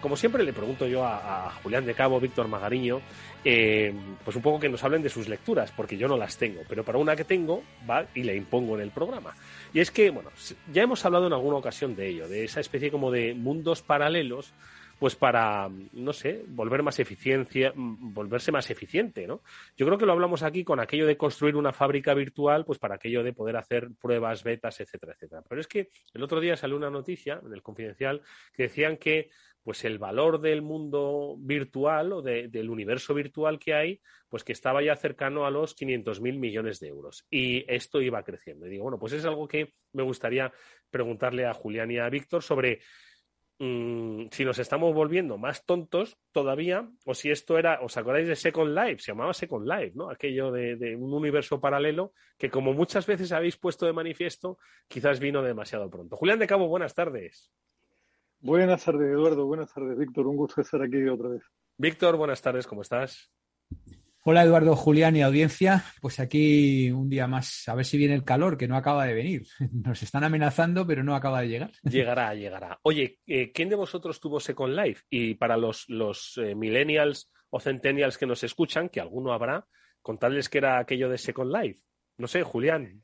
como 0.00 0.16
siempre 0.16 0.44
le 0.44 0.52
pregunto 0.52 0.86
yo 0.86 1.04
a, 1.04 1.52
Julián 1.60 1.86
de 1.86 1.94
Cabo, 1.94 2.20
Víctor 2.20 2.46
Magariño, 2.46 3.00
eh, 3.44 3.92
pues 4.24 4.36
un 4.36 4.42
poco 4.42 4.60
que 4.60 4.68
nos 4.68 4.84
hablen 4.84 5.02
de 5.02 5.08
sus 5.08 5.28
lecturas, 5.28 5.72
porque 5.72 5.96
yo 5.96 6.06
no 6.06 6.16
las 6.16 6.36
tengo, 6.36 6.60
pero 6.68 6.84
para 6.84 6.98
una 6.98 7.16
que 7.16 7.24
tengo, 7.24 7.64
va 7.90 8.06
y 8.14 8.22
le 8.22 8.36
impongo 8.36 8.76
en 8.76 8.82
el 8.82 8.92
programa. 8.92 9.34
Y 9.72 9.80
es 9.80 9.90
que, 9.90 10.10
bueno, 10.10 10.30
ya 10.72 10.84
hemos 10.84 11.04
hablado 11.04 11.26
en 11.26 11.32
alguna 11.32 11.56
ocasión 11.56 11.96
de 11.96 12.10
ello, 12.10 12.28
de 12.28 12.44
esa 12.44 12.60
especie 12.60 12.92
como 12.92 13.10
de 13.10 13.34
mundos 13.34 13.82
paralelos 13.82 14.52
pues 14.98 15.16
para, 15.16 15.68
no 15.92 16.12
sé, 16.12 16.44
volver 16.48 16.82
más 16.82 16.98
eficiencia, 16.98 17.72
volverse 17.74 18.52
más 18.52 18.70
eficiente, 18.70 19.26
¿no? 19.26 19.42
Yo 19.76 19.86
creo 19.86 19.98
que 19.98 20.06
lo 20.06 20.12
hablamos 20.12 20.42
aquí 20.42 20.64
con 20.64 20.80
aquello 20.80 21.06
de 21.06 21.16
construir 21.16 21.56
una 21.56 21.72
fábrica 21.72 22.14
virtual, 22.14 22.64
pues 22.64 22.78
para 22.78 22.94
aquello 22.94 23.22
de 23.22 23.32
poder 23.32 23.56
hacer 23.56 23.90
pruebas, 24.00 24.44
betas, 24.44 24.80
etcétera, 24.80 25.12
etcétera. 25.12 25.42
Pero 25.48 25.60
es 25.60 25.66
que 25.66 25.88
el 26.12 26.22
otro 26.22 26.40
día 26.40 26.56
salió 26.56 26.76
una 26.76 26.90
noticia 26.90 27.40
en 27.44 27.52
el 27.52 27.62
Confidencial 27.62 28.22
que 28.52 28.64
decían 28.64 28.96
que 28.96 29.30
pues 29.64 29.82
el 29.86 29.98
valor 29.98 30.42
del 30.42 30.60
mundo 30.60 31.36
virtual 31.38 32.12
o 32.12 32.22
del 32.22 32.68
universo 32.68 33.14
virtual 33.14 33.58
que 33.58 33.72
hay, 33.72 34.00
pues 34.28 34.44
que 34.44 34.52
estaba 34.52 34.82
ya 34.82 34.94
cercano 34.94 35.46
a 35.46 35.50
los 35.50 35.74
500.000 35.74 36.38
millones 36.38 36.80
de 36.80 36.88
euros. 36.88 37.26
Y 37.30 37.64
esto 37.66 38.02
iba 38.02 38.22
creciendo. 38.22 38.66
Y 38.66 38.70
digo, 38.70 38.82
bueno, 38.84 38.98
pues 38.98 39.14
es 39.14 39.24
algo 39.24 39.48
que 39.48 39.72
me 39.94 40.02
gustaría 40.02 40.52
preguntarle 40.90 41.46
a 41.46 41.54
Julián 41.54 41.90
y 41.90 41.98
a 41.98 42.10
Víctor 42.10 42.42
sobre 42.42 42.80
Mm, 43.58 44.26
si 44.32 44.44
nos 44.44 44.58
estamos 44.58 44.92
volviendo 44.94 45.38
más 45.38 45.64
tontos 45.64 46.18
todavía, 46.32 46.90
o 47.04 47.14
si 47.14 47.30
esto 47.30 47.56
era, 47.56 47.80
¿os 47.82 47.96
acordáis 47.96 48.26
de 48.26 48.34
Second 48.34 48.76
Life? 48.76 49.02
Se 49.02 49.12
llamaba 49.12 49.32
Second 49.32 49.68
Life, 49.68 49.92
¿no? 49.94 50.10
Aquello 50.10 50.50
de, 50.50 50.96
un 50.96 51.12
universo 51.12 51.60
paralelo 51.60 52.12
que, 52.36 52.50
como 52.50 52.72
muchas 52.72 53.06
veces 53.06 53.30
habéis 53.30 53.56
puesto 53.56 53.86
de 53.86 53.92
manifiesto, 53.92 54.58
quizás 54.88 55.20
vino 55.20 55.40
demasiado 55.42 55.88
pronto. 55.88 56.16
Julián 56.16 56.40
de 56.40 56.48
Cabo, 56.48 56.66
buenas 56.66 56.94
tardes. 56.94 57.52
Buenas 58.40 58.84
tardes, 58.84 59.08
Eduardo. 59.08 59.46
Buenas 59.46 59.72
tardes, 59.72 59.96
Víctor. 59.96 60.26
Un 60.26 60.36
gusto 60.36 60.60
estar 60.60 60.82
aquí 60.82 61.06
otra 61.06 61.28
vez. 61.28 61.42
Víctor, 61.78 62.16
buenas 62.16 62.42
tardes. 62.42 62.66
¿Cómo 62.66 62.82
estás? 62.82 63.30
Hola 64.26 64.42
Eduardo, 64.42 64.74
Julián 64.74 65.14
y 65.16 65.20
audiencia. 65.20 65.84
Pues 66.00 66.18
aquí 66.18 66.90
un 66.90 67.10
día 67.10 67.26
más, 67.26 67.68
a 67.68 67.74
ver 67.74 67.84
si 67.84 67.98
viene 67.98 68.14
el 68.14 68.24
calor, 68.24 68.56
que 68.56 68.66
no 68.66 68.74
acaba 68.74 69.04
de 69.04 69.12
venir. 69.12 69.42
Nos 69.84 70.02
están 70.02 70.24
amenazando, 70.24 70.86
pero 70.86 71.04
no 71.04 71.14
acaba 71.14 71.42
de 71.42 71.48
llegar. 71.48 71.72
Llegará, 71.82 72.34
llegará. 72.34 72.78
Oye, 72.84 73.18
eh, 73.26 73.52
¿quién 73.52 73.68
de 73.68 73.76
vosotros 73.76 74.20
tuvo 74.20 74.40
Second 74.40 74.74
Life? 74.78 75.02
Y 75.10 75.34
para 75.34 75.58
los, 75.58 75.84
los 75.88 76.38
eh, 76.38 76.54
millennials 76.54 77.30
o 77.50 77.60
centennials 77.60 78.16
que 78.16 78.24
nos 78.24 78.42
escuchan, 78.44 78.88
que 78.88 78.98
alguno 78.98 79.34
habrá, 79.34 79.66
contadles 80.00 80.48
qué 80.48 80.56
era 80.56 80.78
aquello 80.78 81.10
de 81.10 81.18
Second 81.18 81.54
Life. 81.54 81.80
No 82.16 82.26
sé, 82.26 82.42
Julián. 82.42 83.02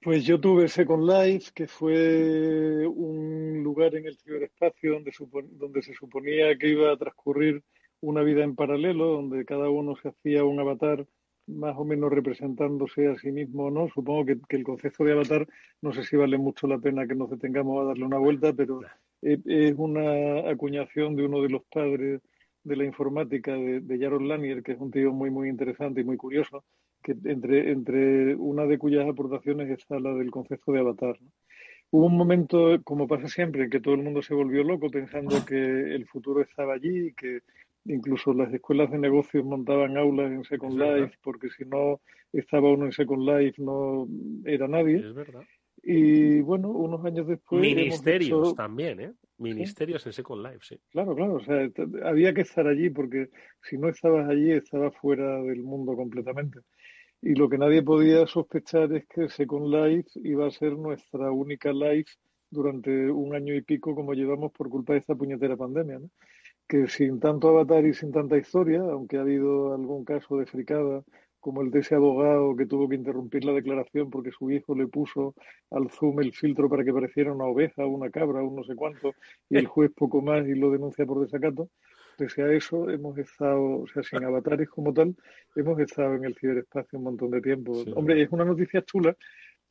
Pues 0.00 0.24
yo 0.24 0.40
tuve 0.40 0.68
Second 0.68 1.06
Life, 1.06 1.50
que 1.54 1.66
fue 1.66 2.86
un 2.86 3.62
lugar 3.62 3.94
en 3.94 4.06
el 4.06 4.16
ciberespacio 4.16 4.94
donde, 4.94 5.12
donde 5.52 5.82
se 5.82 5.92
suponía 5.92 6.56
que 6.56 6.70
iba 6.70 6.90
a 6.90 6.96
transcurrir 6.96 7.62
una 8.04 8.22
vida 8.22 8.44
en 8.44 8.54
paralelo, 8.54 9.06
donde 9.06 9.44
cada 9.44 9.68
uno 9.70 9.96
se 9.96 10.08
hacía 10.08 10.44
un 10.44 10.60
avatar 10.60 11.06
más 11.46 11.76
o 11.76 11.84
menos 11.84 12.10
representándose 12.10 13.08
a 13.08 13.16
sí 13.16 13.32
mismo 13.32 13.64
o 13.66 13.70
no. 13.70 13.88
Supongo 13.88 14.24
que, 14.26 14.56
el 14.56 14.64
concepto 14.64 15.04
de 15.04 15.12
avatar 15.12 15.46
no 15.82 15.92
sé 15.92 16.04
si 16.04 16.16
vale 16.16 16.38
mucho 16.38 16.66
la 16.66 16.78
pena 16.78 17.06
que 17.06 17.14
nos 17.14 17.30
detengamos 17.30 17.82
a 17.82 17.88
darle 17.88 18.04
una 18.04 18.18
vuelta, 18.18 18.52
pero 18.52 18.80
es 19.22 19.74
una 19.76 20.50
acuñación 20.50 21.16
de 21.16 21.24
uno 21.24 21.42
de 21.42 21.48
los 21.48 21.62
padres 21.64 22.20
de 22.62 22.76
la 22.76 22.84
informática, 22.84 23.52
de, 23.52 23.80
de 23.80 23.98
Jaron 23.98 24.28
Lanier, 24.28 24.62
que 24.62 24.72
es 24.72 24.80
un 24.80 24.90
tío 24.90 25.12
muy, 25.12 25.30
muy 25.30 25.48
interesante 25.48 26.00
y 26.00 26.04
muy 26.04 26.16
curioso, 26.16 26.64
que 27.02 27.14
entre, 27.24 27.70
entre 27.70 28.34
una 28.36 28.64
de 28.64 28.78
cuyas 28.78 29.06
aportaciones 29.06 29.70
está 29.70 29.98
la 30.00 30.14
del 30.14 30.30
concepto 30.30 30.72
de 30.72 30.80
avatar. 30.80 31.18
Hubo 31.90 32.06
un 32.06 32.16
momento, 32.16 32.82
como 32.82 33.06
pasa 33.06 33.28
siempre, 33.28 33.64
en 33.64 33.70
que 33.70 33.80
todo 33.80 33.94
el 33.94 34.02
mundo 34.02 34.22
se 34.22 34.34
volvió 34.34 34.64
loco 34.64 34.90
pensando 34.90 35.44
que 35.46 35.54
el 35.94 36.06
futuro 36.06 36.40
estaba 36.40 36.74
allí 36.74 37.08
y 37.08 37.12
que 37.12 37.42
Incluso 37.86 38.32
las 38.32 38.52
escuelas 38.52 38.90
de 38.90 38.98
negocios 38.98 39.44
montaban 39.44 39.96
aulas 39.98 40.32
en 40.32 40.44
Second 40.44 40.78
Life 40.78 41.18
porque 41.22 41.50
si 41.50 41.64
no 41.64 42.00
estaba 42.32 42.72
uno 42.72 42.86
en 42.86 42.92
Second 42.92 43.28
Life 43.28 43.62
no 43.62 44.08
era 44.44 44.66
nadie. 44.66 44.96
Es 44.96 45.14
verdad. 45.14 45.42
Y 45.82 46.40
bueno, 46.40 46.70
unos 46.70 47.04
años 47.04 47.26
después. 47.26 47.60
Ministerios 47.60 48.54
también, 48.54 49.00
¿eh? 49.00 49.12
Ministerios 49.36 50.06
en 50.06 50.12
Second 50.14 50.46
Life, 50.46 50.60
sí. 50.62 50.80
Claro, 50.90 51.14
claro. 51.14 51.34
O 51.34 51.40
sea, 51.40 51.68
había 52.04 52.32
que 52.32 52.40
estar 52.40 52.66
allí 52.66 52.88
porque 52.88 53.28
si 53.62 53.76
no 53.76 53.88
estabas 53.88 54.28
allí, 54.30 54.52
estabas 54.52 54.96
fuera 54.96 55.42
del 55.42 55.62
mundo 55.62 55.94
completamente. 55.94 56.60
Y 57.20 57.34
lo 57.34 57.48
que 57.48 57.58
nadie 57.58 57.82
podía 57.82 58.26
sospechar 58.26 58.92
es 58.94 59.06
que 59.06 59.28
Second 59.28 59.74
Life 59.74 60.10
iba 60.22 60.46
a 60.46 60.50
ser 60.50 60.72
nuestra 60.72 61.30
única 61.30 61.72
life 61.72 62.12
durante 62.50 63.10
un 63.10 63.34
año 63.34 63.54
y 63.54 63.62
pico 63.62 63.94
como 63.94 64.14
llevamos 64.14 64.52
por 64.52 64.68
culpa 64.70 64.94
de 64.94 65.00
esta 65.00 65.14
puñetera 65.14 65.56
pandemia. 65.56 65.98
¿no? 65.98 66.10
Que 66.68 66.88
sin 66.88 67.20
tanto 67.20 67.48
avatar 67.48 67.84
y 67.84 67.94
sin 67.94 68.12
tanta 68.12 68.36
historia, 68.36 68.80
aunque 68.80 69.18
ha 69.18 69.20
habido 69.20 69.74
algún 69.74 70.04
caso 70.04 70.38
de 70.38 70.46
fricada, 70.46 71.02
como 71.44 71.60
el 71.60 71.70
de 71.70 71.80
ese 71.80 71.94
abogado 71.94 72.56
que 72.56 72.64
tuvo 72.64 72.88
que 72.88 72.94
interrumpir 72.94 73.44
la 73.44 73.52
declaración 73.52 74.08
porque 74.08 74.30
su 74.30 74.50
hijo 74.50 74.74
le 74.74 74.86
puso 74.86 75.34
al 75.70 75.90
Zoom 75.90 76.20
el 76.20 76.32
filtro 76.32 76.70
para 76.70 76.84
que 76.84 76.92
pareciera 76.92 77.34
una 77.34 77.44
oveja, 77.44 77.84
una 77.84 78.10
cabra, 78.10 78.42
un 78.42 78.56
no 78.56 78.64
sé 78.64 78.74
cuánto, 78.74 79.12
y 79.50 79.58
el 79.58 79.66
juez 79.66 79.90
poco 79.94 80.22
más 80.22 80.46
y 80.46 80.54
lo 80.54 80.70
denuncia 80.70 81.04
por 81.04 81.20
desacato, 81.20 81.68
pese 82.16 82.42
a 82.42 82.50
eso, 82.50 82.88
hemos 82.88 83.18
estado, 83.18 83.80
o 83.80 83.86
sea, 83.86 84.02
sin 84.02 84.24
avatares 84.24 84.70
como 84.70 84.94
tal, 84.94 85.14
hemos 85.54 85.78
estado 85.80 86.14
en 86.14 86.24
el 86.24 86.34
ciberespacio 86.34 86.98
un 86.98 87.04
montón 87.04 87.30
de 87.30 87.42
tiempo. 87.42 87.72
Hombre, 87.94 88.22
es 88.22 88.32
una 88.32 88.46
noticia 88.46 88.82
chula 88.82 89.14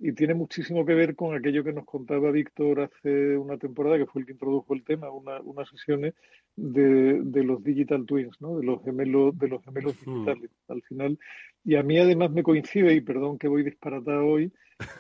y 0.05 0.11
tiene 0.11 0.33
muchísimo 0.33 0.85
que 0.85 0.95
ver 0.95 1.15
con 1.15 1.33
aquello 1.33 1.63
que 1.63 1.71
nos 1.71 1.85
contaba 1.85 2.29
Víctor 2.29 2.81
hace 2.81 3.37
una 3.37 3.57
temporada, 3.57 3.97
que 3.97 4.05
fue 4.05 4.19
el 4.19 4.25
que 4.25 4.33
introdujo 4.33 4.73
el 4.73 4.83
tema, 4.83 5.09
una, 5.09 5.39
unas 5.39 5.69
sesiones 5.69 6.13
de, 6.57 7.21
de, 7.23 7.43
los 7.45 7.63
digital 7.63 8.05
twins, 8.05 8.35
¿no? 8.41 8.57
de 8.57 8.65
los 8.65 8.83
gemelos, 8.83 9.37
de 9.39 9.47
los 9.47 9.63
gemelos 9.63 9.97
digitales. 9.97 10.51
Al 10.67 10.81
final, 10.81 11.17
y 11.63 11.75
a 11.77 11.83
mí 11.83 11.97
además 11.97 12.31
me 12.31 12.43
coincide, 12.43 12.93
y 12.93 12.99
perdón 12.99 13.39
que 13.39 13.47
voy 13.47 13.63
disparatado 13.63 14.27
hoy, 14.27 14.51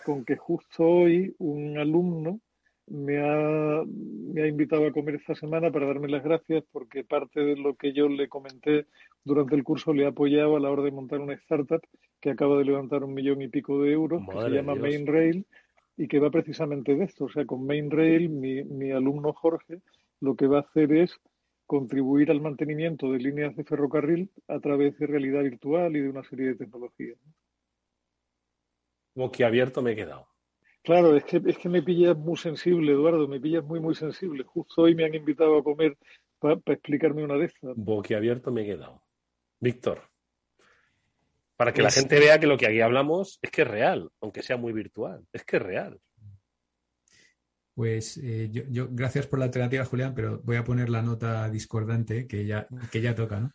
con 0.05 0.23
que 0.23 0.37
justo 0.37 0.85
hoy 0.85 1.35
un 1.37 1.77
alumno 1.77 2.39
me 2.87 3.17
ha, 3.19 3.83
me 3.85 4.43
ha 4.43 4.47
invitado 4.47 4.85
a 4.85 4.91
comer 4.91 5.15
esta 5.15 5.35
semana 5.35 5.71
para 5.71 5.87
darme 5.87 6.07
las 6.09 6.23
gracias 6.23 6.63
porque 6.71 7.03
parte 7.03 7.39
de 7.39 7.55
lo 7.55 7.75
que 7.75 7.93
yo 7.93 8.07
le 8.09 8.27
comenté 8.27 8.87
durante 9.23 9.55
el 9.55 9.63
curso 9.63 9.93
le 9.93 10.05
ha 10.05 10.09
apoyado 10.09 10.55
a 10.55 10.59
la 10.59 10.69
hora 10.69 10.83
de 10.83 10.91
montar 10.91 11.19
una 11.19 11.33
startup 11.33 11.81
que 12.19 12.31
acaba 12.31 12.57
de 12.57 12.65
levantar 12.65 13.03
un 13.03 13.13
millón 13.13 13.41
y 13.41 13.47
pico 13.47 13.81
de 13.81 13.91
euros, 13.91 14.21
que 14.29 14.39
se 14.39 14.49
llama 14.49 14.75
Mainrail 14.75 15.45
y 15.97 16.07
que 16.07 16.19
va 16.19 16.31
precisamente 16.31 16.95
de 16.95 17.05
esto. 17.05 17.25
O 17.25 17.29
sea, 17.29 17.45
con 17.45 17.65
Mainrail, 17.65 18.29
mi, 18.29 18.63
mi 18.63 18.91
alumno 18.91 19.33
Jorge 19.33 19.81
lo 20.19 20.35
que 20.35 20.47
va 20.47 20.59
a 20.59 20.61
hacer 20.61 20.91
es 20.93 21.19
contribuir 21.65 22.31
al 22.31 22.41
mantenimiento 22.41 23.11
de 23.11 23.19
líneas 23.19 23.55
de 23.55 23.63
ferrocarril 23.63 24.31
a 24.47 24.59
través 24.59 24.97
de 24.97 25.07
realidad 25.07 25.43
virtual 25.43 25.95
y 25.95 26.01
de 26.01 26.09
una 26.09 26.23
serie 26.23 26.47
de 26.47 26.55
tecnologías. 26.55 27.17
abierto 29.43 29.81
me 29.81 29.91
he 29.91 29.95
quedado. 29.95 30.32
Claro, 30.83 31.15
es 31.15 31.23
que, 31.23 31.41
es 31.45 31.57
que 31.57 31.69
me 31.69 31.81
pillas 31.81 32.17
muy 32.17 32.37
sensible, 32.37 32.91
Eduardo, 32.91 33.27
me 33.27 33.39
pillas 33.39 33.63
muy, 33.63 33.79
muy 33.79 33.95
sensible. 33.95 34.43
Justo 34.43 34.81
hoy 34.81 34.95
me 34.95 35.05
han 35.05 35.15
invitado 35.15 35.57
a 35.57 35.63
comer 35.63 35.97
para 36.39 36.59
explicarme 36.67 37.23
una 37.23 37.35
de 37.35 37.45
estas. 37.45 37.73
Boquiabierto 37.75 38.51
me 38.51 38.63
he 38.63 38.65
quedado. 38.65 39.01
Víctor, 39.61 40.01
para 41.55 41.71
que 41.71 41.81
la 41.81 41.87
pues 41.87 41.95
gente 41.95 42.19
vea 42.19 42.39
que 42.39 42.47
lo 42.47 42.57
que 42.57 42.67
aquí 42.67 42.81
hablamos 42.81 43.39
es 43.41 43.51
que 43.51 43.61
es 43.61 43.67
real, 43.67 44.09
aunque 44.21 44.41
sea 44.41 44.57
muy 44.57 44.73
virtual, 44.73 45.25
es 45.31 45.45
que 45.45 45.57
es 45.57 45.61
real. 45.61 45.99
Pues 47.75 48.17
eh, 48.17 48.49
yo, 48.51 48.87
gracias 48.91 49.27
por 49.27 49.39
la 49.39 49.45
alternativa, 49.45 49.85
Julián, 49.85 50.13
pero 50.13 50.41
voy 50.43 50.57
a 50.57 50.63
poner 50.63 50.89
la 50.89 51.01
nota 51.01 51.49
discordante 51.49 52.27
que 52.27 52.45
ya, 52.45 52.67
que 52.91 53.01
ya 53.01 53.15
toca, 53.15 53.39
¿no? 53.39 53.51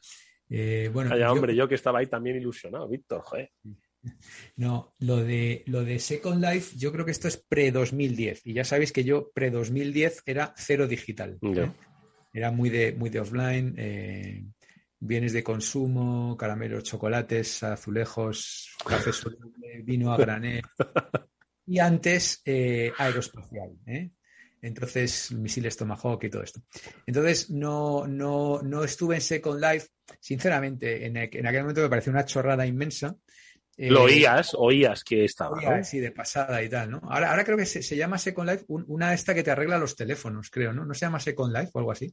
Eh, 0.49 0.91
bueno, 0.93 1.14
hombre, 1.31 1.55
yo 1.55 1.68
que 1.68 1.74
estaba 1.74 1.99
ahí 1.99 2.07
también 2.07 2.37
ilusionado, 2.37 2.89
Víctor, 2.89 3.20
joder. 3.20 3.51
No, 4.57 4.94
lo 4.99 5.16
de, 5.16 5.62
lo 5.66 5.84
de 5.84 5.99
Second 5.99 6.42
Life, 6.42 6.76
yo 6.76 6.92
creo 6.92 7.05
que 7.05 7.11
esto 7.11 7.28
es 7.28 7.36
pre-2010. 7.36 8.40
Y 8.44 8.55
ya 8.55 8.64
sabéis 8.64 8.92
que 8.92 9.05
yo 9.05 9.30
pre-2010 9.32 10.22
era 10.26 10.55
cero 10.57 10.86
digital. 10.86 11.38
¿eh? 11.42 11.70
Era 12.32 12.51
muy 12.51 12.70
de, 12.70 12.92
muy 12.92 13.11
de 13.11 13.20
offline, 13.20 13.74
eh, 13.76 14.44
bienes 14.99 15.32
de 15.32 15.42
consumo, 15.42 16.36
caramelos, 16.36 16.84
chocolates, 16.84 17.62
azulejos, 17.62 18.70
café 18.84 19.11
vino 19.82 20.12
a 20.12 20.16
granel. 20.16 20.62
y 21.66 21.78
antes 21.78 22.42
eh, 22.44 22.92
aeroespacial. 22.96 23.72
Entonces, 24.61 25.30
misiles 25.32 25.76
Tomahawk 25.76 26.24
y 26.24 26.30
todo 26.30 26.42
esto. 26.42 26.62
Entonces, 27.07 27.51
no, 27.51 28.07
no, 28.09 28.61
no 28.62 28.82
estuve 28.82 29.16
en 29.16 29.20
Second 29.20 29.61
Life. 29.61 29.88
Sinceramente, 30.20 31.07
en, 31.07 31.16
en 31.16 31.46
aquel 31.46 31.61
momento 31.62 31.82
me 31.82 31.88
pareció 31.88 32.11
una 32.11 32.24
chorrada 32.24 32.66
inmensa. 32.66 33.16
Lo 33.79 34.09
eh, 34.09 34.14
oías, 34.14 34.57
oías 34.59 35.05
que 35.05 35.24
estaba. 35.24 35.85
Sí, 35.85 36.01
de 36.01 36.11
pasada 36.11 36.61
y 36.62 36.68
tal, 36.68 36.91
¿no? 36.91 37.01
Ahora, 37.05 37.31
ahora 37.31 37.45
creo 37.45 37.57
que 37.57 37.64
se, 37.64 37.97
llama 37.97 38.18
Second 38.18 38.51
Life 38.51 38.64
una 38.66 39.14
esta 39.14 39.35
que 39.35 39.45
te 39.45 39.53
arregla 39.53 39.79
los 39.79 39.95
teléfonos, 39.95 40.51
creo, 40.51 40.72
¿no? 40.72 40.85
No 40.85 40.95
se 40.95 41.07
llama 41.07 41.20
Second 41.20 41.57
Life 41.57 41.70
o 41.72 41.79
algo 41.79 41.93
así, 41.93 42.12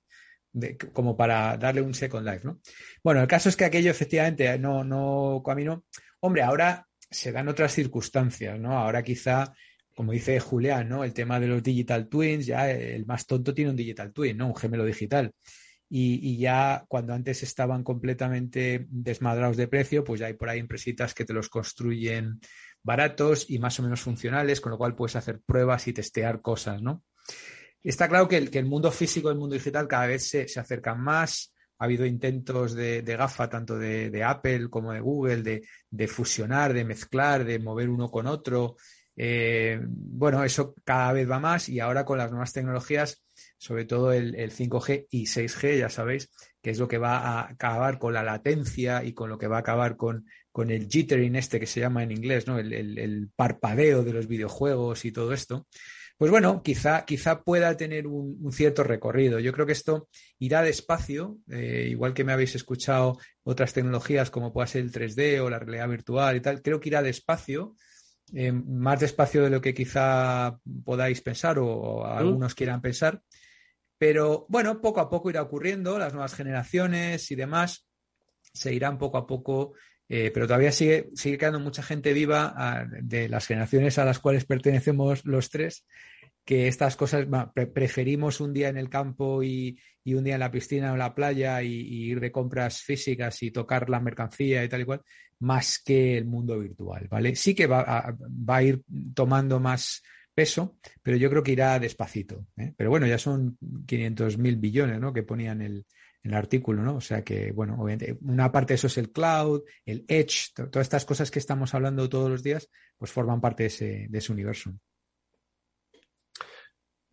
como 0.93 1.17
para 1.17 1.57
darle 1.57 1.81
un 1.81 1.95
Second 1.95 2.27
Life, 2.27 2.41
¿no? 2.43 2.59
Bueno, 3.03 3.21
el 3.21 3.27
caso 3.27 3.49
es 3.49 3.55
que 3.55 3.65
aquello 3.65 3.89
efectivamente 3.89 4.59
no, 4.59 4.83
no 4.83 5.41
caminó. 5.43 5.85
Hombre, 6.19 6.43
ahora 6.43 6.87
se 7.09 7.31
dan 7.31 7.47
otras 7.47 7.73
circunstancias, 7.73 8.59
¿no? 8.59 8.77
Ahora 8.77 9.01
quizá, 9.01 9.51
como 9.95 10.11
dice 10.11 10.39
Julián, 10.39 10.87
¿no? 10.87 11.03
El 11.03 11.15
tema 11.15 11.39
de 11.39 11.47
los 11.47 11.63
digital 11.63 12.07
twins, 12.07 12.45
ya 12.45 12.69
el 12.69 13.07
más 13.07 13.25
tonto 13.25 13.55
tiene 13.55 13.71
un 13.71 13.75
digital 13.75 14.13
twin, 14.13 14.37
¿no? 14.37 14.47
Un 14.47 14.55
gemelo 14.55 14.85
digital 14.85 15.33
y, 15.89 16.37
ya 16.37 16.83
cuando 16.87 17.13
antes 17.13 17.43
estaban 17.43 17.83
completamente 17.83 18.87
desmadrados 18.89 19.57
de 19.57 19.67
precio, 19.67 20.03
pues 20.03 20.19
ya 20.19 20.27
hay 20.27 20.33
por 20.33 20.49
ahí 20.49 20.59
empresitas 20.59 21.13
que 21.13 21.25
te 21.25 21.33
los 21.33 21.49
construyen 21.49 22.39
baratos 22.81 23.49
y 23.49 23.59
más 23.59 23.79
o 23.79 23.83
menos 23.83 24.01
funcionales, 24.01 24.61
con 24.61 24.71
lo 24.71 24.77
cual 24.77 24.95
puedes 24.95 25.15
hacer 25.15 25.41
pruebas 25.45 25.87
y 25.87 25.93
testear 25.93 26.41
cosas, 26.41 26.81
¿no? 26.81 27.03
Está 27.83 28.09
claro 28.09 28.27
que 28.27 28.37
el, 28.37 28.49
que 28.49 28.59
el 28.59 28.65
mundo 28.65 28.91
físico 28.91 29.29
y 29.29 29.33
el 29.33 29.37
mundo 29.37 29.53
digital 29.53 29.87
cada 29.87 30.07
vez 30.07 30.27
se, 30.27 30.47
se 30.47 30.59
acercan 30.59 30.99
más. 30.99 31.53
Ha 31.77 31.85
habido 31.85 32.05
intentos 32.05 32.73
de, 32.73 33.01
GAFA, 33.01 33.49
tanto 33.49 33.77
de, 33.77 34.23
Apple 34.23 34.69
como 34.69 34.91
de 34.91 35.01
Google, 35.01 35.61
de, 35.91 36.07
fusionar, 36.07 36.73
de 36.73 36.85
mezclar, 36.85 37.43
de 37.43 37.59
mover 37.59 37.89
uno 37.89 38.09
con 38.09 38.27
otro. 38.27 38.77
Eh, 39.15 39.79
bueno, 39.85 40.43
eso 40.43 40.73
cada 40.83 41.13
vez 41.13 41.29
va 41.29 41.39
más 41.39 41.69
y 41.69 41.79
ahora 41.79 42.05
con 42.05 42.17
las 42.17 42.31
nuevas 42.31 42.53
tecnologías 42.53 43.24
sobre 43.65 43.85
todo 43.85 44.13
el, 44.13 44.35
5G 44.35 45.07
y 45.09 45.25
6G, 45.25 45.79
ya 45.79 45.89
sabéis, 45.89 46.29
que 46.61 46.69
es 46.69 46.77
lo 46.77 46.87
que 46.87 46.99
va 46.99 47.17
a 47.17 47.49
acabar 47.49 47.97
con 47.97 48.13
la 48.13 48.21
latencia 48.21 49.03
y 49.03 49.13
con 49.13 49.27
lo 49.27 49.39
que 49.39 49.47
va 49.47 49.57
a 49.57 49.61
acabar 49.61 49.97
con, 49.97 50.27
con 50.51 50.69
el 50.69 50.87
jittering 50.87 51.35
este 51.35 51.59
que 51.59 51.65
se 51.65 51.79
llama 51.79 52.03
en 52.03 52.11
inglés, 52.11 52.45
¿no? 52.45 52.59
El, 52.59 53.31
parpadeo 53.35 54.03
de 54.03 54.13
los 54.13 54.27
videojuegos 54.27 55.03
y 55.05 55.11
todo 55.11 55.33
esto. 55.33 55.65
Pues 56.15 56.29
bueno, 56.29 56.61
quizá, 56.61 57.05
quizá 57.05 57.41
pueda 57.41 57.75
tener 57.75 58.05
un, 58.05 58.51
cierto 58.51 58.83
recorrido. 58.83 59.39
Yo 59.39 59.51
creo 59.51 59.65
que 59.65 59.71
esto 59.71 60.09
irá 60.37 60.61
despacio, 60.61 61.39
eh, 61.49 61.87
igual 61.89 62.13
que 62.13 62.23
me 62.23 62.33
habéis 62.33 62.53
escuchado 62.53 63.17
otras 63.41 63.73
tecnologías 63.73 64.29
como 64.29 64.53
pueda 64.53 64.67
ser 64.67 64.83
el 64.83 64.91
3D 64.91 65.39
o 65.39 65.49
la 65.49 65.57
realidad 65.57 65.89
virtual 65.89 66.35
y 66.35 66.41
tal, 66.41 66.61
creo 66.61 66.79
que 66.79 66.89
irá 66.89 67.01
despacio, 67.01 67.73
eh, 68.31 68.51
más 68.51 68.99
despacio 68.99 69.43
de 69.43 69.49
lo 69.49 69.59
que 69.59 69.73
quizá 69.73 70.55
podáis 70.83 71.19
pensar 71.21 71.57
o, 71.57 72.05
algunos 72.05 72.53
quieran 72.53 72.79
pensar. 72.79 73.23
Pero 73.97 74.45
bueno, 74.49 74.81
poco 74.81 74.99
a 74.99 75.09
poco 75.09 75.29
irá 75.29 75.41
ocurriendo, 75.41 75.97
las 75.97 76.13
nuevas 76.13 76.33
generaciones 76.33 77.31
y 77.31 77.35
demás 77.35 77.87
se 78.53 78.73
irán 78.73 78.97
poco 78.97 79.17
a 79.17 79.27
poco, 79.27 79.73
eh, 80.07 80.31
pero 80.33 80.47
todavía 80.47 80.71
sigue, 80.71 81.09
sigue 81.13 81.37
quedando 81.37 81.59
mucha 81.59 81.83
gente 81.83 82.13
viva 82.13 82.53
ah, 82.55 82.85
de 83.01 83.29
las 83.29 83.47
generaciones 83.47 83.97
a 83.97 84.05
las 84.05 84.19
cuales 84.19 84.45
pertenecemos 84.45 85.25
los 85.25 85.49
tres, 85.49 85.85
que 86.45 86.67
estas 86.67 86.95
cosas 86.95 87.27
preferimos 87.73 88.39
un 88.39 88.53
día 88.53 88.69
en 88.69 88.77
el 88.77 88.89
campo 88.89 89.43
y, 89.43 89.79
un 90.05 90.23
día 90.23 90.35
en 90.35 90.39
la 90.39 90.51
piscina 90.51 90.91
o 90.91 90.93
en 90.93 90.99
la 90.99 91.15
playa 91.15 91.63
y, 91.63 91.71
ir 91.71 92.19
de 92.19 92.31
compras 92.31 92.81
físicas 92.81 93.41
y 93.41 93.49
tocar 93.49 93.89
la 93.89 93.99
mercancía 93.99 94.63
y 94.63 94.69
tal 94.69 94.81
y 94.81 94.85
cual, 94.85 95.01
más 95.39 95.81
que 95.83 96.17
el 96.17 96.25
mundo 96.25 96.59
virtual, 96.59 97.07
¿vale? 97.09 97.35
Sí 97.35 97.55
que 97.55 97.65
va 97.65 98.15
va 98.21 98.57
a 98.57 98.63
ir 98.63 98.83
tomando 99.15 99.59
más 99.59 100.03
peso, 100.35 100.77
pero 101.01 101.17
yo 101.17 101.29
creo 101.29 101.41
que 101.41 101.53
irá 101.53 101.79
despacito. 101.79 102.45
¿eh? 102.57 102.73
Pero 102.77 102.89
bueno, 102.89 103.07
ya 103.07 103.17
son 103.17 103.57
500 103.87 104.37
mil 104.37 104.57
billones 104.57 104.99
¿no? 104.99 105.13
que 105.13 105.23
ponían 105.23 105.61
el, 105.61 105.85
el 106.25 106.33
artículo, 106.33 106.83
¿no? 106.83 106.97
O 106.97 107.01
sea 107.01 107.23
que, 107.23 107.51
bueno, 107.51 107.75
obviamente, 107.75 108.17
una 108.21 108.51
parte 108.51 108.73
de 108.73 108.75
eso 108.75 108.87
es 108.87 108.97
el 108.97 109.11
cloud, 109.11 109.61
el 109.85 110.05
edge, 110.07 110.53
todas 110.55 110.85
estas 110.85 111.05
cosas 111.05 111.31
que 111.31 111.39
estamos 111.39 111.73
hablando 111.73 112.09
todos 112.09 112.29
los 112.29 112.43
días, 112.43 112.69
pues 112.97 113.11
forman 113.11 113.39
parte 113.39 113.63
de 113.63 113.67
ese, 113.67 114.07
de 114.09 114.17
ese 114.17 114.33
universo. 114.33 114.73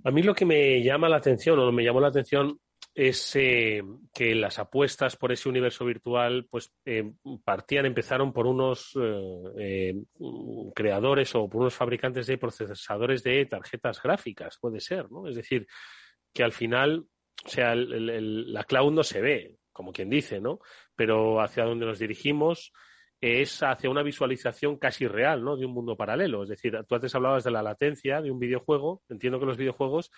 A 0.04 0.10
mí 0.10 0.22
lo 0.22 0.34
que 0.34 0.46
me 0.46 0.82
llama 0.82 1.08
la 1.08 1.18
atención, 1.18 1.58
o 1.58 1.70
me 1.70 1.84
llamó 1.84 2.00
la 2.00 2.08
atención, 2.08 2.58
es 2.94 3.36
eh, 3.36 3.82
que 4.12 4.34
las 4.34 4.58
apuestas 4.58 5.16
por 5.16 5.32
ese 5.32 5.48
universo 5.48 5.84
virtual 5.84 6.46
pues 6.50 6.74
eh, 6.84 7.12
partían, 7.44 7.86
empezaron 7.86 8.32
por 8.32 8.46
unos 8.46 8.92
eh, 9.58 9.94
creadores 10.74 11.34
o 11.34 11.48
por 11.48 11.62
unos 11.62 11.74
fabricantes 11.74 12.26
de 12.26 12.38
procesadores 12.38 13.22
de 13.22 13.46
tarjetas 13.46 14.02
gráficas, 14.02 14.58
puede 14.60 14.80
ser, 14.80 15.10
¿no? 15.10 15.26
Es 15.26 15.36
decir, 15.36 15.66
que 16.34 16.42
al 16.42 16.52
final, 16.52 17.06
o 17.44 17.48
sea, 17.48 17.74
la 17.74 18.64
cloud 18.64 18.92
no 18.92 19.02
se 19.02 19.20
ve, 19.20 19.56
como 19.72 19.92
quien 19.92 20.10
dice, 20.10 20.40
¿no? 20.40 20.60
Pero 20.94 21.40
hacia 21.40 21.64
donde 21.64 21.86
nos 21.86 21.98
dirigimos 21.98 22.72
es 23.22 23.62
hacia 23.62 23.88
una 23.88 24.02
visualización 24.02 24.76
casi 24.76 25.06
real, 25.06 25.44
¿no? 25.44 25.56
De 25.56 25.64
un 25.64 25.72
mundo 25.72 25.96
paralelo. 25.96 26.42
Es 26.42 26.48
decir, 26.48 26.76
tú 26.88 26.94
antes 26.96 27.14
hablabas 27.14 27.44
de 27.44 27.52
la 27.52 27.62
latencia 27.62 28.20
de 28.20 28.32
un 28.32 28.40
videojuego. 28.40 29.02
Entiendo 29.08 29.38
que 29.38 29.46
los 29.46 29.56
videojuegos 29.56 30.10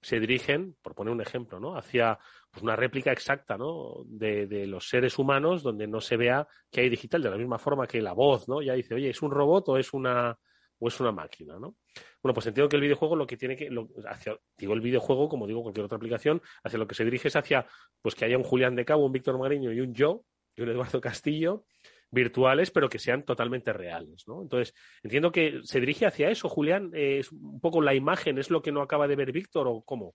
se 0.00 0.20
dirigen, 0.20 0.76
por 0.82 0.94
poner 0.94 1.12
un 1.12 1.20
ejemplo, 1.20 1.58
¿no? 1.58 1.76
hacia 1.76 2.18
pues, 2.50 2.62
una 2.62 2.76
réplica 2.76 3.12
exacta 3.12 3.56
¿no? 3.56 4.04
de, 4.06 4.66
los 4.66 4.88
seres 4.88 5.18
humanos 5.18 5.62
donde 5.62 5.86
no 5.86 6.00
se 6.00 6.16
vea 6.16 6.46
que 6.70 6.82
hay 6.82 6.88
digital, 6.88 7.22
de 7.22 7.30
la 7.30 7.36
misma 7.36 7.58
forma 7.58 7.86
que 7.86 8.00
la 8.00 8.12
voz, 8.12 8.48
¿no? 8.48 8.62
Ya 8.62 8.74
dice, 8.74 8.94
oye, 8.94 9.10
¿es 9.10 9.22
un 9.22 9.30
robot 9.30 9.68
o 9.70 9.78
es 9.78 9.92
una, 9.92 10.38
o 10.78 10.88
es 10.88 11.00
una 11.00 11.12
máquina, 11.12 11.58
¿no? 11.58 11.76
Bueno, 12.22 12.34
pues 12.34 12.46
entiendo 12.46 12.68
que 12.68 12.76
el 12.76 12.82
videojuego 12.82 13.16
lo 13.16 13.26
que 13.26 13.36
tiene 13.36 13.56
que, 13.56 13.68
hacia, 14.06 14.38
digo 14.56 14.74
el 14.74 14.80
videojuego, 14.80 15.28
como 15.28 15.46
digo 15.46 15.62
cualquier 15.62 15.86
otra 15.86 15.96
aplicación, 15.96 16.40
hacia 16.62 16.78
lo 16.78 16.86
que 16.86 16.94
se 16.94 17.04
dirige 17.04 17.28
es 17.28 17.36
hacia, 17.36 17.66
pues 18.00 18.14
que 18.14 18.24
haya 18.24 18.36
un 18.36 18.44
Julián 18.44 18.76
de 18.76 18.84
Cabo, 18.84 19.06
un 19.06 19.12
Víctor 19.12 19.38
Mariño 19.38 19.72
y 19.72 19.80
un 19.80 19.94
yo, 19.94 20.24
y 20.54 20.62
un 20.62 20.68
Eduardo 20.68 21.00
Castillo, 21.00 21.64
virtuales, 22.10 22.70
pero 22.70 22.88
que 22.88 22.98
sean 22.98 23.24
totalmente 23.24 23.72
reales, 23.72 24.24
¿no? 24.26 24.42
Entonces, 24.42 24.74
entiendo 25.02 25.30
que 25.32 25.60
se 25.64 25.80
dirige 25.80 26.06
hacia 26.06 26.30
eso, 26.30 26.48
Julián, 26.48 26.90
es 26.94 27.30
un 27.32 27.60
poco 27.60 27.82
la 27.82 27.94
imagen, 27.94 28.38
¿es 28.38 28.50
lo 28.50 28.62
que 28.62 28.72
no 28.72 28.82
acaba 28.82 29.08
de 29.08 29.16
ver 29.16 29.32
Víctor 29.32 29.66
o 29.68 29.82
cómo? 29.82 30.14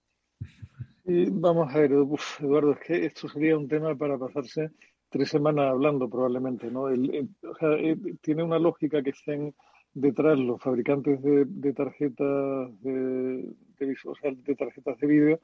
vamos 1.06 1.74
a 1.74 1.80
ver, 1.80 1.91
Eduardo, 1.91 2.72
es 2.72 2.80
que 2.80 3.06
esto 3.06 3.28
sería 3.28 3.58
un 3.58 3.68
tema 3.68 3.94
para 3.96 4.18
pasarse 4.18 4.72
tres 5.10 5.30
semanas 5.30 5.70
hablando 5.70 6.10
probablemente, 6.10 6.72
¿no? 6.72 6.84
o 6.84 7.56
sea, 7.60 7.74
eh, 7.74 7.98
tiene 8.22 8.41
una 8.41 8.58
lógica 8.58 9.04
que 9.04 9.12
estén 9.12 9.54
detrás 9.94 10.39
los 10.39 10.62
fabricantes 10.62 11.22
de, 11.22 11.74
tarjetas 11.74 12.82
de, 12.82 13.54
o 14.06 14.16
sea, 14.16 14.32
de 14.32 14.56
tarjetas 14.56 14.98
de 14.98 15.08
vídeo 15.08 15.39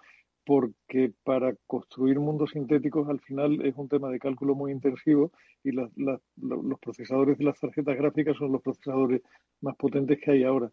porque 0.50 1.14
para 1.24 1.54
construir 1.68 2.20
mundos 2.20 2.50
sintéticos 2.54 3.08
al 3.08 3.20
final 3.20 3.64
es 3.64 3.76
un 3.78 3.88
tema 3.88 4.10
de 4.10 4.18
cálculo 4.18 4.56
muy 4.56 4.72
intensivo 4.72 5.32
y 5.64 5.74
los 5.74 6.80
procesadores 6.82 7.38
de 7.38 7.44
las 7.44 7.60
tarjetas 7.60 7.96
gráficas 7.96 8.36
son 8.36 8.54
los 8.54 8.64
procesadores 8.64 9.22
más 9.62 9.76
potentes 9.76 10.20
que 10.20 10.32
hay 10.32 10.44
ahora. 10.44 10.72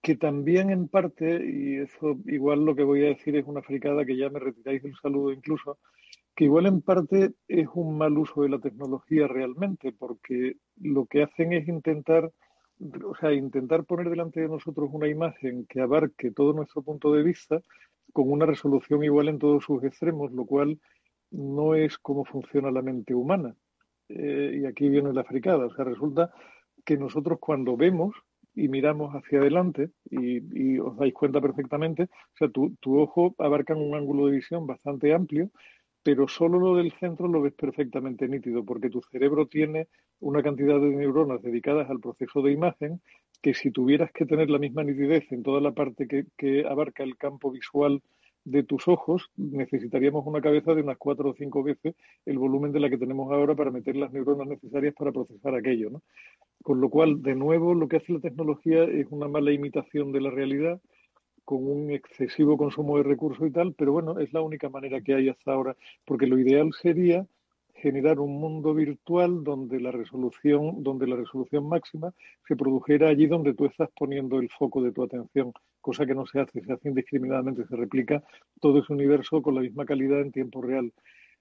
Que 0.00 0.16
también 0.16 0.70
en 0.70 0.88
parte, 0.88 1.44
y 1.44 1.76
eso 1.76 2.16
igual 2.24 2.64
lo 2.64 2.74
que 2.74 2.82
voy 2.82 3.04
a 3.04 3.08
decir 3.08 3.36
es 3.36 3.46
una 3.46 3.60
fricada 3.60 4.06
que 4.06 4.16
ya 4.16 4.30
me 4.30 4.38
retiráis 4.38 4.82
del 4.82 4.96
saludo 4.96 5.30
incluso, 5.30 5.76
que 6.34 6.44
igual 6.44 6.64
en 6.64 6.80
parte 6.80 7.32
es 7.48 7.68
un 7.74 7.98
mal 7.98 8.16
uso 8.16 8.44
de 8.44 8.48
la 8.48 8.60
tecnología 8.60 9.28
realmente, 9.28 9.92
porque 9.92 10.56
lo 10.80 11.04
que 11.04 11.24
hacen 11.24 11.52
es 11.52 11.68
intentar, 11.68 12.32
o 13.04 13.14
sea, 13.16 13.32
intentar 13.32 13.84
poner 13.84 14.08
delante 14.08 14.40
de 14.40 14.48
nosotros 14.48 14.88
una 14.92 15.08
imagen 15.08 15.66
que 15.66 15.80
abarque 15.80 16.30
todo 16.30 16.52
nuestro 16.52 16.82
punto 16.82 17.12
de 17.12 17.22
vista 17.22 17.60
con 18.12 18.30
una 18.30 18.46
resolución 18.46 19.04
igual 19.04 19.28
en 19.28 19.38
todos 19.38 19.64
sus 19.64 19.84
extremos, 19.84 20.32
lo 20.32 20.44
cual 20.46 20.78
no 21.30 21.74
es 21.74 21.98
como 21.98 22.24
funciona 22.24 22.70
la 22.70 22.82
mente 22.82 23.14
humana. 23.14 23.54
Eh, 24.08 24.60
y 24.62 24.66
aquí 24.66 24.88
viene 24.88 25.12
la 25.12 25.24
fricada. 25.24 25.66
O 25.66 25.74
sea, 25.74 25.84
resulta 25.84 26.32
que 26.84 26.96
nosotros 26.96 27.38
cuando 27.40 27.76
vemos 27.76 28.14
y 28.54 28.68
miramos 28.68 29.14
hacia 29.14 29.38
adelante, 29.38 29.90
y, 30.10 30.78
os 30.80 30.96
dais 30.96 31.14
cuenta 31.14 31.40
perfectamente, 31.40 32.04
o 32.04 32.36
sea, 32.36 32.48
tu, 32.48 32.74
tu 32.80 32.98
ojo 32.98 33.34
abarca 33.38 33.76
un 33.76 33.94
ángulo 33.94 34.26
de 34.26 34.32
visión 34.32 34.66
bastante 34.66 35.14
amplio, 35.14 35.50
pero 36.02 36.28
solo 36.28 36.58
lo 36.58 36.76
del 36.76 36.92
centro 36.92 37.28
lo 37.28 37.42
ves 37.42 37.52
perfectamente 37.54 38.28
nítido, 38.28 38.64
porque 38.64 38.90
tu 38.90 39.02
cerebro 39.02 39.46
tiene 39.46 39.88
una 40.20 40.42
cantidad 40.42 40.80
de 40.80 40.90
neuronas 40.90 41.42
dedicadas 41.42 41.90
al 41.90 42.00
proceso 42.00 42.42
de 42.42 42.52
imagen 42.52 43.00
que 43.42 43.54
si 43.54 43.70
tuvieras 43.70 44.10
que 44.12 44.26
tener 44.26 44.50
la 44.50 44.58
misma 44.58 44.84
nitidez 44.84 45.30
en 45.32 45.42
toda 45.42 45.60
la 45.60 45.72
parte 45.72 46.06
que, 46.36 46.64
abarca 46.66 47.02
el 47.02 47.16
campo 47.16 47.50
visual 47.50 48.02
de 48.44 48.62
tus 48.62 48.88
ojos, 48.88 49.30
necesitaríamos 49.36 50.26
una 50.26 50.40
cabeza 50.40 50.74
de 50.74 50.82
unas 50.82 50.96
cuatro 50.96 51.30
o 51.30 51.34
cinco 51.34 51.62
veces 51.62 51.94
el 52.24 52.38
volumen 52.38 52.72
de 52.72 52.80
la 52.80 52.88
que 52.88 52.96
tenemos 52.96 53.30
ahora 53.30 53.54
para 53.54 53.70
meter 53.70 53.96
las 53.96 54.12
neuronas 54.12 54.48
necesarias 54.48 54.94
para 54.94 55.12
procesar 55.12 55.54
aquello. 55.54 55.90
¿no? 55.90 56.02
Con 56.62 56.80
lo 56.80 56.88
cual, 56.88 57.22
de 57.22 57.34
nuevo, 57.34 57.74
lo 57.74 57.88
que 57.88 57.96
hace 57.96 58.14
la 58.14 58.20
tecnología 58.20 58.84
es 58.84 59.06
una 59.10 59.28
mala 59.28 59.52
imitación 59.52 60.12
de 60.12 60.20
la 60.22 60.30
realidad 60.30 60.80
con 61.50 61.66
un 61.66 61.90
excesivo 61.90 62.56
consumo 62.56 62.96
de 62.98 63.02
recursos 63.02 63.44
y 63.44 63.50
tal, 63.50 63.74
pero 63.74 63.90
bueno, 63.90 64.20
es 64.20 64.32
la 64.32 64.40
única 64.40 64.68
manera 64.68 65.00
que 65.00 65.16
hay 65.16 65.28
hasta 65.28 65.52
ahora, 65.52 65.76
porque 66.04 66.28
lo 66.28 66.38
ideal 66.38 66.70
sería 66.80 67.26
generar 67.74 68.20
un 68.20 68.38
mundo 68.38 68.72
virtual 68.72 69.42
donde 69.42 69.80
la 69.80 69.90
resolución, 69.90 70.84
donde 70.84 71.08
la 71.08 71.16
resolución 71.16 71.68
máxima 71.68 72.12
se 72.46 72.54
produjera 72.54 73.08
allí 73.08 73.26
donde 73.26 73.52
tú 73.52 73.66
estás 73.66 73.88
poniendo 73.98 74.38
el 74.38 74.48
foco 74.48 74.80
de 74.80 74.92
tu 74.92 75.02
atención, 75.02 75.52
cosa 75.80 76.06
que 76.06 76.14
no 76.14 76.24
se 76.24 76.38
hace, 76.38 76.60
se 76.60 76.72
hace 76.72 76.88
indiscriminadamente, 76.88 77.66
se 77.66 77.74
replica 77.74 78.22
todo 78.60 78.78
ese 78.78 78.92
universo 78.92 79.42
con 79.42 79.56
la 79.56 79.62
misma 79.62 79.84
calidad 79.84 80.20
en 80.20 80.30
tiempo 80.30 80.62
real. 80.62 80.92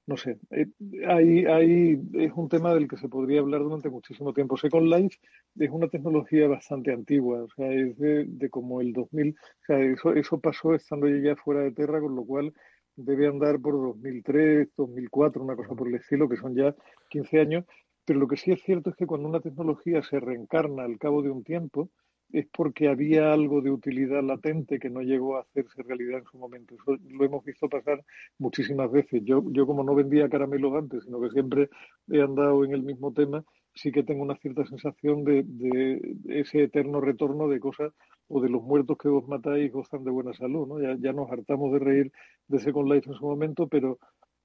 No 0.09 0.17
sé, 0.17 0.39
eh, 0.49 0.65
ahí, 1.07 2.01
es 2.13 2.31
un 2.33 2.49
tema 2.49 2.73
del 2.73 2.87
que 2.87 2.97
se 2.97 3.07
podría 3.07 3.41
hablar 3.41 3.61
durante 3.61 3.91
muchísimo 3.91 4.33
tiempo. 4.33 4.57
Second 4.57 4.87
Life 4.91 5.19
es 5.59 5.69
una 5.69 5.87
tecnología 5.87 6.47
bastante 6.47 6.91
antigua, 6.91 7.43
o 7.43 7.49
sea, 7.55 7.71
es 7.71 7.95
de, 7.99 8.49
como 8.49 8.81
el 8.81 8.91
2000, 8.91 9.35
o 9.37 9.65
sea, 9.67 9.79
eso, 9.79 10.13
eso 10.13 10.39
pasó 10.39 10.73
estando 10.73 11.07
ya 11.07 11.35
fuera 11.35 11.61
de 11.61 11.73
Terra, 11.73 12.01
con 12.01 12.15
lo 12.15 12.25
cual 12.25 12.51
debe 12.95 13.27
andar 13.27 13.59
por 13.59 13.73
2003, 13.73 14.69
2004, 14.75 15.43
una 15.43 15.55
cosa 15.55 15.75
por 15.75 15.87
el 15.87 15.93
estilo, 15.93 16.27
que 16.27 16.37
son 16.37 16.55
ya 16.55 16.75
15 17.09 17.39
años, 17.39 17.65
pero 18.03 18.19
lo 18.19 18.27
que 18.27 18.37
sí 18.37 18.51
es 18.51 18.63
cierto 18.63 18.89
es 18.89 18.95
que 18.95 19.05
cuando 19.05 19.29
una 19.29 19.41
tecnología 19.41 20.01
se 20.01 20.19
reencarna 20.19 20.85
al 20.85 20.97
cabo 20.97 21.21
de 21.21 21.29
un 21.29 21.43
tiempo, 21.43 21.91
es 22.31 22.47
porque 22.53 22.87
había 22.87 23.33
algo 23.33 23.61
de 23.61 23.71
utilidad 23.71 24.23
latente 24.23 24.79
que 24.79 24.89
no 24.89 25.01
llegó 25.01 25.37
a 25.37 25.41
hacerse 25.41 25.81
realidad 25.83 26.19
en 26.19 26.25
su 26.25 26.37
momento. 26.37 26.75
Eso 26.75 26.97
lo 27.09 27.25
hemos 27.25 27.43
visto 27.43 27.67
pasar 27.67 28.03
muchísimas 28.37 28.91
veces. 28.91 29.21
Yo, 29.23 29.43
yo 29.51 29.65
como 29.65 29.83
no 29.83 29.95
vendía 29.95 30.29
caramelos 30.29 30.73
antes, 30.75 31.03
sino 31.05 31.19
que 31.19 31.29
siempre 31.31 31.69
he 32.09 32.21
andado 32.21 32.63
en 32.63 32.73
el 32.73 32.83
mismo 32.83 33.13
tema, 33.13 33.43
sí 33.73 33.91
que 33.91 34.03
tengo 34.03 34.23
una 34.23 34.35
cierta 34.35 34.65
sensación 34.65 35.23
de, 35.23 35.43
de 35.43 36.17
ese 36.27 36.63
eterno 36.63 37.01
retorno 37.01 37.47
de 37.47 37.59
cosas 37.59 37.93
o 38.27 38.41
de 38.41 38.49
los 38.49 38.61
muertos 38.61 38.97
que 38.97 39.09
vos 39.09 39.27
matáis 39.27 39.71
gozan 39.71 40.03
de 40.03 40.11
buena 40.11 40.33
salud, 40.33 40.67
¿no? 40.67 40.79
Ya, 40.79 40.95
ya 40.99 41.13
nos 41.13 41.31
hartamos 41.31 41.71
de 41.73 41.79
reír 41.79 42.11
de 42.47 42.59
Second 42.59 42.91
Life 42.91 43.09
en 43.09 43.15
su 43.15 43.25
momento, 43.25 43.67
pero 43.67 43.97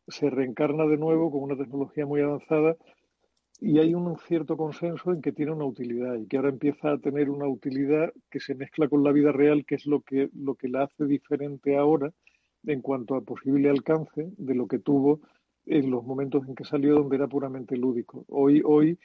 se 0.08 0.30
reencarna 0.30 0.86
de 0.86 0.96
nuevo 0.96 1.30
con 1.30 1.42
una 1.42 1.56
tecnología 1.56 2.06
muy 2.06 2.20
avanzada 2.20 2.76
y 3.60 3.78
hay 3.78 3.94
un 3.94 4.16
cierto 4.18 4.56
consenso 4.56 5.12
en 5.12 5.22
que 5.22 5.32
tiene 5.32 5.52
una 5.52 5.64
utilidad 5.64 6.16
y 6.16 6.26
que 6.26 6.36
ahora 6.36 6.50
empieza 6.50 6.92
a 6.92 6.98
tener 6.98 7.30
una 7.30 7.48
utilidad 7.48 8.12
que 8.30 8.40
se 8.40 8.54
mezcla 8.54 8.88
con 8.88 9.04
la 9.04 9.12
vida 9.12 9.32
real, 9.32 9.64
que 9.64 9.76
es 9.76 9.86
lo 9.86 10.00
que, 10.02 10.28
lo 10.34 10.54
que 10.54 10.68
la 10.68 10.84
hace 10.84 11.06
diferente 11.06 11.76
ahora 11.76 12.12
en 12.66 12.80
cuanto 12.80 13.14
a 13.14 13.22
posible 13.22 13.70
alcance 13.70 14.32
de 14.36 14.54
lo 14.54 14.66
que 14.66 14.78
tuvo 14.78 15.20
en 15.66 15.90
los 15.90 16.04
momentos 16.04 16.46
en 16.48 16.54
que 16.54 16.64
salió 16.64 16.94
donde 16.94 17.16
era 17.16 17.28
puramente 17.28 17.76
lúdico. 17.76 18.24
Hoy, 18.28 18.60
hoy 18.64 18.98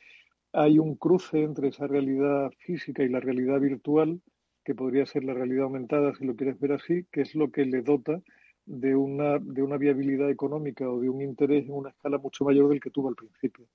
hay 0.52 0.80
un 0.80 0.96
cruce 0.96 1.44
entre 1.44 1.70
esa 1.70 1.88
realidad 1.88 2.52
física 2.60 3.04
y 3.04 3.10
la 3.10 3.20
realidad 3.20 3.60
virtual 3.60 4.22
que 4.64 4.76
podría 4.76 5.06
ser 5.06 5.24
la 5.24 5.34
realidad 5.34 5.66
aumentada, 5.66 6.14
si 6.16 6.26
lo 6.26 6.36
quieres 6.36 6.60
ver 6.60 6.74
así, 6.74 7.06
que 7.12 7.22
es 7.22 7.36
lo 7.36 7.52
que 7.52 7.66
le 7.66 7.82
dota 7.82 8.22
de 8.66 8.96
una, 8.96 9.40
de 9.40 9.64
una 9.64 9.78
viabilidad 9.78 10.30
económica 10.30 10.90
o 10.90 11.00
de 11.00 11.10
un 11.10 11.22
interés 11.22 11.66
en 11.66 11.74
una 11.74 11.90
escala 11.90 12.18
mucho 12.18 12.46
mayor 12.46 12.70
del 12.70 12.80
que 12.80 12.92
tuvo 12.92 13.10
al 13.10 13.16
principio. 13.16 13.68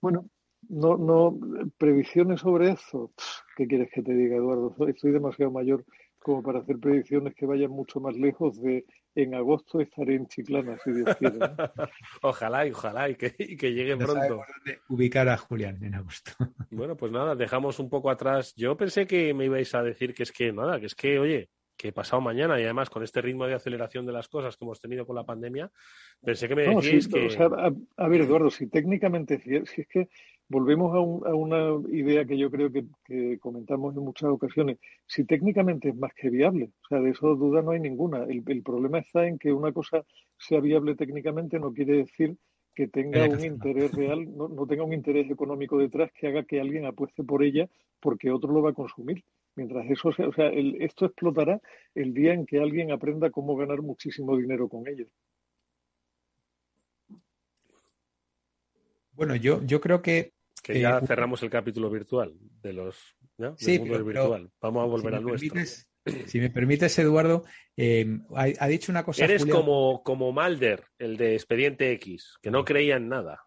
Bueno, 0.00 0.28
no, 0.68 0.96
no, 0.96 1.38
previsiones 1.78 2.40
sobre 2.40 2.70
eso. 2.70 3.12
¿Qué 3.56 3.66
quieres 3.66 3.90
que 3.92 4.02
te 4.02 4.12
diga, 4.12 4.36
Eduardo? 4.36 4.74
Estoy 4.88 5.12
demasiado 5.12 5.50
mayor 5.50 5.84
como 6.18 6.42
para 6.42 6.60
hacer 6.60 6.78
predicciones 6.78 7.34
que 7.34 7.46
vayan 7.46 7.70
mucho 7.70 8.00
más 8.00 8.16
lejos 8.16 8.60
de 8.60 8.84
en 9.14 9.34
agosto 9.34 9.80
estaré 9.80 10.14
en 10.14 10.26
Chiclana, 10.26 10.78
si 10.84 10.92
Dios 10.92 11.16
quiere. 11.16 11.38
ojalá 12.22 12.66
y 12.66 12.70
ojalá 12.70 13.08
y 13.08 13.16
que, 13.16 13.34
llegue 13.72 13.96
pronto. 13.96 14.42
Ubicar 14.88 15.28
a 15.28 15.36
Julián 15.36 15.82
en 15.82 15.94
agosto. 15.94 16.32
bueno, 16.70 16.96
pues 16.96 17.10
nada, 17.10 17.34
dejamos 17.34 17.78
un 17.80 17.88
poco 17.88 18.10
atrás. 18.10 18.54
Yo 18.56 18.76
pensé 18.76 19.06
que 19.06 19.34
me 19.34 19.46
ibais 19.46 19.74
a 19.74 19.82
decir 19.82 20.14
que 20.14 20.22
es 20.22 20.32
que 20.32 20.52
nada, 20.52 20.78
que 20.78 20.86
es 20.86 20.94
que, 20.94 21.18
oye, 21.18 21.50
que 21.78 21.92
pasado 21.92 22.20
mañana 22.20 22.60
y 22.60 22.64
además 22.64 22.90
con 22.90 23.04
este 23.04 23.22
ritmo 23.22 23.46
de 23.46 23.54
aceleración 23.54 24.04
de 24.04 24.12
las 24.12 24.28
cosas 24.28 24.56
que 24.56 24.64
hemos 24.64 24.80
tenido 24.80 25.06
con 25.06 25.16
la 25.16 25.24
pandemia, 25.24 25.70
pensé 26.22 26.48
que 26.48 26.56
me 26.56 26.62
decís 26.62 27.08
que... 27.08 27.28
a, 27.96 28.08
ver, 28.08 28.20
Eduardo, 28.20 28.50
si 28.50 28.66
técnicamente, 28.66 29.38
si 29.38 29.80
es 29.80 29.88
que 29.88 30.08
volvemos 30.48 30.94
a, 30.94 31.34
una 31.34 31.78
idea 31.90 32.24
que 32.24 32.36
yo 32.36 32.50
creo 32.50 32.70
que, 32.72 33.38
comentamos 33.38 33.96
en 33.96 34.02
muchas 34.02 34.30
ocasiones. 34.30 34.78
Si 35.06 35.24
técnicamente 35.24 35.90
es 35.90 35.96
más 35.96 36.12
que 36.14 36.30
viable, 36.30 36.70
o 36.84 36.88
sea, 36.88 37.00
de 37.00 37.10
eso 37.10 37.34
duda 37.36 37.62
no 37.62 37.72
hay 37.72 37.80
ninguna. 37.80 38.24
El, 38.24 38.62
problema 38.62 38.98
está 38.98 39.26
en 39.26 39.38
que 39.38 39.52
una 39.52 39.72
cosa 39.72 40.04
sea 40.36 40.60
viable 40.60 40.94
técnicamente 40.94 41.58
no 41.58 41.72
quiere 41.72 41.98
decir 41.98 42.36
que 42.74 42.88
tenga 42.88 43.24
un 43.28 43.44
interés 43.44 43.92
real, 43.92 44.26
no, 44.36 44.66
tenga 44.66 44.84
un 44.84 44.92
interés 44.92 45.30
económico 45.30 45.78
detrás 45.78 46.10
que 46.12 46.28
haga 46.28 46.44
que 46.44 46.60
alguien 46.60 46.86
apueste 46.86 47.22
por 47.22 47.42
ella 47.42 47.68
porque 48.00 48.30
otro 48.30 48.52
lo 48.52 48.62
va 48.62 48.70
a 48.70 48.74
consumir. 48.74 49.22
Mientras 49.58 49.90
eso 49.90 50.12
sea, 50.12 50.28
o 50.28 50.32
sea, 50.32 50.50
esto 50.78 51.06
explotará 51.06 51.60
el 51.92 52.14
día 52.14 52.32
en 52.32 52.46
que 52.46 52.60
alguien 52.60 52.92
aprenda 52.92 53.28
cómo 53.28 53.56
ganar 53.56 53.82
muchísimo 53.82 54.36
dinero 54.36 54.68
con 54.68 54.86
ello. 54.86 55.08
Bueno, 59.10 59.34
yo, 59.34 59.60
yo 59.64 59.80
creo 59.80 60.00
que 60.00 60.32
que 60.62 60.80
ya 60.80 61.00
cerramos 61.00 61.42
el 61.42 61.50
capítulo 61.50 61.90
virtual 61.90 62.34
de 62.62 62.72
los 62.72 63.16
sí, 63.56 63.78
virtual. 63.78 64.48
Vamos 64.60 64.82
a 64.84 64.86
volver 64.86 65.14
al 65.16 65.24
nuestro. 65.24 65.60
Si 66.26 66.38
me 66.38 66.50
permites, 66.50 66.96
Eduardo, 67.00 67.44
eh, 67.76 68.20
ha, 68.36 68.68
dicho 68.68 68.92
una 68.92 69.04
cosa. 69.04 69.24
Eres 69.24 69.44
como, 69.44 70.04
como 70.04 70.30
Malder, 70.30 70.84
el 71.00 71.16
de 71.16 71.34
Expediente 71.34 71.90
X, 71.94 72.38
que 72.40 72.52
no 72.52 72.64
creía 72.64 72.96
en 72.96 73.08
nada. 73.08 73.42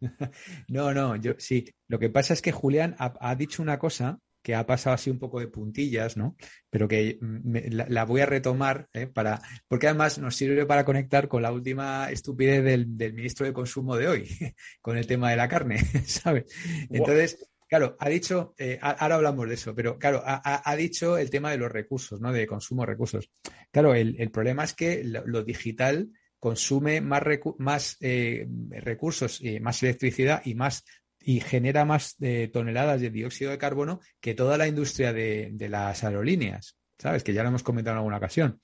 no, 0.68 0.92
no, 0.92 1.16
yo 1.16 1.32
sí. 1.38 1.74
Lo 1.88 1.98
que 1.98 2.10
pasa 2.10 2.34
es 2.34 2.42
que 2.42 2.52
Julián 2.52 2.94
ha 2.98 3.34
dicho 3.34 3.62
una 3.62 3.78
cosa 3.78 4.20
que 4.42 4.54
ha 4.54 4.66
pasado 4.66 4.94
así 4.94 5.10
un 5.10 5.18
poco 5.18 5.40
de 5.40 5.48
puntillas, 5.48 6.16
¿no? 6.16 6.36
Pero 6.70 6.88
que 6.88 7.18
la, 7.20 8.04
voy 8.04 8.20
a 8.20 8.26
retomar, 8.26 8.88
¿eh? 8.92 9.06
para, 9.06 9.40
porque 9.66 9.88
además 9.88 10.18
nos 10.18 10.36
sirve 10.36 10.66
para 10.66 10.84
conectar 10.84 11.28
con 11.28 11.42
la 11.42 11.52
última 11.52 12.10
estupidez 12.10 12.64
del, 12.64 13.12
ministro 13.12 13.46
de 13.46 13.52
Consumo 13.52 13.96
de 13.96 14.08
hoy, 14.08 14.28
con 14.80 14.96
el 14.96 15.06
tema 15.06 15.30
de 15.30 15.36
la 15.36 15.48
carne, 15.48 15.78
¿sabes? 16.06 16.44
Entonces, 16.90 17.50
claro, 17.68 17.96
ha 17.98 18.08
dicho, 18.08 18.54
eh, 18.58 18.78
ahora 18.80 19.16
hablamos 19.16 19.48
de 19.48 19.54
eso, 19.54 19.74
pero 19.74 19.98
claro, 19.98 20.22
ha, 20.24 20.76
dicho 20.76 21.18
el 21.18 21.30
tema 21.30 21.50
de 21.50 21.58
los 21.58 21.70
recursos, 21.70 22.20
¿no? 22.20 22.32
De 22.32 22.46
consumo 22.46 22.82
de 22.82 22.86
recursos. 22.86 23.30
Claro, 23.70 23.94
el, 23.94 24.30
problema 24.30 24.64
es 24.64 24.74
que 24.74 25.02
lo, 25.04 25.42
digital 25.42 26.10
consume 26.38 27.00
más, 27.00 27.22
más 27.58 27.96
eh, 28.00 28.46
recursos, 28.70 29.42
más 29.60 29.82
electricidad 29.82 30.42
y 30.44 30.54
más 30.54 30.84
y 31.28 31.40
genera 31.40 31.84
más 31.84 32.16
eh, 32.22 32.48
toneladas 32.50 33.02
de 33.02 33.10
dióxido 33.10 33.50
de 33.50 33.58
carbono 33.58 34.00
que 34.18 34.32
toda 34.32 34.56
la 34.56 34.66
industria 34.66 35.12
de, 35.12 35.54
las 35.68 36.02
aerolíneas, 36.02 36.78
¿sabes? 36.96 37.22
Que 37.22 37.34
ya 37.34 37.42
lo 37.42 37.50
hemos 37.50 37.62
comentado 37.62 37.92
en 37.92 37.98
alguna 37.98 38.16
ocasión. 38.16 38.58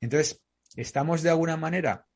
Entonces, 0.00 0.42
estamos 0.74 1.22
de 1.22 1.30
alguna 1.30 1.56
manera 1.56 2.06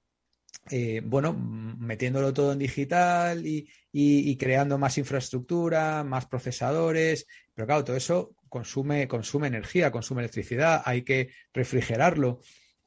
eh, 0.72 1.03
bueno, 1.05 1.32
metiéndolo 1.32 2.34
todo 2.34 2.53
en 2.53 2.59
digital 2.59 3.46
y, 3.46 4.36
creando 4.38 4.76
más 4.76 4.98
infraestructura, 4.98 6.03
más 6.03 6.26
procesadores, 6.26 7.28
pero 7.55 7.66
claro, 7.68 7.84
todo 7.84 7.94
eso 7.94 8.34
consume, 8.48 9.07
consume 9.07 9.46
energía, 9.46 9.92
consume 9.92 10.22
electricidad, 10.22 10.82
hay 10.84 11.03
que 11.03 11.28
refrigerarlo. 11.55 12.40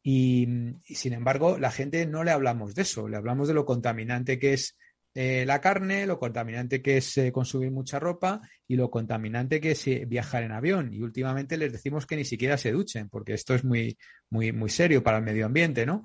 Y, 0.03 0.49
sin 0.83 1.13
embargo, 1.13 1.57
la 1.59 1.71
gente 1.71 2.05
no 2.07 2.25
le 2.25 2.31
hablamos 2.31 2.75
de 2.75 2.81
eso, 2.81 3.07
le 3.07 3.15
hablamos 3.15 3.47
de 3.47 3.53
lo 3.53 3.63
contaminante 3.63 4.37
que 4.37 4.51
es 4.51 4.75
eh, 5.15 5.45
la 5.47 5.59
carne, 5.61 6.05
lo 6.05 6.19
contaminante 6.19 6.81
que 6.83 6.97
es 6.97 7.17
eh, 7.17 7.31
consumir 7.31 7.71
mucha 7.71 7.97
ropa 7.97 8.41
y 8.67 8.75
lo 8.75 8.91
contaminante 8.91 9.59
que 9.59 9.71
es 9.71 9.85
viajar 10.07 10.43
en 10.43 10.51
avión. 10.51 10.93
Y 10.93 11.01
últimamente 11.01 11.57
les 11.57 11.71
decimos 11.71 12.05
que 12.05 12.15
ni 12.15 12.25
siquiera 12.25 12.57
se 12.57 12.71
duchen, 12.71 13.09
porque 13.09 13.33
esto 13.33 13.55
es 13.55 13.63
muy, 13.63 13.97
muy, 14.29 14.51
muy 14.51 14.69
serio 14.69 15.01
para 15.01 15.17
el 15.17 15.23
medio 15.23 15.47
ambiente, 15.47 15.87
¿no? 15.87 16.03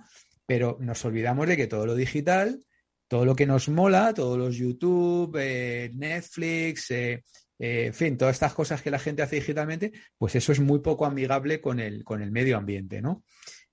pero 0.50 0.78
nos 0.80 1.04
olvidamos 1.04 1.46
de 1.46 1.56
que 1.56 1.68
todo 1.68 1.86
lo 1.86 1.94
digital, 1.94 2.64
todo 3.06 3.24
lo 3.24 3.36
que 3.36 3.46
nos 3.46 3.68
mola, 3.68 4.12
todos 4.12 4.36
los 4.36 4.56
YouTube, 4.56 5.38
eh, 5.40 5.92
Netflix, 5.94 6.90
eh, 6.90 7.22
eh, 7.56 7.86
en 7.86 7.94
fin, 7.94 8.18
todas 8.18 8.34
estas 8.34 8.52
cosas 8.52 8.82
que 8.82 8.90
la 8.90 8.98
gente 8.98 9.22
hace 9.22 9.36
digitalmente, 9.36 9.92
pues 10.18 10.34
eso 10.34 10.50
es 10.50 10.58
muy 10.58 10.80
poco 10.80 11.06
amigable 11.06 11.60
con 11.60 11.78
el, 11.78 12.02
con 12.02 12.20
el 12.20 12.32
medio 12.32 12.56
ambiente, 12.56 13.00
¿no? 13.00 13.22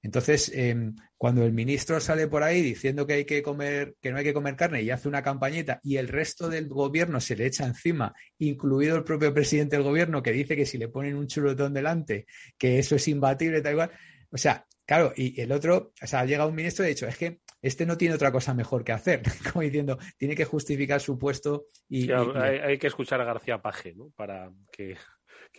Entonces, 0.02 0.52
em, 0.54 0.96
cuando 1.18 1.44
el 1.44 1.54
ministro 1.54 2.00
sale 2.00 2.28
por 2.28 2.44
ahí 2.44 2.62
diciendo 2.62 3.08
que 3.08 3.14
hay 3.14 3.26
que 3.26 3.42
comer, 3.42 3.96
que 4.02 4.12
no 4.12 4.18
hay 4.18 4.24
que 4.24 4.34
comer 4.34 4.56
carne 4.56 4.82
y 4.84 4.90
hace 4.90 5.08
una 5.08 5.24
campañita 5.24 5.80
y 5.84 5.98
el 5.98 6.08
resto 6.08 6.50
del 6.50 6.68
gobierno 6.68 7.20
se 7.20 7.36
le 7.36 7.46
echa 7.48 7.66
encima, 7.66 8.14
incluido 8.38 8.96
el 8.96 9.04
propio 9.04 9.34
presidente 9.34 9.76
del 9.76 9.84
gobierno 9.84 10.22
que 10.22 10.32
dice 10.32 10.56
que 10.56 10.66
si 10.66 10.78
le 10.78 10.88
ponen 10.88 11.16
un 11.16 11.28
chuletón 11.28 11.74
delante, 11.74 12.26
que 12.58 12.80
eso 12.80 12.96
es 12.96 13.08
imbatible, 13.08 13.62
tal 13.62 13.74
igual. 13.74 13.92
O 14.30 14.38
sea, 14.38 14.66
Claro, 14.88 15.12
y 15.18 15.40
el 15.42 15.52
otro, 15.52 15.92
o 16.02 16.08
sea, 16.08 16.22
ha 16.22 16.26
llegado 16.26 16.50
un 16.50 16.56
ministro 16.56 16.86
y 16.86 16.88
ha 16.88 16.90
dicho, 16.90 17.08
es 17.08 17.18
que 17.18 17.42
este 17.62 17.86
no 17.86 17.98
tiene 17.98 18.16
otra 18.16 18.32
cosa 18.32 18.54
mejor 18.54 18.86
que 18.86 18.94
hacer, 18.94 19.22
como 19.52 19.62
diciendo, 19.62 19.98
tiene 20.16 20.34
que 20.34 20.46
justificar 20.46 21.02
su 21.02 21.20
puesto 21.20 21.68
y... 21.90 22.10
hay, 22.10 22.78
que 22.78 22.88
escuchar 22.88 23.20
a 23.20 23.26
García 23.26 23.62
Paje, 23.62 23.94
¿no? 23.94 24.12
Para 24.16 24.50
que, 24.72 24.96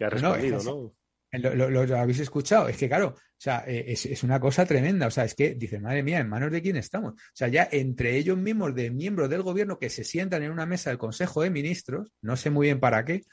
ha 0.01 0.09
respondido, 0.09 0.63
¿no? 0.63 0.95
Lo, 1.33 1.99
habéis 1.99 2.21
escuchado, 2.21 2.69
es 2.69 2.77
que 2.77 2.89
claro, 2.89 3.09
o 3.09 3.41
sea, 3.41 3.65
eh, 3.67 3.85
es, 3.89 4.23
una 4.23 4.41
cosa 4.41 4.65
tremenda, 4.65 5.07
o 5.07 5.11
sea, 5.11 5.25
es 5.25 5.35
que 5.35 5.55
dice, 5.55 5.79
madre 5.79 6.03
mía, 6.03 6.21
¿en 6.21 6.29
manos 6.29 6.51
de 6.51 6.63
quién 6.63 6.77
estamos? 6.77 7.13
O 7.13 7.35
sea, 7.35 7.49
ya 7.49 7.69
entre 7.71 8.17
ellos 8.17 8.39
mismos, 8.39 8.75
de 8.75 8.91
miembros 8.91 9.29
del 9.29 9.43
gobierno 9.43 9.79
que 9.79 9.91
se 9.91 10.05
sientan 10.05 10.43
en 10.43 10.51
una 10.51 10.65
mesa 10.65 10.89
del 10.89 10.99
Consejo 10.99 11.43
de 11.43 11.51
Ministros, 11.51 12.13
no 12.23 12.37
sé 12.37 12.49
muy 12.49 12.69
bien 12.69 12.81
para 12.81 13.05
qué, 13.05 13.25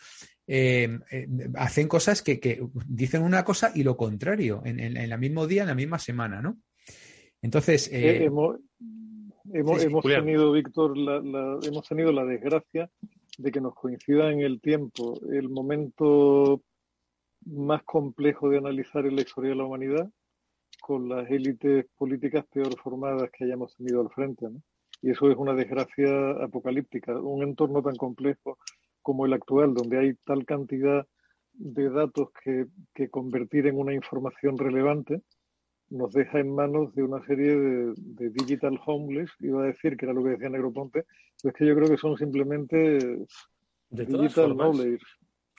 eh, 0.48 1.00
eh, 1.10 1.28
hacen 1.56 1.88
cosas 1.88 2.22
que, 2.22 2.62
dicen 2.88 3.24
una 3.24 3.44
cosa 3.44 3.72
y 3.74 3.84
lo 3.84 3.98
contrario 3.98 4.62
en, 4.64 4.80
el 4.80 5.18
mismo 5.18 5.48
día, 5.48 5.64
en 5.64 5.70
la 5.70 5.76
misma 5.76 5.98
semana, 5.98 6.42
¿no? 6.42 6.58
Entonces. 7.42 7.90
Eh, 7.92 8.26
hemos, 8.26 8.58
tenido, 10.04 10.52
Víctor, 10.52 10.98
la, 10.98 11.60
hemos 11.64 11.88
tenido 11.88 12.12
la 12.12 12.26
desgracia 12.26 12.90
de 13.38 13.52
que 13.52 13.62
nos 13.62 13.74
coincida 13.74 14.32
en 14.32 14.42
el 14.42 14.62
tiempo 14.62 15.20
el 15.32 15.50
momento 15.50 16.62
más 17.46 17.84
complejo 17.84 18.50
de 18.50 18.58
analizar 18.58 19.06
en 19.06 19.16
la 19.16 19.22
historia 19.22 19.52
de 19.52 19.58
la 19.58 19.66
humanidad 19.66 20.10
con 20.82 21.10
las 21.10 21.30
élites 21.30 21.86
políticas 21.98 22.46
peor 22.52 22.78
formadas 22.80 23.30
que 23.32 23.46
hayamos 23.46 23.76
tenido 23.76 24.02
al 24.02 24.10
frente. 24.10 24.46
¿no? 24.50 24.62
Y 25.02 25.12
eso 25.12 25.30
es 25.30 25.38
una 25.38 25.54
desgracia 25.54 26.32
apocalíptica. 26.44 27.20
Un 27.20 27.44
entorno 27.44 27.82
tan 27.82 27.96
complejo 27.96 28.58
como 29.02 29.26
el 29.26 29.34
actual, 29.34 29.74
donde 29.74 30.00
hay 30.00 30.14
tal 30.26 30.46
cantidad 30.46 31.06
de 31.54 31.90
datos 31.90 32.30
que, 32.44 33.10
convertir 33.10 33.68
en 33.68 33.78
una 33.78 33.94
información 33.94 34.58
relevante, 34.58 35.22
nos 35.90 36.12
deja 36.12 36.40
en 36.40 36.54
manos 36.54 36.94
de 36.96 37.04
una 37.04 37.24
serie 37.26 37.56
de, 37.56 38.30
digital 38.32 38.80
homeless, 38.86 39.30
iba 39.40 39.64
a 39.64 39.68
decir 39.68 39.96
que 39.96 40.06
era 40.06 40.14
lo 40.14 40.24
que 40.24 40.32
decía 40.32 40.50
Negroponte, 40.50 41.06
pero 41.42 41.52
es 41.52 41.56
que 41.56 41.68
yo 41.68 41.76
creo 41.76 41.88
que 41.88 41.98
son 41.98 42.18
simplemente 42.18 43.26
digital 43.92 44.56
knowledge. 44.56 45.06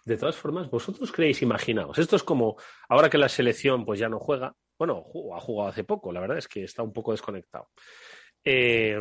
De 0.07 0.16
todas 0.16 0.36
formas, 0.36 0.70
vosotros 0.70 1.11
creéis, 1.11 1.42
imaginaos, 1.42 1.98
esto 1.98 2.14
es 2.14 2.22
como 2.22 2.57
ahora 2.88 3.11
que 3.11 3.18
la 3.18 3.28
selección 3.28 3.84
pues 3.84 3.98
ya 3.98 4.09
no 4.09 4.20
juega, 4.20 4.54
bueno, 4.78 5.04
ha 5.34 5.40
jugado 5.40 5.68
hace 5.68 5.82
poco, 5.82 6.12
la 6.12 6.20
verdad 6.20 6.38
es 6.38 6.46
que 6.46 6.62
está 6.62 6.84
un 6.84 6.92
poco 6.92 7.11
desconectado. 7.11 7.70
Eh, 8.44 8.96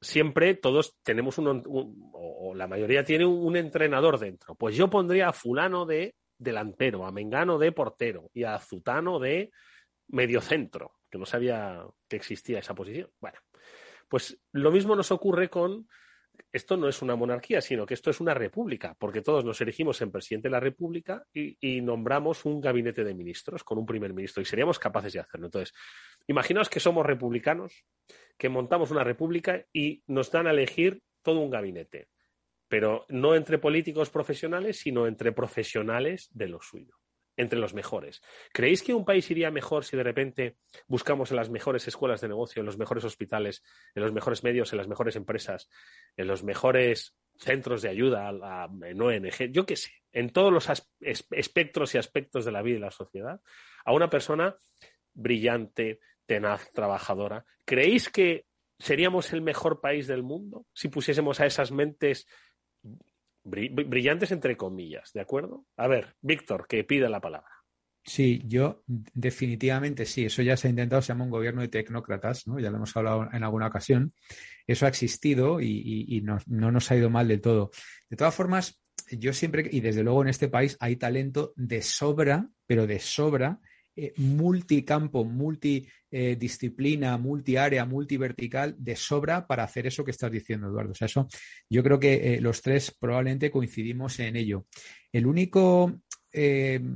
siempre 0.00 0.54
todos 0.54 0.96
tenemos 1.02 1.36
un, 1.38 1.64
o 1.66 2.54
la 2.54 2.68
mayoría 2.68 3.02
tiene 3.02 3.26
un, 3.26 3.56
entrenador 3.56 4.20
dentro. 4.20 4.54
Pues 4.54 4.76
yo 4.76 4.88
pondría 4.88 5.30
a 5.30 5.32
fulano 5.32 5.84
de 5.84 6.14
delantero, 6.38 7.04
a 7.04 7.10
Mengano 7.10 7.58
de 7.58 7.72
portero 7.72 8.30
y 8.32 8.44
a 8.44 8.56
Zutano 8.60 9.18
de 9.18 9.50
mediocentro, 10.06 10.92
que 11.10 11.18
no 11.18 11.26
sabía 11.26 11.84
que 12.08 12.14
existía 12.14 12.60
esa 12.60 12.74
posición. 12.74 13.10
Bueno, 13.20 13.38
pues 14.08 14.38
lo 14.52 14.70
mismo 14.70 14.94
nos 14.94 15.10
ocurre 15.10 15.50
con 15.50 15.88
esto 16.52 16.76
no 16.76 16.88
es 16.88 17.02
una 17.02 17.16
monarquía, 17.16 17.60
sino 17.60 17.86
que 17.86 17.94
esto 17.94 18.10
es 18.10 18.20
una 18.20 18.34
república, 18.34 18.94
porque 18.98 19.22
todos 19.22 19.44
nos 19.44 19.60
elegimos 19.60 20.00
en 20.02 20.10
presidente 20.10 20.48
de 20.48 20.52
la 20.52 20.60
república 20.60 21.24
y, 21.32 21.56
y, 21.60 21.80
nombramos 21.80 22.44
un 22.44 22.60
gabinete 22.60 23.04
de 23.04 23.14
ministros 23.14 23.64
con 23.64 23.78
un 23.78 23.86
primer 23.86 24.12
ministro 24.12 24.42
y 24.42 24.46
seríamos 24.46 24.78
capaces 24.78 25.12
de 25.12 25.20
hacerlo. 25.20 25.46
Entonces, 25.46 25.74
imaginaos 26.26 26.68
que 26.68 26.80
somos 26.80 27.04
republicanos 27.04 27.84
que 28.38 28.48
montamos 28.48 28.90
una 28.90 29.04
república 29.04 29.64
y 29.72 30.02
nos 30.06 30.30
dan 30.30 30.46
a 30.46 30.52
elegir 30.52 31.02
todo 31.22 31.40
un 31.40 31.50
gabinete, 31.50 32.08
pero 32.68 33.04
no 33.08 33.34
entre 33.34 33.58
políticos 33.58 34.10
profesionales, 34.10 34.78
sino 34.78 35.06
entre 35.06 35.32
profesionales 35.32 36.28
de 36.32 36.48
lo 36.48 36.62
suyo, 36.62 36.94
entre 37.38 37.58
los 37.58 37.72
mejores. 37.72 38.20
¿Creéis 38.52 38.82
que 38.82 38.92
un 38.92 39.04
país 39.04 39.30
iría 39.30 39.50
mejor 39.50 39.84
si 39.84 39.96
de 39.96 40.02
repente 40.02 40.56
buscamos 40.86 41.30
en 41.30 41.36
las 41.36 41.48
mejores 41.48 41.88
escuelas 41.88 42.20
de 42.20 42.28
negocio, 42.28 42.60
en 42.60 42.66
los 42.66 42.76
mejores 42.76 43.04
hospitales, 43.04 43.62
en 43.94 44.02
los 44.02 44.12
mejores 44.12 44.44
medios, 44.44 44.72
en 44.72 44.78
las 44.78 44.88
mejores 44.88 45.16
empresas, 45.16 45.70
en 46.16 46.26
los 46.26 46.44
mejores 46.44 47.16
centros 47.38 47.80
de 47.82 47.88
ayuda, 47.88 48.28
en 48.82 49.00
ONG, 49.00 49.52
yo 49.52 49.64
qué 49.64 49.76
sé, 49.76 49.92
en 50.12 50.30
todos 50.30 50.52
los 50.52 50.68
espectros 51.00 51.94
y 51.94 51.98
aspectos 51.98 52.44
de 52.44 52.52
la 52.52 52.62
vida 52.62 52.76
y 52.76 52.80
la 52.80 52.90
sociedad, 52.90 53.40
a 53.84 53.92
una 53.92 54.10
persona 54.10 54.56
brillante, 55.14 56.00
tenaz, 56.26 56.72
trabajadora. 56.72 57.44
¿Creéis 57.64 58.10
que 58.10 58.46
seríamos 58.80 59.32
el 59.32 59.42
mejor 59.42 59.80
país 59.80 60.08
del 60.08 60.22
mundo 60.22 60.66
si 60.72 60.88
pusiésemos 60.88 61.40
a 61.40 61.46
esas 61.46 61.70
mentes 61.70 62.26
brillantes 63.48 64.30
entre 64.32 64.56
comillas, 64.56 65.12
¿de 65.12 65.20
acuerdo? 65.20 65.66
A 65.76 65.88
ver, 65.88 66.16
Víctor, 66.20 66.66
que 66.68 66.84
pida 66.84 67.08
la 67.08 67.20
palabra. 67.20 67.50
Sí, 68.04 68.40
yo 68.46 68.82
definitivamente 68.86 70.06
sí. 70.06 70.24
Eso 70.24 70.40
ya 70.40 70.56
se 70.56 70.66
ha 70.66 70.70
intentado, 70.70 71.02
se 71.02 71.08
llama 71.08 71.24
un 71.24 71.30
gobierno 71.30 71.60
de 71.60 71.68
tecnócratas, 71.68 72.46
¿no? 72.46 72.58
Ya 72.58 72.70
lo 72.70 72.76
hemos 72.76 72.96
hablado 72.96 73.28
en 73.30 73.44
alguna 73.44 73.66
ocasión. 73.66 74.14
Eso 74.66 74.86
ha 74.86 74.88
existido 74.88 75.60
y, 75.60 76.22
no, 76.24 76.38
no, 76.46 76.72
nos 76.72 76.90
ha 76.90 76.96
ido 76.96 77.10
mal 77.10 77.28
del 77.28 77.42
todo. 77.42 77.70
De 78.08 78.16
todas 78.16 78.34
formas, 78.34 78.80
yo 79.10 79.34
siempre, 79.34 79.68
y 79.70 79.80
desde 79.80 80.02
luego 80.02 80.22
en 80.22 80.28
este 80.28 80.48
país 80.48 80.76
hay 80.80 80.96
talento 80.96 81.52
de 81.56 81.82
sobra, 81.82 82.48
pero 82.66 82.86
de 82.86 82.98
sobra, 82.98 83.60
eh, 84.00 84.12
multicampo, 84.18 85.24
multidisciplina, 85.24 87.14
eh, 87.14 87.18
multiárea, 87.18 87.84
multivertical 87.84 88.76
de 88.78 88.94
sobra 88.94 89.44
para 89.44 89.64
hacer 89.64 89.88
eso 89.88 90.04
que 90.04 90.12
estás 90.12 90.30
diciendo, 90.30 90.68
Eduardo. 90.68 90.92
O 90.92 90.94
sea, 90.94 91.06
eso 91.06 91.26
yo 91.68 91.82
creo 91.82 91.98
que 91.98 92.34
eh, 92.34 92.40
los 92.40 92.62
tres 92.62 92.94
probablemente 92.96 93.50
coincidimos 93.50 94.20
en 94.20 94.36
ello. 94.36 94.66
El 95.12 95.26
único 95.26 96.00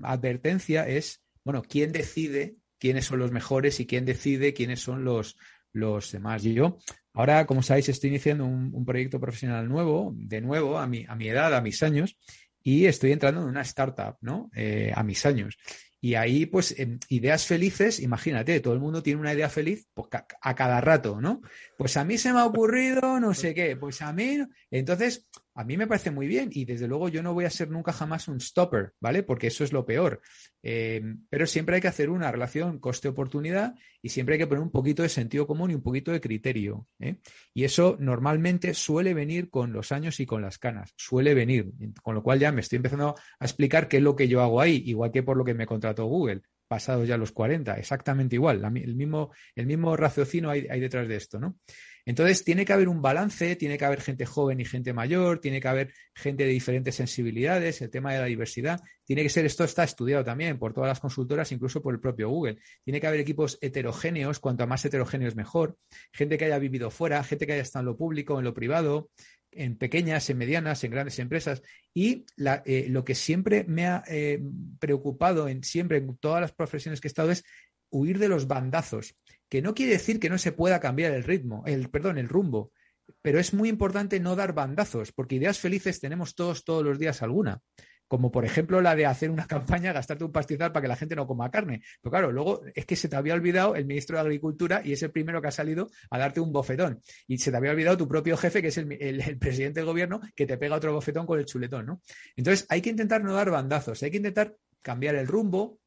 advertencia 0.04 0.86
es, 0.86 1.24
bueno, 1.42 1.62
¿quién 1.62 1.90
decide 1.90 2.54
quiénes 2.78 3.06
son 3.06 3.18
los 3.18 3.32
mejores 3.32 3.80
y 3.80 3.86
quién 3.86 4.04
decide 4.04 4.54
quiénes 4.54 4.78
son 4.78 5.02
los, 5.02 5.36
los 5.72 6.12
demás? 6.12 6.44
Yo, 6.44 6.78
ahora, 7.14 7.46
como 7.46 7.64
sabéis, 7.64 7.88
estoy 7.88 8.10
iniciando 8.10 8.44
un, 8.44 8.84
proyecto 8.84 9.18
profesional 9.18 9.68
nuevo, 9.68 10.12
de 10.14 10.40
nuevo, 10.40 10.78
a 10.78 10.86
mi, 10.86 11.04
a 11.08 11.16
mi 11.16 11.26
edad, 11.26 11.52
a 11.52 11.60
mis 11.60 11.82
años, 11.82 12.16
y 12.62 12.84
estoy 12.84 13.10
entrando 13.10 13.42
en 13.42 13.48
una 13.48 13.62
startup, 13.62 14.18
¿no? 14.20 14.48
a 14.94 15.02
mis 15.02 15.26
años. 15.26 15.56
Y 16.04 16.16
ahí, 16.16 16.46
pues, 16.46 16.74
ideas 17.10 17.46
felices, 17.46 18.00
imagínate, 18.00 18.58
todo 18.58 18.74
el 18.74 18.80
mundo 18.80 19.04
tiene 19.04 19.20
una 19.20 19.34
idea 19.34 19.48
feliz 19.48 19.86
pues, 19.94 20.08
a 20.40 20.54
cada 20.56 20.80
rato, 20.80 21.20
¿no? 21.20 21.42
Pues 21.78 21.96
a 21.96 22.04
mí 22.04 22.18
se 22.18 22.32
me 22.32 22.40
ha 22.40 22.44
ocurrido 22.44 23.20
no 23.20 23.32
sé 23.34 23.54
qué, 23.54 23.76
pues 23.76 24.02
a 24.02 24.12
mí. 24.12 24.40
Entonces, 24.72 25.28
a 25.54 25.64
mí 25.64 25.76
me 25.76 25.86
parece 25.86 26.10
muy 26.10 26.26
bien 26.26 26.48
y 26.52 26.64
desde 26.64 26.88
luego 26.88 27.08
yo 27.08 27.22
no 27.22 27.34
voy 27.34 27.44
a 27.44 27.50
ser 27.50 27.70
nunca 27.70 27.92
jamás 27.92 28.28
un 28.28 28.40
stopper, 28.40 28.94
¿vale? 29.00 29.22
Porque 29.22 29.48
eso 29.48 29.64
es 29.64 29.72
lo 29.72 29.84
peor. 29.84 30.20
Eh, 30.62 31.02
pero 31.28 31.46
siempre 31.46 31.74
hay 31.74 31.82
que 31.82 31.88
hacer 31.88 32.08
una 32.08 32.30
relación 32.30 32.78
coste-oportunidad 32.78 33.74
y 34.00 34.08
siempre 34.08 34.34
hay 34.34 34.38
que 34.38 34.46
poner 34.46 34.62
un 34.62 34.70
poquito 34.70 35.02
de 35.02 35.08
sentido 35.08 35.46
común 35.46 35.70
y 35.70 35.74
un 35.74 35.82
poquito 35.82 36.10
de 36.10 36.20
criterio. 36.20 36.86
¿eh? 37.00 37.16
Y 37.52 37.64
eso 37.64 37.96
normalmente 38.00 38.72
suele 38.72 39.12
venir 39.12 39.50
con 39.50 39.72
los 39.72 39.92
años 39.92 40.20
y 40.20 40.26
con 40.26 40.40
las 40.40 40.58
canas, 40.58 40.94
suele 40.96 41.34
venir. 41.34 41.70
Con 42.02 42.14
lo 42.14 42.22
cual 42.22 42.38
ya 42.38 42.50
me 42.52 42.62
estoy 42.62 42.76
empezando 42.76 43.14
a 43.38 43.44
explicar 43.44 43.88
qué 43.88 43.98
es 43.98 44.02
lo 44.02 44.16
que 44.16 44.28
yo 44.28 44.40
hago 44.40 44.60
ahí, 44.60 44.82
igual 44.86 45.12
que 45.12 45.22
por 45.22 45.36
lo 45.36 45.44
que 45.44 45.54
me 45.54 45.66
contrató 45.66 46.06
Google 46.06 46.42
pasados 46.68 47.06
ya 47.06 47.18
los 47.18 47.32
40, 47.32 47.74
exactamente 47.74 48.36
igual, 48.36 48.64
el, 48.76 48.94
mismo, 48.94 49.30
el 49.54 49.66
mismo 49.66 49.94
raciocinio 49.94 50.48
hay, 50.48 50.66
hay, 50.70 50.80
detrás 50.80 51.06
de 51.06 51.16
esto, 51.16 51.38
¿no? 51.38 51.58
Entonces, 52.04 52.44
tiene 52.44 52.64
que 52.64 52.72
haber 52.72 52.88
un 52.88 53.00
balance, 53.00 53.56
tiene 53.56 53.78
que 53.78 53.84
haber 53.84 54.00
gente 54.00 54.26
joven 54.26 54.60
y 54.60 54.64
gente 54.64 54.92
mayor, 54.92 55.38
tiene 55.40 55.60
que 55.60 55.68
haber 55.68 55.94
gente 56.14 56.44
de 56.44 56.50
diferentes 56.50 56.94
sensibilidades, 56.94 57.80
el 57.80 57.90
tema 57.90 58.12
de 58.12 58.18
la 58.18 58.26
diversidad, 58.26 58.80
tiene 59.04 59.22
que 59.22 59.28
ser, 59.28 59.44
esto 59.44 59.64
está 59.64 59.84
estudiado 59.84 60.24
también 60.24 60.58
por 60.58 60.72
todas 60.72 60.88
las 60.88 61.00
consultoras, 61.00 61.52
incluso 61.52 61.80
por 61.80 61.94
el 61.94 62.00
propio 62.00 62.28
Google. 62.28 62.58
Tiene 62.84 63.00
que 63.00 63.06
haber 63.06 63.20
equipos 63.20 63.58
heterogéneos, 63.60 64.40
cuanto 64.40 64.66
más 64.66 64.84
heterogéneos 64.84 65.36
mejor, 65.36 65.76
gente 66.12 66.38
que 66.38 66.46
haya 66.46 66.58
vivido 66.58 66.90
fuera, 66.90 67.22
gente 67.22 67.46
que 67.46 67.52
haya 67.52 67.62
estado 67.62 67.82
en 67.82 67.86
lo 67.86 67.96
público, 67.96 68.38
en 68.38 68.44
lo 68.44 68.54
privado, 68.54 69.10
en 69.52 69.76
pequeñas, 69.76 70.28
en 70.30 70.38
medianas, 70.38 70.82
en 70.82 70.90
grandes 70.90 71.18
empresas. 71.18 71.62
Y 71.94 72.24
eh, 72.64 72.86
lo 72.88 73.04
que 73.04 73.14
siempre 73.14 73.64
me 73.64 73.86
ha 73.86 74.02
eh, 74.08 74.42
preocupado 74.78 75.48
en 75.48 75.62
siempre 75.62 75.98
en 75.98 76.16
todas 76.16 76.40
las 76.40 76.52
profesiones 76.52 77.00
que 77.00 77.08
he 77.08 77.10
estado 77.10 77.30
es 77.30 77.44
huir 77.90 78.18
de 78.18 78.28
los 78.28 78.46
bandazos, 78.46 79.14
que 79.52 79.60
no 79.60 79.74
quiere 79.74 79.92
decir 79.92 80.18
que 80.18 80.30
no 80.30 80.38
se 80.38 80.52
pueda 80.52 80.80
cambiar 80.80 81.12
el 81.12 81.24
ritmo, 81.24 81.62
el 81.66 81.90
perdón, 81.90 82.16
el 82.16 82.26
rumbo, 82.26 82.72
pero 83.20 83.38
es 83.38 83.52
muy 83.52 83.68
importante 83.68 84.18
no 84.18 84.34
dar 84.34 84.54
bandazos, 84.54 85.12
porque 85.12 85.34
ideas 85.34 85.58
felices 85.58 86.00
tenemos 86.00 86.34
todos 86.34 86.64
todos 86.64 86.82
los 86.82 86.98
días 86.98 87.20
alguna 87.20 87.60
como 88.08 88.30
por 88.30 88.46
ejemplo 88.46 88.80
la 88.80 88.96
de 88.96 89.04
hacer 89.04 89.30
una 89.30 89.46
campaña, 89.56 89.92
gastarte 89.92 90.24
un 90.24 90.32
pastizal 90.32 90.72
para 90.72 90.82
que 90.82 90.88
la 90.88 90.96
gente 90.96 91.16
no 91.16 91.26
coma 91.26 91.50
carne. 91.50 91.82
Pero 92.00 92.10
claro, 92.10 92.32
luego 92.32 92.62
es 92.74 92.86
que 92.86 92.96
se 92.96 93.08
te 93.10 93.16
había 93.16 93.34
olvidado 93.34 93.74
el 93.74 93.86
ministro 93.86 94.16
de 94.16 94.22
Agricultura 94.22 94.80
y 94.84 94.92
es 94.92 95.02
el 95.02 95.10
primero 95.10 95.40
que 95.40 95.48
ha 95.48 95.50
salido 95.50 95.90
a 96.10 96.18
darte 96.18 96.40
un 96.40 96.52
bofetón. 96.52 97.00
Y 97.26 97.38
se 97.38 97.50
te 97.50 97.56
había 97.56 97.70
olvidado 97.70 97.96
tu 97.96 98.08
propio 98.08 98.36
jefe, 98.36 98.60
que 98.60 98.68
es 98.68 98.76
el, 98.76 99.38
presidente 99.38 99.80
del 99.80 99.86
gobierno, 99.86 100.20
que 100.34 100.46
te 100.46 100.58
pega 100.58 100.76
otro 100.76 100.92
bofetón 100.92 101.24
con 101.24 101.38
el 101.38 101.46
chuletón, 101.46 101.86
¿no? 101.86 102.02
Entonces 102.36 102.66
hay 102.68 102.82
que 102.82 102.90
intentar 102.90 103.24
no 103.24 103.32
dar 103.32 103.50
bandazos, 103.50 104.02
hay 104.02 104.10
que 104.10 104.18
intentar 104.18 104.56
cambiar 104.82 105.14
el 105.14 105.26
rumbo, 105.26 105.78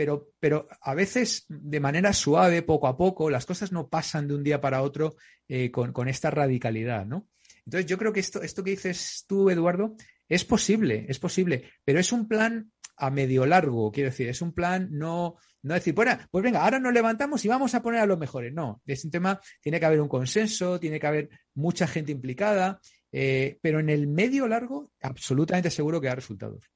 pero, 0.00 0.30
pero, 0.40 0.66
a 0.80 0.94
veces 0.94 1.44
de 1.50 1.78
manera 1.78 2.14
suave, 2.14 2.62
poco 2.62 2.86
a 2.86 2.96
poco, 2.96 3.28
las 3.28 3.44
cosas 3.44 3.70
no 3.70 3.90
pasan 3.90 4.28
de 4.28 4.34
un 4.34 4.42
día 4.42 4.58
para 4.58 4.80
otro 4.80 5.16
eh, 5.46 5.70
con, 5.70 6.08
esta 6.08 6.30
radicalidad, 6.30 7.04
¿no? 7.04 7.28
Entonces 7.66 7.84
yo 7.84 7.98
creo 7.98 8.10
que 8.10 8.20
esto, 8.20 8.40
esto 8.40 8.64
que 8.64 8.70
dices 8.70 9.26
tú, 9.28 9.50
Eduardo, 9.50 9.96
es 10.26 10.46
posible, 10.46 11.04
es 11.10 11.18
posible, 11.18 11.64
pero 11.84 12.00
es 12.00 12.12
un 12.12 12.26
plan 12.28 12.72
a 12.96 13.10
medio 13.10 13.44
largo, 13.44 13.92
quiero 13.92 14.08
decir, 14.08 14.26
es 14.30 14.40
un 14.40 14.54
plan 14.54 14.88
no, 14.90 15.36
no 15.64 15.74
decir, 15.74 15.92
bueno, 15.92 16.16
pues 16.30 16.42
venga, 16.42 16.64
ahora 16.64 16.80
nos 16.80 16.94
levantamos 16.94 17.44
y 17.44 17.48
vamos 17.48 17.74
a 17.74 17.82
poner 17.82 18.00
a 18.00 18.06
los 18.06 18.18
mejores. 18.18 18.54
No, 18.54 18.80
es 18.86 19.04
un 19.04 19.10
tema, 19.10 19.38
tiene 19.60 19.78
que 19.78 19.84
haber 19.84 20.00
un 20.00 20.08
consenso, 20.08 20.80
tiene 20.80 20.98
que 20.98 21.06
haber 21.08 21.28
mucha 21.52 21.86
gente 21.86 22.10
implicada, 22.10 22.80
eh, 23.12 23.58
pero 23.60 23.80
en 23.80 23.90
el 23.90 24.06
medio 24.06 24.48
largo, 24.48 24.92
absolutamente 25.02 25.68
seguro 25.68 26.00
que 26.00 26.06
da 26.06 26.14
resultados. 26.14 26.70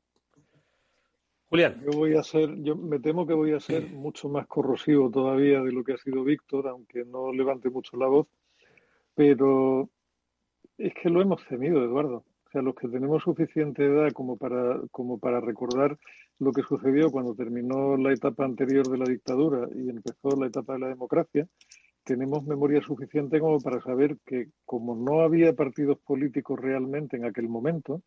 Julián. 1.49 1.83
Yo 1.85 1.99
voy 1.99 2.17
a 2.17 2.23
ser, 2.23 2.55
yo 2.63 2.77
me 2.77 2.99
temo 2.99 3.27
que 3.27 3.35
voy 3.35 3.53
a 3.53 3.61
ser 3.61 3.89
mucho 3.91 4.29
más 4.29 4.47
corrosivo 4.47 5.11
todavía 5.11 5.61
de 5.61 5.73
lo 5.73 5.85
que 5.85 5.95
ha 5.95 5.99
sido 5.99 6.25
Víctor, 6.25 6.69
aunque 6.69 7.05
no 7.05 7.33
levante 7.33 7.71
mucho 7.71 7.97
la 7.97 8.07
voz, 8.07 8.27
pero 9.15 9.89
es 10.79 10.93
que 10.95 11.09
lo 11.09 11.23
hemos 11.23 11.45
tenido, 11.47 11.85
Eduardo 11.85 12.25
sea, 12.55 12.63
los 12.63 12.75
que 12.77 12.89
tenemos 12.89 13.23
suficiente 13.23 13.85
edad 13.85 14.13
como 14.13 14.37
para, 14.37 14.81
como 14.91 15.19
para 15.19 15.41
recordar 15.41 15.99
lo 16.39 16.53
que 16.53 16.63
sucedió 16.63 17.11
cuando 17.11 17.35
terminó 17.35 17.97
la 17.97 18.13
etapa 18.13 18.45
anterior 18.45 18.89
de 18.89 18.99
la 18.99 19.05
dictadura 19.05 19.69
y 19.75 19.91
empezó 19.91 20.31
la 20.39 20.47
etapa 20.47 20.75
de 20.75 20.79
la 20.79 20.89
democracia, 20.89 21.49
tenemos 22.05 22.45
memoria 22.45 22.81
suficiente 22.83 23.41
como 23.41 23.59
para 23.61 23.81
saber 23.81 24.19
que 24.25 24.51
como 24.65 24.95
no 24.95 25.21
había 25.21 25.53
partidos 25.55 25.99
políticos 25.99 26.61
realmente 26.61 27.17
en 27.17 27.25
aquel 27.25 27.49
momento, 27.49 28.03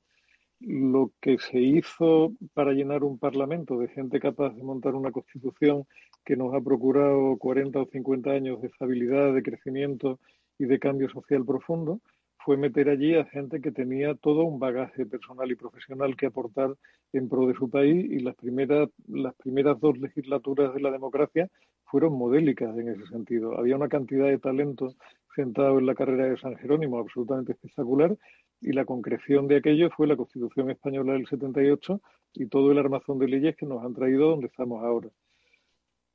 lo 0.59 1.11
que 1.21 1.37
se 1.37 1.59
hizo 1.59 2.33
para 2.53 2.73
llenar 2.73 3.03
un 3.03 3.19
parlamento 3.19 3.77
de 3.77 3.87
gente 3.89 4.19
capaz 4.19 4.55
de 4.55 4.63
montar 4.63 4.95
una 4.95 5.11
constitución 5.11 5.85
que 6.25 6.35
nos 6.35 6.53
ha 6.53 6.61
procurado 6.61 7.37
40 7.37 7.79
o 7.79 7.85
50 7.85 8.29
años 8.31 8.61
de 8.61 8.67
estabilidad, 8.67 9.33
de 9.33 9.43
crecimiento 9.43 10.19
y 10.57 10.65
de 10.65 10.79
cambio 10.79 11.09
social 11.09 11.45
profundo, 11.45 12.01
fue 12.47 12.57
meter 12.57 12.89
allí 12.89 13.13
a 13.15 13.25
gente 13.25 13.59
que 13.59 13.71
tenía 13.71 14.15
todo 14.15 14.43
un 14.43 14.57
bagaje 14.57 15.05
personal 15.05 15.51
y 15.51 15.55
profesional 15.55 16.15
que 16.15 16.27
aportar 16.27 16.75
en 17.13 17.29
pro 17.29 17.45
de 17.45 17.53
su 17.53 17.69
país 17.69 18.05
y 18.09 18.19
las 18.19 18.35
primeras, 18.35 18.89
las 19.07 19.35
primeras 19.35 19.79
dos 19.79 19.97
legislaturas 19.97 20.73
de 20.73 20.81
la 20.81 20.91
democracia 20.91 21.49
fueron 21.83 22.17
modélicas 22.17 22.77
en 22.77 22.89
ese 22.89 23.05
sentido. 23.07 23.57
Había 23.57 23.75
una 23.75 23.89
cantidad 23.89 24.27
de 24.27 24.39
talento 24.39 24.95
sentado 25.37 25.77
en 25.77 25.85
la 25.85 25.93
carrera 25.93 26.25
de 26.25 26.37
San 26.37 26.55
Jerónimo 26.57 26.97
absolutamente 26.97 27.51
espectacular 27.51 28.17
y 28.59 28.71
la 28.73 28.85
concreción 28.85 29.47
de 29.47 29.57
aquello 29.57 29.91
fue 29.91 30.07
la 30.07 30.15
Constitución 30.15 30.71
Española 30.71 31.13
del 31.13 31.27
78 31.27 32.01
y 32.33 32.47
todo 32.47 32.71
el 32.71 32.79
armazón 32.79 33.19
de 33.19 33.27
leyes 33.27 33.55
que 33.55 33.67
nos 33.67 33.85
han 33.85 33.93
traído 33.93 34.31
donde 34.31 34.47
estamos 34.47 34.83
ahora. 34.83 35.09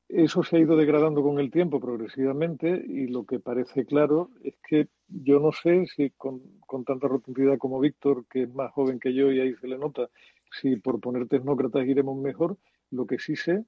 Eso 0.09 0.43
se 0.43 0.57
ha 0.57 0.59
ido 0.59 0.77
degradando 0.77 1.23
con 1.23 1.39
el 1.39 1.53
tiempo 1.53 1.81
progresivamente 1.81 2.85
y 2.87 3.07
lo 3.07 3.25
que 3.25 3.39
parece 3.39 3.87
claro 3.87 4.31
es 4.43 4.57
que 4.69 4.89
yo 5.07 5.39
no 5.39 5.53
sé 5.53 5.87
si 5.87 6.11
con, 6.11 6.43
tanta 6.85 7.07
rotundidad 7.07 7.59
como 7.59 7.79
Víctor, 7.79 8.27
que 8.29 8.43
es 8.43 8.53
más 8.53 8.73
joven 8.73 8.99
que 8.99 9.15
yo 9.15 9.31
y 9.31 9.39
ahí 9.39 9.55
se 9.55 9.69
le 9.69 9.79
nota, 9.79 10.09
si 10.61 10.75
por 10.77 11.01
poner 11.01 11.29
tecnócratas 11.29 11.87
iremos 11.87 12.19
mejor, 12.19 12.59
lo 12.91 13.07
que 13.07 13.21
sí 13.21 13.37
sé 13.37 13.65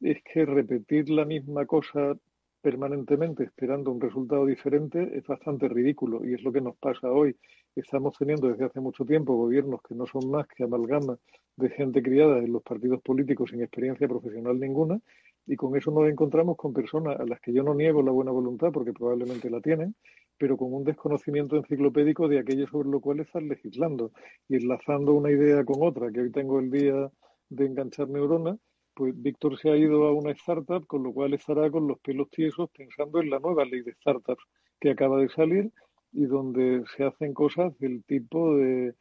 es 0.00 0.22
que 0.24 0.46
repetir 0.46 1.10
la 1.10 1.26
misma 1.26 1.66
cosa 1.66 2.16
permanentemente 2.64 3.44
esperando 3.44 3.92
un 3.92 4.00
resultado 4.00 4.46
diferente 4.46 5.18
es 5.18 5.26
bastante 5.26 5.68
ridículo 5.68 6.24
y 6.24 6.32
es 6.32 6.42
lo 6.42 6.50
que 6.50 6.62
nos 6.62 6.74
pasa 6.78 7.12
hoy. 7.12 7.36
Estamos 7.76 8.16
teniendo 8.16 8.48
desde 8.48 8.64
hace 8.64 8.80
mucho 8.80 9.04
tiempo 9.04 9.36
gobiernos 9.36 9.82
que 9.86 9.94
no 9.94 10.06
son 10.06 10.30
más 10.30 10.46
que 10.48 10.64
amalgama 10.64 11.18
de 11.56 11.68
gente 11.68 12.02
criada 12.02 12.38
en 12.38 12.54
los 12.54 12.62
partidos 12.62 13.02
políticos 13.02 13.50
sin 13.50 13.60
experiencia 13.60 14.08
profesional 14.08 14.58
ninguna 14.58 14.98
y 15.46 15.56
con 15.56 15.76
eso 15.76 15.90
nos 15.90 16.08
encontramos 16.08 16.56
con 16.56 16.72
personas 16.72 17.20
a 17.20 17.26
las 17.26 17.38
que 17.42 17.52
yo 17.52 17.62
no 17.62 17.74
niego 17.74 18.02
la 18.02 18.12
buena 18.12 18.30
voluntad 18.30 18.72
porque 18.72 18.94
probablemente 18.94 19.50
la 19.50 19.60
tienen, 19.60 19.94
pero 20.38 20.56
con 20.56 20.72
un 20.72 20.84
desconocimiento 20.84 21.56
enciclopédico 21.56 22.28
de 22.28 22.38
aquello 22.38 22.66
sobre 22.68 22.88
lo 22.88 22.98
cual 23.00 23.20
están 23.20 23.46
legislando 23.46 24.10
y 24.48 24.56
enlazando 24.56 25.12
una 25.12 25.30
idea 25.30 25.62
con 25.66 25.86
otra, 25.86 26.10
que 26.10 26.22
hoy 26.22 26.32
tengo 26.32 26.60
el 26.60 26.70
día 26.70 27.10
de 27.50 27.66
enganchar 27.66 28.08
neuronas, 28.08 28.58
pues 28.94 29.14
Víctor 29.20 29.58
se 29.58 29.70
ha 29.70 29.76
ido 29.76 30.06
a 30.06 30.12
una 30.12 30.30
startup, 30.32 30.86
con 30.86 31.02
lo 31.02 31.12
cual 31.12 31.34
estará 31.34 31.70
con 31.70 31.86
los 31.88 31.98
pelos 31.98 32.30
tiesos 32.30 32.70
pensando 32.70 33.20
en 33.20 33.30
la 33.30 33.38
nueva 33.38 33.64
ley 33.64 33.82
de 33.82 33.92
startups 33.94 34.44
que 34.80 34.90
acaba 34.90 35.18
de 35.18 35.28
salir 35.28 35.70
y 36.12 36.26
donde 36.26 36.84
se 36.96 37.04
hacen 37.04 37.34
cosas 37.34 37.76
del 37.78 38.04
tipo 38.04 38.56
de 38.56 38.94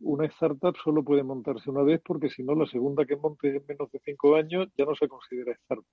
una 0.00 0.26
startup 0.26 0.76
solo 0.82 1.04
puede 1.04 1.22
montarse 1.22 1.70
una 1.70 1.82
vez 1.82 2.00
porque 2.04 2.30
si 2.30 2.42
no 2.42 2.54
la 2.54 2.66
segunda 2.66 3.04
que 3.04 3.16
monte 3.16 3.48
en 3.48 3.64
menos 3.68 3.90
de 3.92 4.00
cinco 4.04 4.34
años 4.36 4.68
ya 4.76 4.84
no 4.84 4.94
se 4.94 5.08
considera 5.08 5.52
startup. 5.52 5.86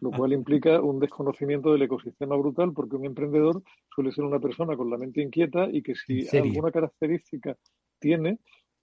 Lo 0.00 0.10
cual 0.10 0.32
implica 0.32 0.80
un 0.80 1.00
desconocimiento 1.00 1.72
del 1.72 1.82
ecosistema 1.82 2.36
brutal 2.36 2.72
porque 2.72 2.96
un 2.96 3.06
emprendedor 3.06 3.62
suele 3.94 4.12
ser 4.12 4.24
una 4.24 4.40
persona 4.40 4.76
con 4.76 4.90
la 4.90 4.98
mente 4.98 5.22
inquieta 5.22 5.68
y 5.70 5.82
que 5.82 5.94
si 5.94 6.26
alguna 6.36 6.70
característica 6.70 7.56
tiene 7.98 8.38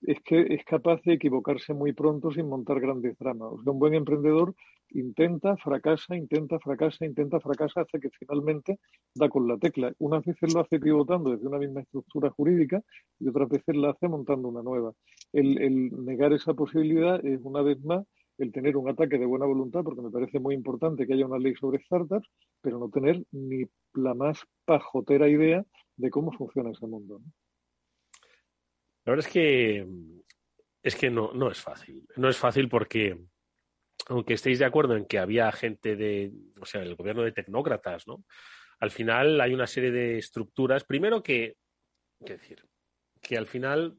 es 0.06 0.18
que 0.24 0.46
es 0.50 0.64
capaz 0.64 1.00
de 1.02 1.14
equivocarse 1.14 1.74
muy 1.74 1.92
pronto 1.92 2.30
sin 2.30 2.48
montar 2.48 2.80
grandes 2.80 3.18
dramas. 3.18 3.52
O 3.52 3.62
sea, 3.62 3.72
un 3.72 3.78
buen 3.78 3.94
emprendedor 3.94 4.54
intenta, 4.90 5.56
fracasa, 5.56 6.16
intenta, 6.16 6.58
fracasa, 6.58 7.04
intenta, 7.04 7.40
fracasa 7.40 7.80
hasta 7.80 7.98
que 7.98 8.10
finalmente 8.10 8.78
da 9.14 9.28
con 9.28 9.48
la 9.48 9.56
tecla. 9.58 9.92
Unas 9.98 10.24
veces 10.24 10.52
lo 10.54 10.60
hace 10.60 10.78
pivotando 10.78 11.30
desde 11.30 11.48
una 11.48 11.58
misma 11.58 11.80
estructura 11.80 12.30
jurídica 12.30 12.82
y 13.18 13.28
otras 13.28 13.48
veces 13.48 13.76
la 13.76 13.90
hace 13.90 14.08
montando 14.08 14.48
una 14.48 14.62
nueva. 14.62 14.92
El, 15.32 15.60
el 15.60 16.04
negar 16.04 16.32
esa 16.32 16.54
posibilidad 16.54 17.24
es 17.24 17.40
una 17.42 17.62
vez 17.62 17.82
más 17.84 18.04
el 18.38 18.52
tener 18.52 18.76
un 18.76 18.88
ataque 18.88 19.18
de 19.18 19.26
buena 19.26 19.46
voluntad, 19.46 19.82
porque 19.84 20.02
me 20.02 20.10
parece 20.10 20.40
muy 20.40 20.54
importante 20.54 21.06
que 21.06 21.14
haya 21.14 21.26
una 21.26 21.38
ley 21.38 21.54
sobre 21.54 21.82
startups, 21.84 22.28
pero 22.60 22.78
no 22.78 22.88
tener 22.88 23.22
ni 23.30 23.64
la 23.94 24.14
más 24.14 24.38
pajotera 24.64 25.28
idea 25.28 25.64
de 25.96 26.10
cómo 26.10 26.32
funciona 26.32 26.70
ese 26.70 26.86
mundo. 26.86 27.20
La 29.04 29.12
verdad 29.12 29.26
es 29.26 29.32
que 29.32 29.86
es 30.82 30.96
que 30.96 31.10
no, 31.10 31.32
no 31.32 31.50
es 31.50 31.60
fácil. 31.60 32.06
No 32.16 32.28
es 32.28 32.36
fácil 32.36 32.68
porque, 32.68 33.18
aunque 34.08 34.34
estéis 34.34 34.58
de 34.58 34.66
acuerdo 34.66 34.96
en 34.96 35.06
que 35.06 35.18
había 35.18 35.50
gente 35.50 35.96
de, 35.96 36.30
o 36.60 36.66
sea, 36.66 36.82
el 36.82 36.94
gobierno 36.94 37.22
de 37.22 37.32
tecnócratas, 37.32 38.06
¿no? 38.06 38.24
Al 38.80 38.90
final 38.90 39.40
hay 39.40 39.54
una 39.54 39.66
serie 39.66 39.90
de 39.90 40.18
estructuras. 40.18 40.84
Primero 40.84 41.22
que, 41.22 41.56
que 42.24 42.34
decir, 42.34 42.66
que 43.22 43.38
al 43.38 43.46
final 43.46 43.98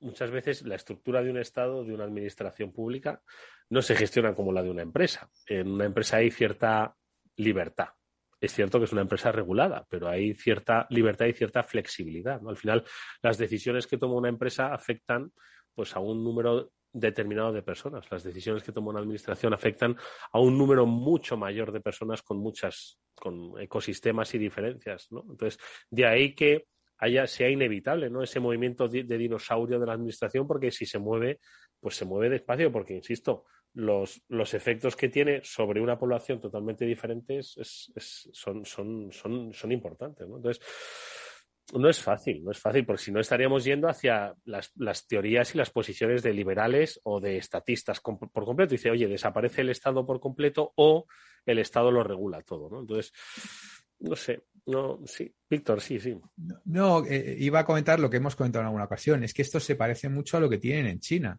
muchas 0.00 0.32
veces 0.32 0.62
la 0.62 0.74
estructura 0.74 1.22
de 1.22 1.30
un 1.30 1.38
Estado, 1.38 1.84
de 1.84 1.94
una 1.94 2.04
administración 2.04 2.72
pública, 2.72 3.22
no 3.70 3.80
se 3.82 3.94
gestiona 3.94 4.34
como 4.34 4.52
la 4.52 4.64
de 4.64 4.70
una 4.70 4.82
empresa. 4.82 5.30
En 5.46 5.68
una 5.68 5.84
empresa 5.84 6.16
hay 6.16 6.32
cierta 6.32 6.96
libertad. 7.36 7.90
Es 8.40 8.52
cierto 8.52 8.78
que 8.78 8.84
es 8.84 8.92
una 8.92 9.02
empresa 9.02 9.32
regulada, 9.32 9.86
pero 9.88 10.08
hay 10.08 10.34
cierta 10.34 10.86
libertad 10.90 11.26
y 11.26 11.32
cierta 11.32 11.62
flexibilidad. 11.62 12.40
Al 12.46 12.56
final, 12.56 12.84
las 13.22 13.38
decisiones 13.38 13.86
que 13.86 13.98
toma 13.98 14.14
una 14.14 14.28
empresa 14.28 14.74
afectan 14.74 15.32
pues, 15.74 15.96
a 15.96 16.00
un 16.00 16.22
número 16.22 16.70
determinado 16.92 17.52
de 17.52 17.62
personas. 17.62 18.10
Las 18.10 18.24
decisiones 18.24 18.62
que 18.62 18.72
toma 18.72 18.90
una 18.90 19.00
administración 19.00 19.52
afectan 19.52 19.96
a 20.32 20.40
un 20.40 20.56
número 20.56 20.86
mucho 20.86 21.36
mayor 21.36 21.70
de 21.72 21.80
personas 21.80 22.22
con 22.22 22.38
muchas, 22.38 22.98
con 23.14 23.58
ecosistemas 23.60 24.34
y 24.34 24.38
diferencias. 24.38 25.08
Entonces, 25.10 25.58
de 25.90 26.06
ahí 26.06 26.34
que 26.34 26.66
haya, 26.98 27.26
sea 27.26 27.50
inevitable, 27.50 28.08
¿no? 28.08 28.22
Ese 28.22 28.40
movimiento 28.40 28.88
de, 28.88 29.02
dinosaurio 29.04 29.78
de 29.78 29.86
la 29.86 29.92
administración, 29.92 30.46
porque 30.46 30.70
si 30.70 30.86
se 30.86 30.98
mueve, 30.98 31.40
pues 31.78 31.96
se 31.96 32.06
mueve 32.06 32.30
despacio, 32.30 32.72
porque, 32.72 32.94
insisto, 32.94 33.44
los, 33.76 34.22
los 34.28 34.54
efectos 34.54 34.96
que 34.96 35.10
tiene 35.10 35.42
sobre 35.44 35.82
una 35.82 35.98
población 35.98 36.40
totalmente 36.40 36.86
diferente 36.86 37.40
son, 37.42 38.64
son, 38.64 39.12
son, 39.12 39.52
son 39.52 39.72
importantes. 39.72 40.26
Entonces, 40.26 40.60
no 41.74 41.88
es 41.90 42.00
fácil, 42.00 42.42
no 42.42 42.52
es 42.52 42.58
fácil, 42.58 42.86
porque 42.86 43.02
si 43.02 43.12
no 43.12 43.20
estaríamos 43.20 43.64
yendo 43.64 43.88
hacia 43.88 44.34
las, 44.44 44.72
las 44.76 45.06
teorías 45.06 45.54
y 45.54 45.58
las 45.58 45.70
posiciones 45.70 46.22
de 46.22 46.32
liberales 46.32 47.00
o 47.02 47.20
de 47.20 47.36
estatistas 47.36 48.00
por 48.00 48.44
completo. 48.44 48.72
Dice, 48.72 48.90
oye, 48.90 49.08
desaparece 49.08 49.60
el 49.60 49.70
Estado 49.70 50.06
por 50.06 50.20
completo 50.20 50.72
o 50.76 51.06
el 51.44 51.58
Estado 51.58 51.90
lo 51.90 52.02
regula 52.02 52.40
todo. 52.42 52.80
Entonces, 52.80 53.12
no 53.98 54.16
sé, 54.16 54.44
no, 54.64 55.00
sí, 55.04 55.34
Víctor, 55.50 55.82
sí, 55.82 56.00
sí. 56.00 56.16
No, 56.64 57.04
eh, 57.04 57.36
iba 57.38 57.58
a 57.58 57.66
comentar 57.66 58.00
lo 58.00 58.08
que 58.08 58.16
hemos 58.16 58.36
comentado 58.36 58.62
en 58.62 58.66
alguna 58.68 58.84
ocasión, 58.84 59.22
es 59.22 59.34
que 59.34 59.42
esto 59.42 59.60
se 59.60 59.76
parece 59.76 60.08
mucho 60.08 60.38
a 60.38 60.40
lo 60.40 60.48
que 60.48 60.58
tienen 60.58 60.86
en 60.86 61.00
China. 61.00 61.38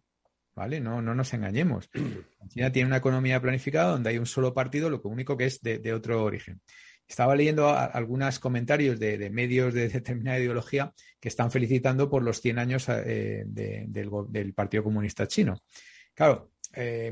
¿Vale? 0.58 0.80
No, 0.80 1.00
no 1.00 1.14
nos 1.14 1.32
engañemos. 1.34 1.88
China 2.48 2.72
tiene 2.72 2.88
una 2.88 2.96
economía 2.96 3.40
planificada 3.40 3.92
donde 3.92 4.10
hay 4.10 4.18
un 4.18 4.26
solo 4.26 4.52
partido, 4.52 4.90
lo 4.90 5.00
único 5.04 5.36
que 5.36 5.46
es 5.46 5.62
de 5.62 5.92
otro 5.92 6.24
origen. 6.24 6.60
Estaba 7.08 7.34
leyendo 7.34 7.70
algunos 7.74 8.38
comentarios 8.38 9.00
de, 9.00 9.30
medios 9.30 9.72
de 9.72 9.88
determinada 9.88 10.38
ideología 10.38 10.92
que 11.18 11.28
están 11.28 11.50
felicitando 11.50 12.10
por 12.10 12.22
los 12.22 12.40
100 12.40 12.58
años 12.58 12.86
eh, 12.88 13.44
del, 13.46 14.52
Partido 14.54 14.84
Comunista 14.84 15.26
Chino. 15.26 15.62
Claro, 16.14 16.50
eh, 16.74 17.10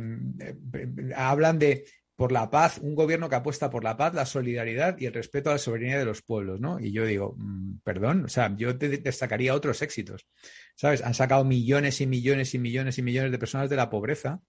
hablan 1.16 1.58
de 1.58 1.86
por 2.16 2.32
la 2.32 2.50
paz, 2.50 2.78
un 2.78 2.94
gobierno 2.94 3.28
que 3.28 3.36
apuesta 3.36 3.68
por 3.68 3.84
la 3.84 3.96
paz, 3.96 4.14
la 4.14 4.24
solidaridad 4.24 4.96
y 4.98 5.06
el 5.06 5.12
respeto 5.12 5.50
a 5.50 5.54
la 5.54 5.58
soberanía 5.58 5.98
de 5.98 6.06
los 6.06 6.22
pueblos, 6.22 6.60
¿no? 6.60 6.80
Y 6.80 6.90
yo 6.90 7.04
digo, 7.04 7.34
mm, 7.36 7.80
perdón, 7.84 8.24
o 8.24 8.28
sea, 8.28 8.54
yo 8.56 8.72
destacaría 8.72 9.54
otros 9.54 9.82
éxitos, 9.82 10.26
¿sabes? 10.74 11.02
Han 11.02 11.14
sacado 11.14 11.44
millones 11.44 12.00
y 12.00 12.06
millones 12.06 12.54
y 12.54 12.58
millones 12.58 12.96
y 12.98 13.02
millones 13.02 13.32
de 13.32 13.38
personas 13.38 13.68
de 13.68 13.76
la 13.76 13.90
pobreza, 13.90 14.40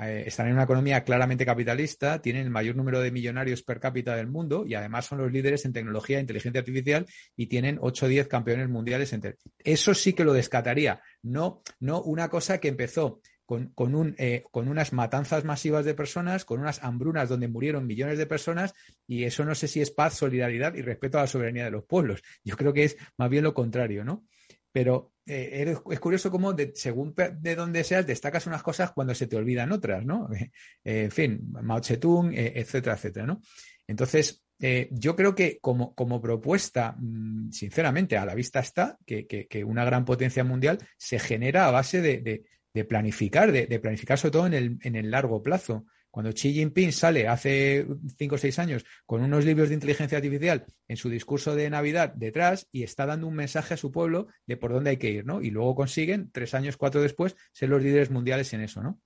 eh, 0.00 0.24
están 0.26 0.46
en 0.46 0.54
una 0.54 0.62
economía 0.62 1.04
claramente 1.04 1.44
capitalista, 1.44 2.20
tienen 2.20 2.44
el 2.44 2.50
mayor 2.50 2.76
número 2.76 3.00
de 3.00 3.10
millonarios 3.10 3.62
per 3.62 3.78
cápita 3.78 4.16
del 4.16 4.26
mundo 4.26 4.64
y 4.66 4.74
además 4.74 5.04
son 5.04 5.18
los 5.18 5.30
líderes 5.30 5.64
en 5.66 5.72
tecnología 5.74 6.16
e 6.16 6.22
inteligencia 6.22 6.60
artificial 6.60 7.06
y 7.36 7.46
tienen 7.46 7.78
8 7.80 8.06
o 8.06 8.08
10 8.08 8.26
campeones 8.26 8.68
mundiales. 8.70 9.12
Entre... 9.12 9.36
Eso 9.58 9.92
sí 9.92 10.14
que 10.14 10.24
lo 10.24 10.32
descataría, 10.32 11.02
no, 11.22 11.62
no 11.78 12.02
una 12.02 12.28
cosa 12.30 12.58
que 12.58 12.68
empezó 12.68 13.20
eh, 13.58 14.42
con, 14.50 14.68
unas 14.68 14.92
matanzas 14.92 15.44
masivas 15.44 15.84
de 15.84 15.94
personas, 15.94 16.44
con 16.44 16.60
unas 16.60 16.82
hambrunas 16.82 17.28
donde 17.28 17.48
murieron 17.48 17.86
millones 17.86 18.18
de 18.18 18.26
personas, 18.26 18.74
y 19.06 19.24
eso 19.24 19.44
no 19.44 19.54
sé 19.54 19.68
si 19.68 19.80
es 19.80 19.90
paz, 19.90 20.14
solidaridad 20.14 20.74
y 20.74 20.82
respeto 20.82 21.18
a 21.18 21.22
la 21.22 21.26
soberanía 21.26 21.64
de 21.64 21.70
los 21.70 21.84
pueblos. 21.84 22.22
Yo 22.44 22.56
creo 22.56 22.72
que 22.72 22.84
es 22.84 22.96
más 23.16 23.30
bien 23.30 23.44
lo 23.44 23.54
contrario, 23.54 24.04
¿no? 24.04 24.24
Pero 24.70 25.12
eh, 25.26 25.76
es 25.90 26.00
curioso 26.00 26.30
cómo, 26.30 26.54
según 26.74 27.14
de 27.14 27.54
dónde 27.54 27.84
seas, 27.84 28.06
destacas 28.06 28.46
unas 28.46 28.62
cosas 28.62 28.92
cuando 28.92 29.14
se 29.14 29.26
te 29.26 29.36
olvidan 29.36 29.72
otras, 29.72 30.04
¿no? 30.04 30.28
Eh, 30.84 31.04
en 31.04 31.10
fin, 31.10 31.52
Mao 31.62 31.82
Zedong, 31.82 32.32
etcétera, 32.34 32.96
etcétera, 32.96 33.26
¿no? 33.26 33.40
Entonces, 33.86 34.42
yo 34.90 35.16
creo 35.16 35.34
que 35.34 35.58
como, 35.60 36.20
propuesta, 36.20 36.96
mm, 36.98 37.50
sinceramente, 37.50 38.16
a 38.16 38.24
la 38.24 38.34
vista 38.34 38.60
está 38.60 38.96
que, 39.04 39.64
una 39.66 39.84
gran 39.84 40.04
potencia 40.04 40.44
mundial 40.44 40.78
se 40.96 41.18
genera 41.18 41.66
a 41.66 41.72
base 41.72 42.00
de 42.00 42.44
planificar, 42.88 43.52
de, 43.52 43.78
planificar 43.78 44.18
sobre 44.18 44.32
todo 44.32 44.46
en 44.46 44.54
el, 44.54 44.78
en 44.82 44.96
el 44.96 45.10
largo 45.10 45.42
plazo. 45.42 45.84
Cuando 46.10 46.32
Xi 46.32 46.52
Jinping 46.52 46.92
sale 46.92 47.26
hace 47.26 47.86
cinco 48.18 48.34
o 48.34 48.38
seis 48.38 48.58
años 48.58 48.84
con 49.06 49.22
unos 49.22 49.46
libros 49.46 49.70
de 49.70 49.76
inteligencia 49.76 50.18
artificial 50.18 50.66
en 50.86 50.96
su 50.98 51.08
discurso 51.08 51.54
de 51.56 51.70
Navidad 51.70 52.12
detrás 52.14 52.68
y 52.70 52.82
está 52.82 53.06
dando 53.06 53.26
un 53.26 53.34
mensaje 53.34 53.74
a 53.74 53.78
su 53.78 53.90
pueblo 53.90 54.28
de 54.46 54.58
por 54.58 54.72
dónde 54.72 54.90
hay 54.90 54.96
que 54.98 55.10
ir, 55.10 55.24
¿no? 55.24 55.40
Y 55.40 55.50
luego 55.50 55.74
consiguen, 55.74 56.30
tres 56.30 56.52
años, 56.52 56.76
cuatro 56.76 57.00
después, 57.00 57.34
ser 57.52 57.70
los 57.70 57.82
líderes 57.82 58.10
mundiales 58.10 58.52
en 58.52 58.60
eso, 58.60 58.82
¿no? 58.82 59.00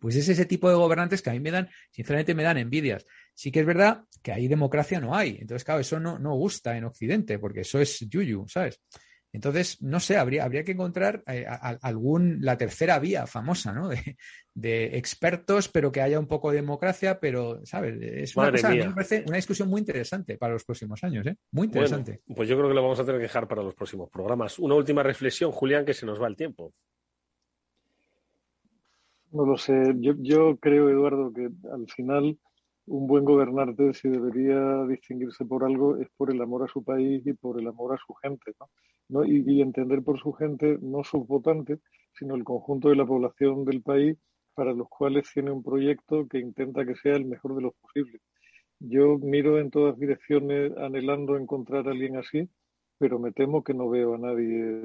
Pues 0.00 0.14
es 0.14 0.28
ese 0.28 0.46
tipo 0.46 0.68
de 0.68 0.76
gobernantes 0.76 1.22
que 1.22 1.30
a 1.30 1.32
mí 1.32 1.40
me 1.40 1.50
dan, 1.50 1.68
sinceramente 1.90 2.36
me 2.36 2.44
dan 2.44 2.58
envidias. 2.58 3.04
Sí 3.34 3.50
que 3.50 3.60
es 3.60 3.66
verdad 3.66 4.04
que 4.22 4.30
ahí 4.30 4.46
democracia 4.46 5.00
no 5.00 5.16
hay. 5.16 5.38
Entonces, 5.40 5.64
claro, 5.64 5.80
eso 5.80 5.98
no, 5.98 6.20
no 6.20 6.36
gusta 6.36 6.76
en 6.76 6.84
Occidente, 6.84 7.40
porque 7.40 7.62
eso 7.62 7.80
es 7.80 7.98
yuyu, 8.08 8.46
¿sabes? 8.46 8.80
Entonces, 9.38 9.80
no 9.80 10.00
sé, 10.00 10.16
habría, 10.16 10.42
habría 10.42 10.64
que 10.64 10.72
encontrar 10.72 11.22
eh, 11.28 11.46
algún, 11.82 12.38
la 12.40 12.58
tercera 12.58 12.98
vía 12.98 13.24
famosa, 13.28 13.72
¿no? 13.72 13.88
De, 14.52 14.96
expertos, 14.98 15.68
pero 15.68 15.92
que 15.92 16.00
haya 16.00 16.18
un 16.18 16.26
poco 16.26 16.50
de 16.50 16.56
democracia, 16.56 17.20
pero, 17.20 17.64
¿sabes? 17.64 17.96
Es 18.02 18.36
una 18.36 18.50
cosa, 18.50 18.70
me 18.70 18.90
parece 18.90 19.22
una 19.28 19.36
discusión 19.36 19.68
muy 19.68 19.78
interesante 19.78 20.36
para 20.36 20.54
los 20.54 20.64
próximos 20.64 21.04
años, 21.04 21.24
¿eh? 21.28 21.36
Muy 21.52 21.66
interesante. 21.66 22.22
pues 22.34 22.48
yo 22.48 22.56
creo 22.56 22.68
que 22.68 22.74
lo 22.74 22.82
vamos 22.82 22.98
a 22.98 23.04
tener 23.04 23.20
que 23.20 23.28
dejar 23.28 23.46
para 23.46 23.62
los 23.62 23.76
próximos 23.76 24.10
programas. 24.10 24.58
Una 24.58 24.74
última 24.74 25.04
reflexión, 25.04 25.52
Julián, 25.52 25.84
que 25.84 25.94
se 25.94 26.04
nos 26.04 26.20
va 26.20 26.26
el 26.26 26.34
tiempo. 26.34 26.74
No 29.30 29.46
lo 29.46 29.56
sé. 29.56 29.94
Yo, 29.98 30.14
yo 30.18 30.56
creo, 30.56 30.90
Eduardo, 30.90 31.32
que 31.32 31.48
al 31.72 31.86
final 31.94 32.36
un 32.88 33.06
buen 33.06 33.24
gobernante, 33.24 33.92
si 33.94 34.08
debería 34.08 34.84
distinguirse 34.86 35.44
por 35.44 35.64
algo, 35.64 35.96
es 35.96 36.08
por 36.16 36.30
el 36.30 36.40
amor 36.40 36.64
a 36.64 36.68
su 36.68 36.82
país 36.82 37.26
y 37.26 37.34
por 37.34 37.60
el 37.60 37.66
amor 37.66 37.94
a 37.94 37.98
su 37.98 38.14
gente. 38.14 38.52
¿no? 39.08 39.24
Y, 39.24 39.60
entender 39.60 40.02
por 40.02 40.18
su 40.18 40.32
gente 40.32 40.78
no 40.80 41.04
sus 41.04 41.26
votantes, 41.26 41.80
sino 42.18 42.34
el 42.34 42.44
conjunto 42.44 42.88
de 42.88 42.96
la 42.96 43.06
población 43.06 43.64
del 43.64 43.82
país 43.82 44.16
para 44.54 44.72
los 44.72 44.88
cuales 44.88 45.30
tiene 45.32 45.50
un 45.52 45.62
proyecto 45.62 46.26
que 46.26 46.38
intenta 46.38 46.84
que 46.84 46.96
sea 46.96 47.14
el 47.14 47.26
mejor 47.26 47.54
de 47.54 47.62
los 47.62 47.74
posibles. 47.74 48.20
Yo 48.80 49.18
miro 49.18 49.58
en 49.58 49.70
todas 49.70 49.98
direcciones 49.98 50.76
anhelando 50.78 51.36
encontrar 51.36 51.88
a 51.88 51.90
alguien 51.92 52.16
así, 52.16 52.48
pero 52.98 53.18
me 53.18 53.32
temo 53.32 53.62
que 53.62 53.74
no 53.74 53.88
veo 53.88 54.14
a 54.14 54.18
nadie. 54.18 54.82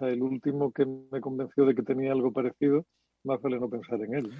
el 0.00 0.22
último 0.22 0.72
que 0.72 0.86
me 0.86 1.20
convenció 1.20 1.64
de 1.66 1.74
que 1.74 1.82
tenía 1.82 2.12
algo 2.12 2.32
parecido 2.32 2.86
más 3.24 3.40
vale 3.40 3.58
no 3.58 3.68
pensar 3.68 4.00
en 4.00 4.14
él. 4.14 4.30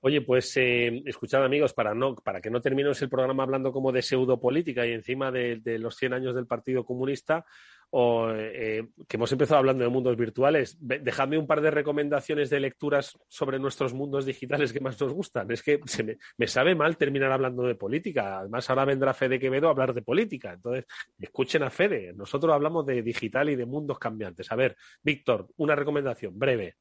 Oye, 0.00 0.20
pues 0.20 0.56
eh, 0.56 1.02
escuchad 1.06 1.44
amigos, 1.44 1.72
para, 1.72 1.94
no, 1.94 2.14
para 2.14 2.40
que 2.40 2.50
no 2.50 2.60
terminemos 2.60 3.00
el 3.02 3.08
programa 3.08 3.42
hablando 3.42 3.72
como 3.72 3.92
de 3.92 4.02
pseudopolítica 4.02 4.86
y 4.86 4.92
encima 4.92 5.30
de, 5.30 5.60
los 5.78 5.96
100 5.96 6.12
años 6.12 6.34
del 6.34 6.46
Partido 6.46 6.84
Comunista, 6.84 7.44
o 7.90 8.30
eh, 8.30 8.88
que 9.08 9.16
hemos 9.16 9.30
empezado 9.30 9.58
hablando 9.58 9.84
de 9.84 9.90
mundos 9.90 10.16
virtuales, 10.16 10.76
dejadme 10.80 11.38
un 11.38 11.46
par 11.46 11.60
de 11.60 11.70
recomendaciones 11.70 12.50
de 12.50 12.58
lecturas 12.58 13.16
sobre 13.28 13.60
nuestros 13.60 13.94
mundos 13.94 14.26
digitales 14.26 14.72
que 14.72 14.80
más 14.80 15.00
nos 15.00 15.12
gustan. 15.12 15.50
Es 15.52 15.62
que 15.62 15.80
se 15.86 16.02
me, 16.02 16.18
me, 16.36 16.48
sabe 16.48 16.74
mal 16.74 16.96
terminar 16.96 17.30
hablando 17.30 17.62
de 17.62 17.76
política. 17.76 18.40
Además, 18.40 18.68
ahora 18.68 18.84
vendrá 18.84 19.14
Fede 19.14 19.38
Quevedo 19.38 19.68
a 19.68 19.70
hablar 19.70 19.94
de 19.94 20.02
política. 20.02 20.52
Entonces, 20.52 20.84
escuchen 21.18 21.62
a 21.62 21.70
Fede. 21.70 22.12
Nosotros 22.12 22.52
hablamos 22.52 22.84
de 22.86 23.02
digital 23.02 23.50
y 23.50 23.56
de 23.56 23.66
mundos 23.66 23.98
cambiantes. 23.98 24.50
A 24.50 24.56
ver, 24.56 24.76
Víctor, 25.02 25.48
una 25.56 25.76
recomendación 25.76 26.36
breve. 26.36 26.74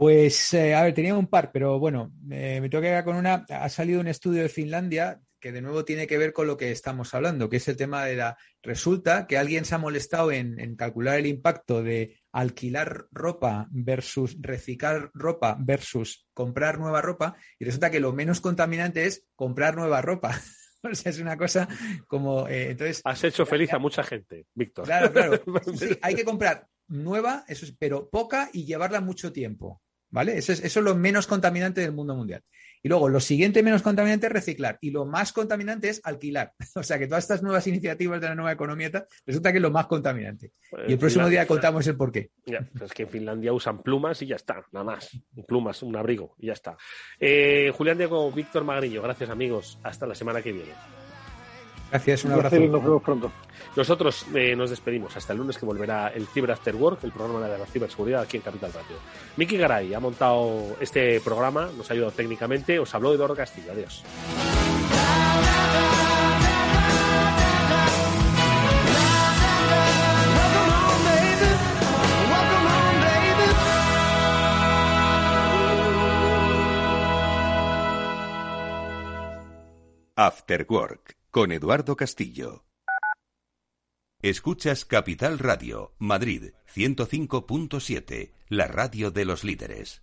Pues, 0.00 0.54
eh, 0.54 0.74
a 0.74 0.82
ver, 0.84 0.94
tenía 0.94 1.14
un 1.14 1.26
par, 1.26 1.52
pero 1.52 1.78
bueno, 1.78 2.10
me 2.22 2.58
tengo 2.70 2.80
que 2.80 2.88
quedar 2.88 3.04
con 3.04 3.16
una. 3.16 3.44
Ha 3.50 3.68
salido 3.68 4.00
un 4.00 4.08
estudio 4.08 4.40
de 4.40 4.48
Finlandia 4.48 5.20
que 5.38 5.52
de 5.52 5.60
nuevo 5.60 5.84
tiene 5.84 6.06
que 6.06 6.16
ver 6.16 6.32
con 6.32 6.46
lo 6.46 6.56
que 6.56 6.70
estamos 6.70 7.12
hablando, 7.12 7.50
que 7.50 7.58
es 7.58 7.68
el 7.68 7.76
tema 7.76 8.06
de 8.06 8.16
la... 8.16 8.38
Resulta 8.62 9.26
que 9.26 9.36
alguien 9.36 9.66
se 9.66 9.74
ha 9.74 9.78
molestado 9.78 10.32
en, 10.32 10.74
calcular 10.76 11.18
el 11.18 11.26
impacto 11.26 11.82
de 11.82 12.18
alquilar 12.32 13.08
ropa 13.10 13.68
versus 13.70 14.38
reciclar 14.40 15.10
ropa 15.12 15.58
versus 15.60 16.26
comprar 16.32 16.78
nueva 16.78 17.02
ropa 17.02 17.36
y 17.58 17.66
resulta 17.66 17.90
que 17.90 18.00
lo 18.00 18.14
menos 18.14 18.40
contaminante 18.40 19.04
es 19.04 19.26
comprar 19.36 19.76
nueva 19.76 20.00
ropa. 20.00 20.30
o 20.82 20.94
sea, 20.94 21.10
es 21.10 21.20
una 21.20 21.36
cosa 21.36 21.68
como... 22.06 22.48
Eh, 22.48 22.70
entonces, 22.70 23.02
Has 23.04 23.22
hecho 23.22 23.44
feliz 23.44 23.70
a 23.74 23.78
mucha 23.78 24.02
gente, 24.02 24.46
Víctor. 24.54 24.86
Claro, 24.86 25.12
claro. 25.12 25.42
Sí, 25.76 25.90
hay 26.00 26.14
que 26.14 26.24
comprar 26.24 26.66
nueva, 26.88 27.44
eso 27.48 27.66
es, 27.66 27.76
pero 27.78 28.08
poca 28.08 28.48
y 28.54 28.64
llevarla 28.64 29.02
mucho 29.02 29.30
tiempo. 29.30 29.82
¿Vale? 30.10 30.36
Eso 30.36 30.52
es, 30.52 30.60
eso 30.64 30.80
es 30.80 30.84
lo 30.84 30.94
menos 30.94 31.26
contaminante 31.26 31.80
del 31.80 31.92
mundo 31.92 32.14
mundial. 32.14 32.42
Y 32.82 32.88
luego, 32.88 33.08
lo 33.08 33.20
siguiente 33.20 33.62
menos 33.62 33.82
contaminante 33.82 34.26
es 34.26 34.32
reciclar. 34.32 34.78
Y 34.80 34.90
lo 34.90 35.04
más 35.04 35.32
contaminante 35.32 35.88
es 35.88 36.00
alquilar. 36.04 36.52
O 36.74 36.82
sea 36.82 36.98
que 36.98 37.06
todas 37.06 37.24
estas 37.24 37.42
nuevas 37.42 37.66
iniciativas 37.66 38.20
de 38.20 38.28
la 38.28 38.34
nueva 38.34 38.52
economía 38.52 38.90
resulta 39.26 39.52
que 39.52 39.58
es 39.58 39.62
lo 39.62 39.70
más 39.70 39.86
contaminante. 39.86 40.52
Pues 40.70 40.88
y 40.88 40.92
el 40.92 40.98
próximo 40.98 41.28
día 41.28 41.46
contamos 41.46 41.86
el 41.86 41.96
porqué. 41.96 42.30
Ya, 42.46 42.66
es 42.82 42.92
que 42.92 43.02
en 43.02 43.08
Finlandia 43.08 43.52
usan 43.52 43.82
plumas 43.82 44.22
y 44.22 44.26
ya 44.26 44.36
está, 44.36 44.64
nada 44.72 44.84
más. 44.84 45.10
Plumas, 45.46 45.82
un 45.82 45.96
abrigo 45.96 46.34
y 46.38 46.46
ya 46.46 46.54
está. 46.54 46.76
Eh, 47.18 47.70
Julián 47.74 47.98
Diego, 47.98 48.30
Víctor 48.32 48.64
Magrillo, 48.64 49.02
gracias 49.02 49.28
amigos. 49.28 49.78
Hasta 49.82 50.06
la 50.06 50.14
semana 50.14 50.40
que 50.40 50.52
viene. 50.52 50.72
Gracias, 51.90 52.24
un 52.24 52.32
abrazo. 52.32 52.56
Nos 52.60 52.82
vemos 52.82 53.02
pronto. 53.02 53.32
Nosotros 53.74 54.26
eh, 54.34 54.54
nos 54.54 54.70
despedimos 54.70 55.16
hasta 55.16 55.32
el 55.32 55.40
lunes 55.40 55.58
que 55.58 55.66
volverá 55.66 56.08
el 56.08 56.26
Cyber 56.26 56.52
After 56.52 56.74
Work, 56.76 57.04
el 57.04 57.12
programa 57.12 57.46
de 57.46 57.58
la 57.58 57.66
ciberseguridad 57.66 58.22
aquí 58.22 58.36
en 58.36 58.42
Capital 58.42 58.72
Radio. 58.72 58.96
Miki 59.36 59.56
Garay 59.56 59.92
ha 59.94 60.00
montado 60.00 60.76
este 60.80 61.20
programa, 61.20 61.68
nos 61.76 61.90
ha 61.90 61.94
ayudado 61.94 62.12
técnicamente, 62.12 62.78
os 62.78 62.94
habló 62.94 63.12
Eduardo 63.12 63.34
Castillo. 63.34 63.72
Adiós. 63.72 64.04
After 80.16 80.66
Work 80.68 81.19
con 81.30 81.52
Eduardo 81.52 81.96
Castillo. 81.96 82.64
Escuchas 84.20 84.84
Capital 84.84 85.38
Radio, 85.38 85.94
Madrid 85.98 86.52
105.7, 86.74 88.32
la 88.48 88.66
radio 88.66 89.12
de 89.12 89.24
los 89.24 89.44
líderes. 89.44 90.02